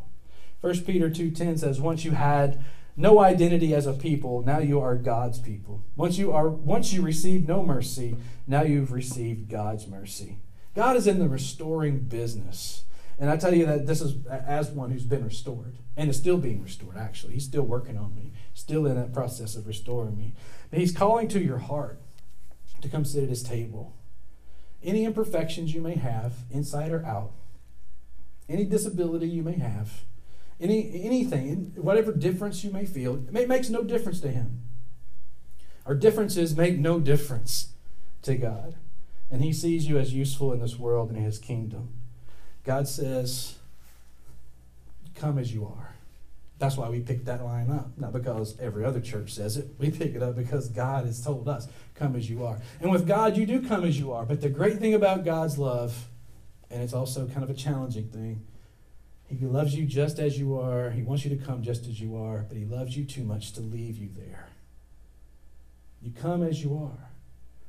First 0.62 0.86
Peter 0.86 1.10
2:10 1.10 1.58
says, 1.58 1.80
"Once 1.80 2.04
you 2.04 2.12
had 2.12 2.64
no 2.98 3.20
identity 3.20 3.74
as 3.74 3.86
a 3.86 3.94
people, 3.94 4.44
now 4.44 4.58
you 4.58 4.82
are 4.82 4.96
God's 4.96 5.40
people. 5.40 5.84
Once 5.96 6.18
you 6.18 6.34
are 6.34 6.50
once 6.50 6.92
you 6.92 7.02
received 7.02 7.48
no 7.48 7.64
mercy, 7.64 8.18
now 8.46 8.64
you've 8.64 8.92
received 8.92 9.50
God's 9.50 9.88
mercy." 9.88 10.40
God 10.74 10.98
is 10.98 11.08
in 11.08 11.20
the 11.20 11.30
restoring 11.30 12.00
business. 12.00 12.84
And 13.20 13.30
I 13.30 13.38
tell 13.38 13.54
you 13.54 13.66
that 13.66 13.88
this 13.88 14.02
is 14.02 14.26
as 14.28 14.70
one 14.70 14.92
who's 14.92 15.06
been 15.06 15.24
restored 15.24 15.78
and 15.96 16.10
is 16.10 16.18
still 16.18 16.38
being 16.38 16.62
restored, 16.62 16.98
actually. 16.98 17.34
He's 17.34 17.46
still 17.46 17.64
working 17.64 17.98
on 17.98 18.14
me, 18.14 18.34
still 18.54 18.86
in 18.86 18.96
that 18.96 19.14
process 19.14 19.56
of 19.56 19.66
restoring 19.66 20.18
me. 20.18 20.36
He's 20.72 20.92
calling 20.92 21.28
to 21.30 21.42
your 21.42 21.58
heart 21.58 22.02
to 22.82 22.90
come 22.90 23.06
sit 23.06 23.24
at 23.24 23.30
his 23.30 23.42
table 23.42 23.96
any 24.84 25.06
imperfections 25.06 25.74
you 25.74 25.82
may 25.82 25.96
have, 25.96 26.46
inside 26.52 26.92
or 26.92 27.04
out, 27.06 27.34
any 28.48 28.64
disability 28.64 29.28
you 29.28 29.44
may 29.44 29.58
have, 29.58 30.04
any 30.60 31.04
anything, 31.04 31.74
whatever 31.76 32.12
difference 32.12 32.64
you 32.64 32.72
may 32.72 32.86
feel, 32.86 33.16
it 33.16 33.48
makes 33.48 33.70
no 33.70 33.84
difference 33.84 34.20
to 34.22 34.30
him. 34.30 34.62
Our 35.86 35.96
differences 35.96 36.56
make 36.56 36.78
no 36.78 37.00
difference 37.00 37.70
to 38.24 38.36
God. 38.36 38.76
And 39.30 39.44
he 39.44 39.54
sees 39.54 39.88
you 39.88 39.98
as 39.98 40.14
useful 40.14 40.54
in 40.54 40.60
this 40.60 40.78
world 40.78 41.10
and 41.10 41.18
in 41.18 41.24
his 41.24 41.40
kingdom. 41.40 41.90
God 42.64 42.88
says, 42.88 43.56
Come 45.16 45.38
as 45.38 45.54
you 45.54 45.66
are. 45.66 45.96
That's 46.60 46.76
why 46.76 46.90
we 46.90 47.02
picked 47.02 47.26
that 47.26 47.44
line 47.44 47.70
up. 47.70 47.92
Not 47.98 48.14
because 48.14 48.60
every 48.60 48.84
other 48.84 49.00
church 49.00 49.34
says 49.34 49.58
it. 49.58 49.68
We 49.78 49.92
pick 49.92 50.16
it 50.16 50.24
up 50.24 50.36
because 50.36 50.70
God 50.70 51.06
has 51.06 51.24
told 51.24 51.48
us, 51.48 51.68
come 51.94 52.16
as 52.16 52.30
you 52.30 52.46
are. 52.46 52.60
And 52.82 52.90
with 52.92 53.08
God, 53.08 53.38
you 53.38 53.46
do 53.46 53.68
come 53.68 53.84
as 53.84 54.00
you 54.00 54.12
are. 54.12 54.26
But 54.26 54.42
the 54.42 54.50
great 54.50 54.80
thing 54.80 54.94
about 54.94 55.24
God's 55.24 55.58
love, 55.60 56.08
and 56.72 56.82
it's 56.82 56.94
also 56.94 57.28
kind 57.28 57.44
of 57.44 57.50
a 57.52 57.54
challenging 57.54 58.08
thing, 58.08 58.44
He 59.30 59.46
loves 59.46 59.76
you 59.76 59.86
just 59.86 60.20
as 60.20 60.40
you 60.40 60.58
are. 60.58 60.90
He 60.90 61.02
wants 61.02 61.26
you 61.26 61.36
to 61.36 61.44
come 61.44 61.62
just 61.62 61.88
as 61.88 62.00
you 62.00 62.16
are, 62.16 62.46
but 62.48 62.58
He 62.58 62.66
loves 62.66 62.96
you 62.96 63.04
too 63.04 63.24
much 63.24 63.52
to 63.54 63.62
leave 63.62 63.98
you 63.98 64.10
there. 64.16 64.48
You 66.02 66.12
come 66.12 66.44
as 66.44 66.64
you 66.64 66.78
are. 66.78 67.10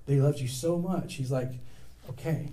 But 0.06 0.14
He 0.14 0.20
loves 0.20 0.40
you 0.40 0.48
so 0.48 0.78
much. 0.78 1.14
He's 1.14 1.32
like, 1.32 1.52
okay, 2.10 2.50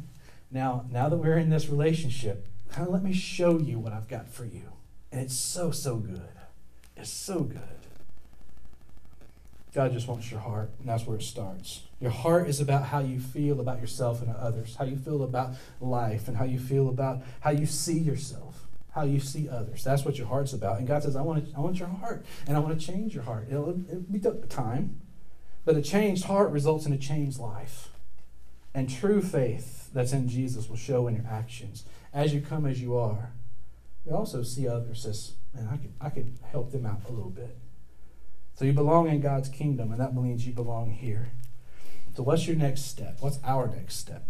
now, 0.52 0.86
now 0.92 1.10
that 1.10 1.18
we're 1.18 1.38
in 1.38 1.50
this 1.50 1.70
relationship, 1.70 2.48
kind 2.72 2.88
of 2.88 2.94
let 2.94 3.04
me 3.04 3.14
show 3.14 3.60
you 3.60 3.78
what 3.78 3.94
I've 3.94 4.08
got 4.08 4.28
for 4.28 4.46
you. 4.46 4.72
And 5.12 5.22
it's 5.22 5.36
so, 5.36 5.72
so 5.72 5.98
good. 5.98 6.30
It's 6.98 7.10
so 7.10 7.42
good. 7.42 7.62
God 9.74 9.92
just 9.92 10.08
wants 10.08 10.32
your 10.32 10.40
heart, 10.40 10.72
and 10.80 10.88
that's 10.88 11.06
where 11.06 11.18
it 11.18 11.24
starts. 11.24 11.82
Your 12.00 12.12
heart 12.12 12.48
is 12.48 12.62
about 12.62 12.84
how 12.84 13.00
you 13.00 13.20
feel 13.20 13.60
about 13.60 13.82
yourself 13.82 14.22
and 14.22 14.34
others, 14.34 14.78
how 14.78 14.86
you 14.86 14.96
feel 14.96 15.22
about 15.22 15.52
life, 15.82 16.30
and 16.30 16.38
how 16.38 16.46
you 16.46 16.60
feel 16.60 16.88
about 16.88 17.22
how 17.42 17.50
you 17.50 17.66
see 17.66 17.98
yourself, 17.98 18.45
how 18.96 19.04
you 19.04 19.20
see 19.20 19.48
others. 19.48 19.84
That's 19.84 20.04
what 20.04 20.18
your 20.18 20.28
heart's 20.28 20.54
about. 20.54 20.80
And 20.80 20.88
God 20.88 21.04
says, 21.04 21.16
I 21.16 21.22
want, 21.22 21.52
to, 21.52 21.56
I 21.56 21.60
want 21.60 21.80
your 21.80 21.90
heart, 21.90 22.26
and 22.48 22.58
I 22.58 22.60
want 22.60 22.80
to 22.80 22.86
change 22.86 23.14
your 23.14 23.24
heart. 23.24 23.48
It'll, 23.50 23.70
it'll 23.88 24.02
be 24.02 24.20
time, 24.48 25.02
but 25.64 25.76
a 25.76 25.82
changed 25.82 26.26
heart 26.26 26.52
results 26.52 26.86
in 26.86 26.94
a 26.94 26.98
changed 26.98 27.40
life. 27.40 27.90
And 28.74 28.90
true 28.90 29.22
faith 29.22 29.90
that's 29.94 30.12
in 30.12 30.28
Jesus 30.28 30.68
will 30.68 30.76
show 30.76 31.08
in 31.08 31.16
your 31.16 31.28
actions 31.30 31.84
as 32.14 32.34
you 32.34 32.42
come 32.42 32.66
as 32.66 32.82
you 32.82 32.98
are 32.98 33.34
you 34.06 34.16
also 34.16 34.44
see 34.44 34.68
others 34.68 35.06
as, 35.06 35.34
man, 35.54 35.68
I 35.72 35.78
could, 35.78 35.94
I 36.00 36.10
could 36.10 36.38
help 36.52 36.72
them 36.72 36.86
out 36.86 37.02
a 37.10 37.12
little 37.12 37.32
bit. 37.32 37.58
So 38.54 38.64
you 38.64 38.72
belong 38.72 39.10
in 39.10 39.20
God's 39.20 39.50
kingdom, 39.50 39.92
and 39.92 40.00
that 40.00 40.16
means 40.16 40.46
you 40.46 40.54
belong 40.54 40.92
here. 40.92 41.32
So 42.16 42.24
what's 42.24 42.48
your 42.48 42.56
next 42.56 42.84
step? 42.84 43.18
What's 43.20 43.40
our 43.44 43.68
next 43.68 43.96
step? 43.96 44.28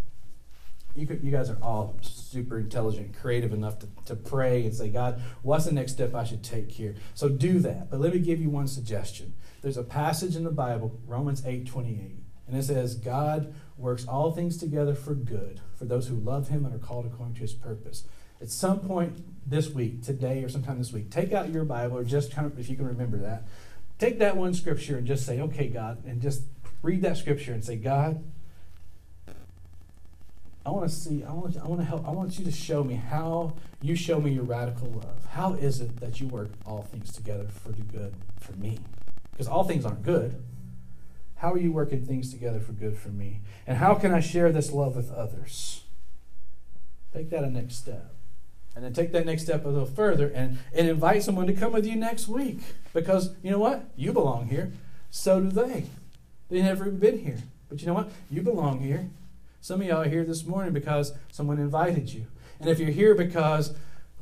You, 0.96 1.06
could, 1.06 1.24
you 1.24 1.32
guys 1.32 1.50
are 1.50 1.58
all 1.62 1.98
super 2.02 2.58
intelligent, 2.58 3.16
creative 3.20 3.52
enough 3.52 3.80
to, 3.80 3.88
to 4.06 4.16
pray 4.16 4.64
and 4.64 4.74
say, 4.74 4.90
God, 4.90 5.22
what's 5.42 5.66
the 5.66 5.74
next 5.74 5.92
step 5.92 6.16
I 6.16 6.24
should 6.24 6.44
take 6.44 6.72
here? 6.72 6.96
So 7.14 7.28
do 7.28 7.60
that. 7.60 7.92
But 7.92 8.00
let 8.00 8.14
me 8.14 8.20
give 8.20 8.40
you 8.40 8.50
one 8.50 8.68
suggestion. 8.68 9.34
There's 9.62 9.78
a 9.78 9.84
passage 9.84 10.36
in 10.36 10.46
the 10.46 10.52
Bible, 10.52 11.00
Romans 11.06 11.46
8 11.46 11.68
28, 11.68 12.16
and 12.48 12.58
it 12.58 12.64
says, 12.64 12.96
God 12.96 13.54
works 13.78 14.08
all 14.08 14.32
things 14.32 14.58
together 14.58 14.96
for 14.96 15.14
good 15.14 15.60
for 15.76 15.86
those 15.86 16.08
who 16.08 16.16
love 16.16 16.48
him 16.48 16.66
and 16.66 16.74
are 16.74 16.80
called 16.80 17.06
according 17.06 17.36
to 17.36 17.42
his 17.42 17.54
purpose. 17.54 18.06
At 18.42 18.50
some 18.50 18.80
point 18.80 19.24
this 19.46 19.70
week, 19.70 20.04
today 20.04 20.44
or 20.44 20.50
sometime 20.50 20.78
this 20.78 20.94
week, 20.94 21.10
take 21.10 21.34
out 21.34 21.52
your 21.52 21.66
Bible 21.66 21.98
or 21.98 22.04
just 22.04 22.32
kind 22.32 22.48
of, 22.48 22.60
if 22.60 22.70
you 22.70 22.76
can 22.76 22.86
remember 22.86 23.18
that, 23.18 23.48
take 23.98 24.20
that 24.20 24.38
one 24.38 24.54
scripture 24.54 24.98
and 24.98 25.08
just 25.08 25.26
say, 25.26 25.42
okay, 25.42 25.68
God, 25.68 26.06
and 26.06 26.22
just 26.22 26.44
read 26.82 27.02
that 27.02 27.18
scripture 27.18 27.54
and 27.54 27.64
say, 27.64 27.76
God, 27.76 28.24
I 30.66 30.72
want 30.72 30.90
to 30.90 30.96
see, 30.96 31.24
I 31.24 31.32
want, 31.32 31.58
I 31.58 31.68
want 31.68 31.82
to 31.82 31.86
help, 31.86 32.08
I 32.08 32.12
want 32.12 32.40
you 32.40 32.46
to 32.46 32.52
show 32.52 32.84
me 32.84 32.96
how 32.96 33.54
you 33.82 33.96
show 33.96 34.20
me 34.20 34.32
your 34.32 34.44
radical 34.44 34.88
love. 34.88 35.28
How 35.30 35.54
is 35.54 35.80
it 35.80 36.00
that 36.00 36.20
you 36.20 36.28
work 36.28 36.50
all 36.66 36.82
things 36.82 37.12
together 37.12 37.48
for 37.48 37.72
the 37.72 37.84
good 37.84 38.16
for 38.40 38.54
me? 38.54 38.80
Because 39.32 39.48
all 39.48 39.64
things 39.64 39.86
aren't 39.86 40.02
good. 40.02 40.42
How 41.36 41.52
are 41.54 41.60
you 41.60 41.72
working 41.72 42.04
things 42.04 42.32
together 42.32 42.60
for 42.60 42.72
good 42.72 42.98
for 42.98 43.10
me? 43.10 43.42
And 43.68 43.78
how 43.78 43.94
can 43.94 44.12
I 44.12 44.22
share 44.22 44.52
this 44.52 44.72
love 44.72 44.96
with 44.96 45.12
others? 45.12 45.84
Take 47.14 47.30
that 47.30 47.44
a 47.44 47.50
next 47.50 47.76
step. 47.76 48.14
And 48.76 48.84
then 48.84 48.94
take 48.94 49.12
that 49.12 49.26
next 49.26 49.44
step 49.44 49.66
a 49.66 49.70
little 49.70 49.86
further 49.86 50.28
and, 50.28 50.58
and 50.74 50.90
invite 50.90 51.24
someone 51.24 51.48
to 51.48 51.54
come 51.54 51.74
with 51.74 51.86
you 51.86 51.96
next 51.96 52.28
week. 52.28 52.60
Because 52.92 53.32
you 53.44 53.52
know 53.52 53.60
what? 53.60 53.86
You 53.96 54.12
belong 54.14 54.48
here. 54.48 54.74
So 55.12 55.40
do 55.40 55.50
they. 55.50 55.86
They 56.50 56.60
have 56.60 56.80
never 56.80 56.92
been 56.92 57.20
here. 57.20 57.38
But 57.70 57.82
you 57.82 57.88
know 57.88 57.94
what? 57.94 58.10
You 58.30 58.42
belong 58.42 58.80
here. 58.80 59.10
Some 59.66 59.82
of 59.82 59.88
y'all 59.88 60.04
are 60.04 60.08
here 60.08 60.24
this 60.24 60.46
morning 60.46 60.74
because 60.74 61.14
someone 61.32 61.58
invited 61.58 62.14
you. 62.14 62.28
And 62.60 62.70
if 62.70 62.78
you're 62.78 62.92
here 62.92 63.16
because 63.16 63.74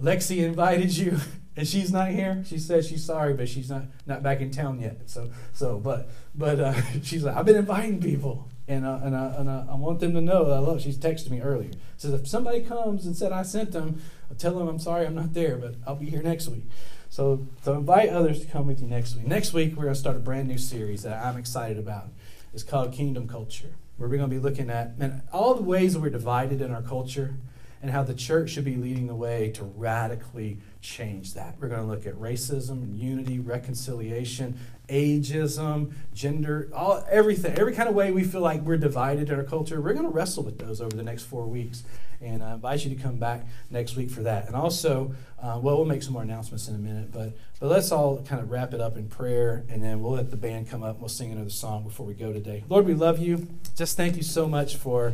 Lexi 0.01 0.37
invited 0.37 0.95
you 0.95 1.17
and 1.57 1.67
she's 1.67 1.91
not 1.91 2.11
here, 2.11 2.45
she 2.47 2.57
says 2.57 2.87
she's 2.87 3.03
sorry, 3.03 3.33
but 3.33 3.49
she's 3.49 3.69
not 3.69 3.83
not 4.05 4.23
back 4.23 4.39
in 4.39 4.51
town 4.51 4.79
yet. 4.79 5.09
So 5.09 5.31
so 5.51 5.79
but 5.79 6.09
but 6.33 6.61
uh, 6.61 6.81
she's 7.03 7.25
like 7.25 7.35
I've 7.35 7.45
been 7.45 7.57
inviting 7.57 7.99
people. 7.99 8.47
And, 8.69 8.85
uh, 8.85 9.01
and, 9.03 9.13
uh, 9.13 9.33
and 9.37 9.49
uh, 9.49 9.65
I 9.69 9.75
want 9.75 9.99
them 9.99 10.13
to 10.13 10.21
know 10.21 10.45
that 10.45 10.53
I 10.53 10.59
love. 10.59 10.81
She's 10.81 10.97
texted 10.97 11.29
me 11.29 11.41
earlier. 11.41 11.71
Says 11.97 12.13
if 12.13 12.25
somebody 12.25 12.61
comes 12.61 13.05
and 13.05 13.13
said 13.13 13.33
I 13.33 13.43
sent 13.43 13.73
them, 13.73 14.01
I'll 14.29 14.37
tell 14.37 14.57
them 14.57 14.69
I'm 14.69 14.79
sorry 14.79 15.05
I'm 15.05 15.15
not 15.15 15.33
there, 15.33 15.57
but 15.57 15.75
I'll 15.85 15.97
be 15.97 16.09
here 16.09 16.23
next 16.23 16.47
week. 16.47 16.63
So, 17.09 17.45
so 17.63 17.73
invite 17.73 18.07
others 18.07 18.39
to 18.39 18.47
come 18.47 18.65
with 18.65 18.79
you 18.79 18.87
next 18.87 19.17
week. 19.17 19.27
Next 19.27 19.51
week, 19.51 19.75
we're 19.75 19.83
going 19.83 19.95
to 19.95 19.99
start 19.99 20.15
a 20.15 20.19
brand 20.19 20.47
new 20.47 20.57
series 20.57 21.03
that 21.03 21.21
I'm 21.21 21.35
excited 21.35 21.77
about. 21.77 22.07
It's 22.53 22.63
called 22.63 22.93
Kingdom 22.93 23.27
Culture, 23.27 23.75
where 23.97 24.09
we're 24.09 24.17
going 24.17 24.29
to 24.29 24.35
be 24.35 24.41
looking 24.41 24.69
at 24.69 24.93
all 25.31 25.53
the 25.53 25.61
ways 25.61 25.97
we're 25.97 26.09
divided 26.09 26.61
in 26.61 26.71
our 26.71 26.81
culture 26.81 27.35
and 27.81 27.91
how 27.91 28.01
the 28.01 28.13
church 28.13 28.51
should 28.51 28.63
be 28.63 28.75
leading 28.75 29.07
the 29.07 29.15
way 29.15 29.51
to 29.51 29.63
radically 29.63 30.57
change 30.81 31.33
that. 31.33 31.55
We're 31.59 31.67
going 31.67 31.81
to 31.81 31.87
look 31.87 32.07
at 32.07 32.15
racism, 32.15 32.97
unity, 32.97 33.39
reconciliation, 33.39 34.57
ageism, 34.87 35.91
gender, 36.13 36.69
all 36.73 37.05
everything, 37.09 37.57
every 37.57 37.73
kind 37.73 37.89
of 37.89 37.95
way 37.95 38.11
we 38.11 38.23
feel 38.23 38.41
like 38.41 38.61
we're 38.61 38.77
divided 38.77 39.29
in 39.29 39.35
our 39.35 39.43
culture. 39.43 39.81
We're 39.81 39.93
going 39.93 40.05
to 40.05 40.11
wrestle 40.11 40.43
with 40.43 40.59
those 40.59 40.79
over 40.79 40.95
the 40.95 41.03
next 41.03 41.23
four 41.23 41.45
weeks. 41.45 41.83
And 42.23 42.41
I 42.41 42.53
invite 42.53 42.85
you 42.85 42.95
to 42.95 43.01
come 43.01 43.17
back 43.17 43.45
next 43.69 43.95
week 43.95 44.09
for 44.09 44.21
that. 44.21 44.47
And 44.47 44.55
also, 44.55 45.13
uh, 45.41 45.59
well, 45.61 45.75
we'll 45.75 45.85
make 45.85 46.01
some 46.01 46.13
more 46.13 46.21
announcements 46.21 46.67
in 46.69 46.75
a 46.75 46.77
minute, 46.77 47.11
but 47.11 47.33
but 47.59 47.67
let's 47.69 47.91
all 47.91 48.21
kind 48.23 48.41
of 48.41 48.49
wrap 48.49 48.73
it 48.73 48.81
up 48.81 48.97
in 48.97 49.07
prayer, 49.07 49.63
and 49.69 49.83
then 49.83 50.01
we'll 50.01 50.13
let 50.13 50.31
the 50.31 50.37
band 50.37 50.69
come 50.69 50.83
up. 50.83 50.91
and 50.91 50.99
We'll 51.01 51.09
sing 51.09 51.31
another 51.31 51.49
song 51.49 51.83
before 51.83 52.05
we 52.05 52.13
go 52.13 52.31
today. 52.31 52.63
Lord, 52.69 52.85
we 52.85 52.93
love 52.93 53.19
you. 53.19 53.47
Just 53.75 53.97
thank 53.97 54.15
you 54.15 54.23
so 54.23 54.47
much 54.47 54.77
for 54.77 55.13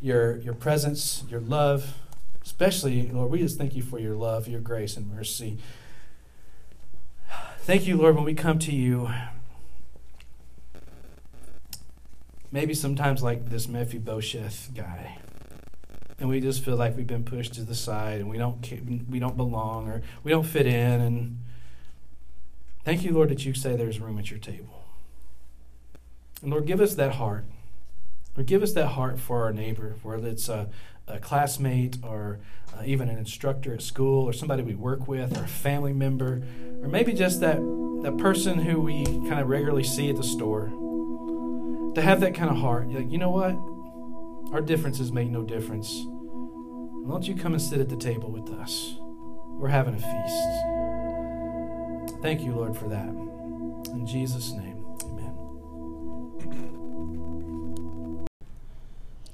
your 0.00 0.36
your 0.38 0.54
presence, 0.54 1.24
your 1.28 1.40
love, 1.40 1.94
especially 2.44 3.08
Lord. 3.08 3.30
We 3.30 3.38
just 3.38 3.58
thank 3.58 3.74
you 3.74 3.82
for 3.82 3.98
your 3.98 4.14
love, 4.14 4.46
your 4.46 4.60
grace, 4.60 4.96
and 4.96 5.12
mercy. 5.12 5.58
Thank 7.60 7.86
you, 7.86 7.96
Lord, 7.96 8.14
when 8.14 8.24
we 8.24 8.34
come 8.34 8.58
to 8.60 8.72
you. 8.72 9.10
Maybe 12.52 12.74
sometimes 12.74 13.22
like 13.22 13.48
this 13.50 13.66
Mephibosheth 13.66 14.70
guy 14.76 15.18
and 16.18 16.28
we 16.28 16.40
just 16.40 16.64
feel 16.64 16.76
like 16.76 16.96
we've 16.96 17.06
been 17.06 17.24
pushed 17.24 17.54
to 17.54 17.62
the 17.62 17.74
side 17.74 18.20
and 18.20 18.30
we 18.30 18.38
don't 18.38 18.66
we 19.10 19.18
don't 19.18 19.36
belong 19.36 19.88
or 19.88 20.02
we 20.22 20.30
don't 20.30 20.44
fit 20.44 20.66
in. 20.66 21.00
And 21.00 21.38
thank 22.84 23.04
you 23.04 23.12
lord 23.12 23.30
that 23.30 23.44
you 23.44 23.54
say 23.54 23.76
there's 23.76 24.00
room 24.00 24.18
at 24.18 24.30
your 24.30 24.38
table. 24.38 24.84
And 26.42 26.50
lord 26.50 26.66
give 26.66 26.80
us 26.80 26.94
that 26.94 27.14
heart. 27.14 27.44
Or 28.36 28.42
give 28.42 28.64
us 28.64 28.72
that 28.72 28.88
heart 28.88 29.20
for 29.20 29.44
our 29.44 29.52
neighbor 29.52 29.96
whether 30.02 30.28
it's 30.28 30.48
a, 30.48 30.68
a 31.06 31.18
classmate 31.18 31.98
or 32.02 32.40
uh, 32.76 32.82
even 32.84 33.08
an 33.08 33.18
instructor 33.18 33.74
at 33.74 33.82
school 33.82 34.24
or 34.24 34.32
somebody 34.32 34.62
we 34.62 34.74
work 34.74 35.06
with 35.06 35.38
or 35.38 35.44
a 35.44 35.48
family 35.48 35.92
member 35.92 36.42
or 36.82 36.88
maybe 36.88 37.12
just 37.12 37.40
that 37.40 37.58
that 38.02 38.18
person 38.18 38.58
who 38.58 38.80
we 38.80 39.04
kind 39.04 39.40
of 39.40 39.48
regularly 39.48 39.84
see 39.84 40.10
at 40.10 40.16
the 40.16 40.22
store. 40.22 40.70
To 41.94 42.02
have 42.02 42.20
that 42.20 42.34
kind 42.34 42.50
of 42.50 42.56
heart 42.56 42.88
like 42.88 43.10
you 43.10 43.18
know 43.18 43.30
what 43.30 43.73
our 44.52 44.60
differences 44.60 45.12
make 45.12 45.30
no 45.30 45.42
difference. 45.42 46.02
Why 46.06 47.12
don't 47.12 47.28
you 47.28 47.34
come 47.34 47.52
and 47.52 47.62
sit 47.62 47.80
at 47.80 47.88
the 47.88 47.96
table 47.96 48.30
with 48.30 48.50
us? 48.50 48.96
We're 49.58 49.68
having 49.68 49.94
a 49.94 49.98
feast. 49.98 50.12
Thank 52.22 52.42
you, 52.42 52.54
Lord, 52.54 52.76
for 52.76 52.88
that. 52.88 53.08
In 53.08 54.06
Jesus' 54.06 54.52
name, 54.52 54.84
amen. 55.04 55.34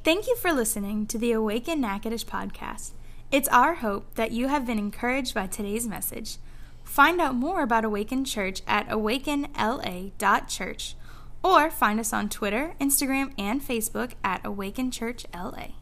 Thank 0.02 0.26
you 0.26 0.34
for 0.36 0.52
listening 0.52 1.06
to 1.06 1.18
the 1.18 1.32
Awaken 1.32 1.80
Natchitoches 1.80 2.24
podcast. 2.24 2.92
It's 3.30 3.48
our 3.48 3.74
hope 3.74 4.14
that 4.16 4.32
you 4.32 4.48
have 4.48 4.66
been 4.66 4.78
encouraged 4.78 5.34
by 5.34 5.46
today's 5.46 5.86
message. 5.86 6.38
Find 6.82 7.20
out 7.20 7.36
more 7.36 7.62
about 7.62 7.84
Awaken 7.84 8.24
Church 8.24 8.62
at 8.66 8.88
awakenla.church 8.88 10.96
or 11.42 11.70
find 11.70 11.98
us 12.00 12.12
on 12.12 12.28
Twitter, 12.28 12.74
Instagram, 12.80 13.32
and 13.38 13.62
Facebook 13.62 14.12
at 14.22 14.44
Awaken 14.44 14.90
Church 14.90 15.26
LA. 15.34 15.79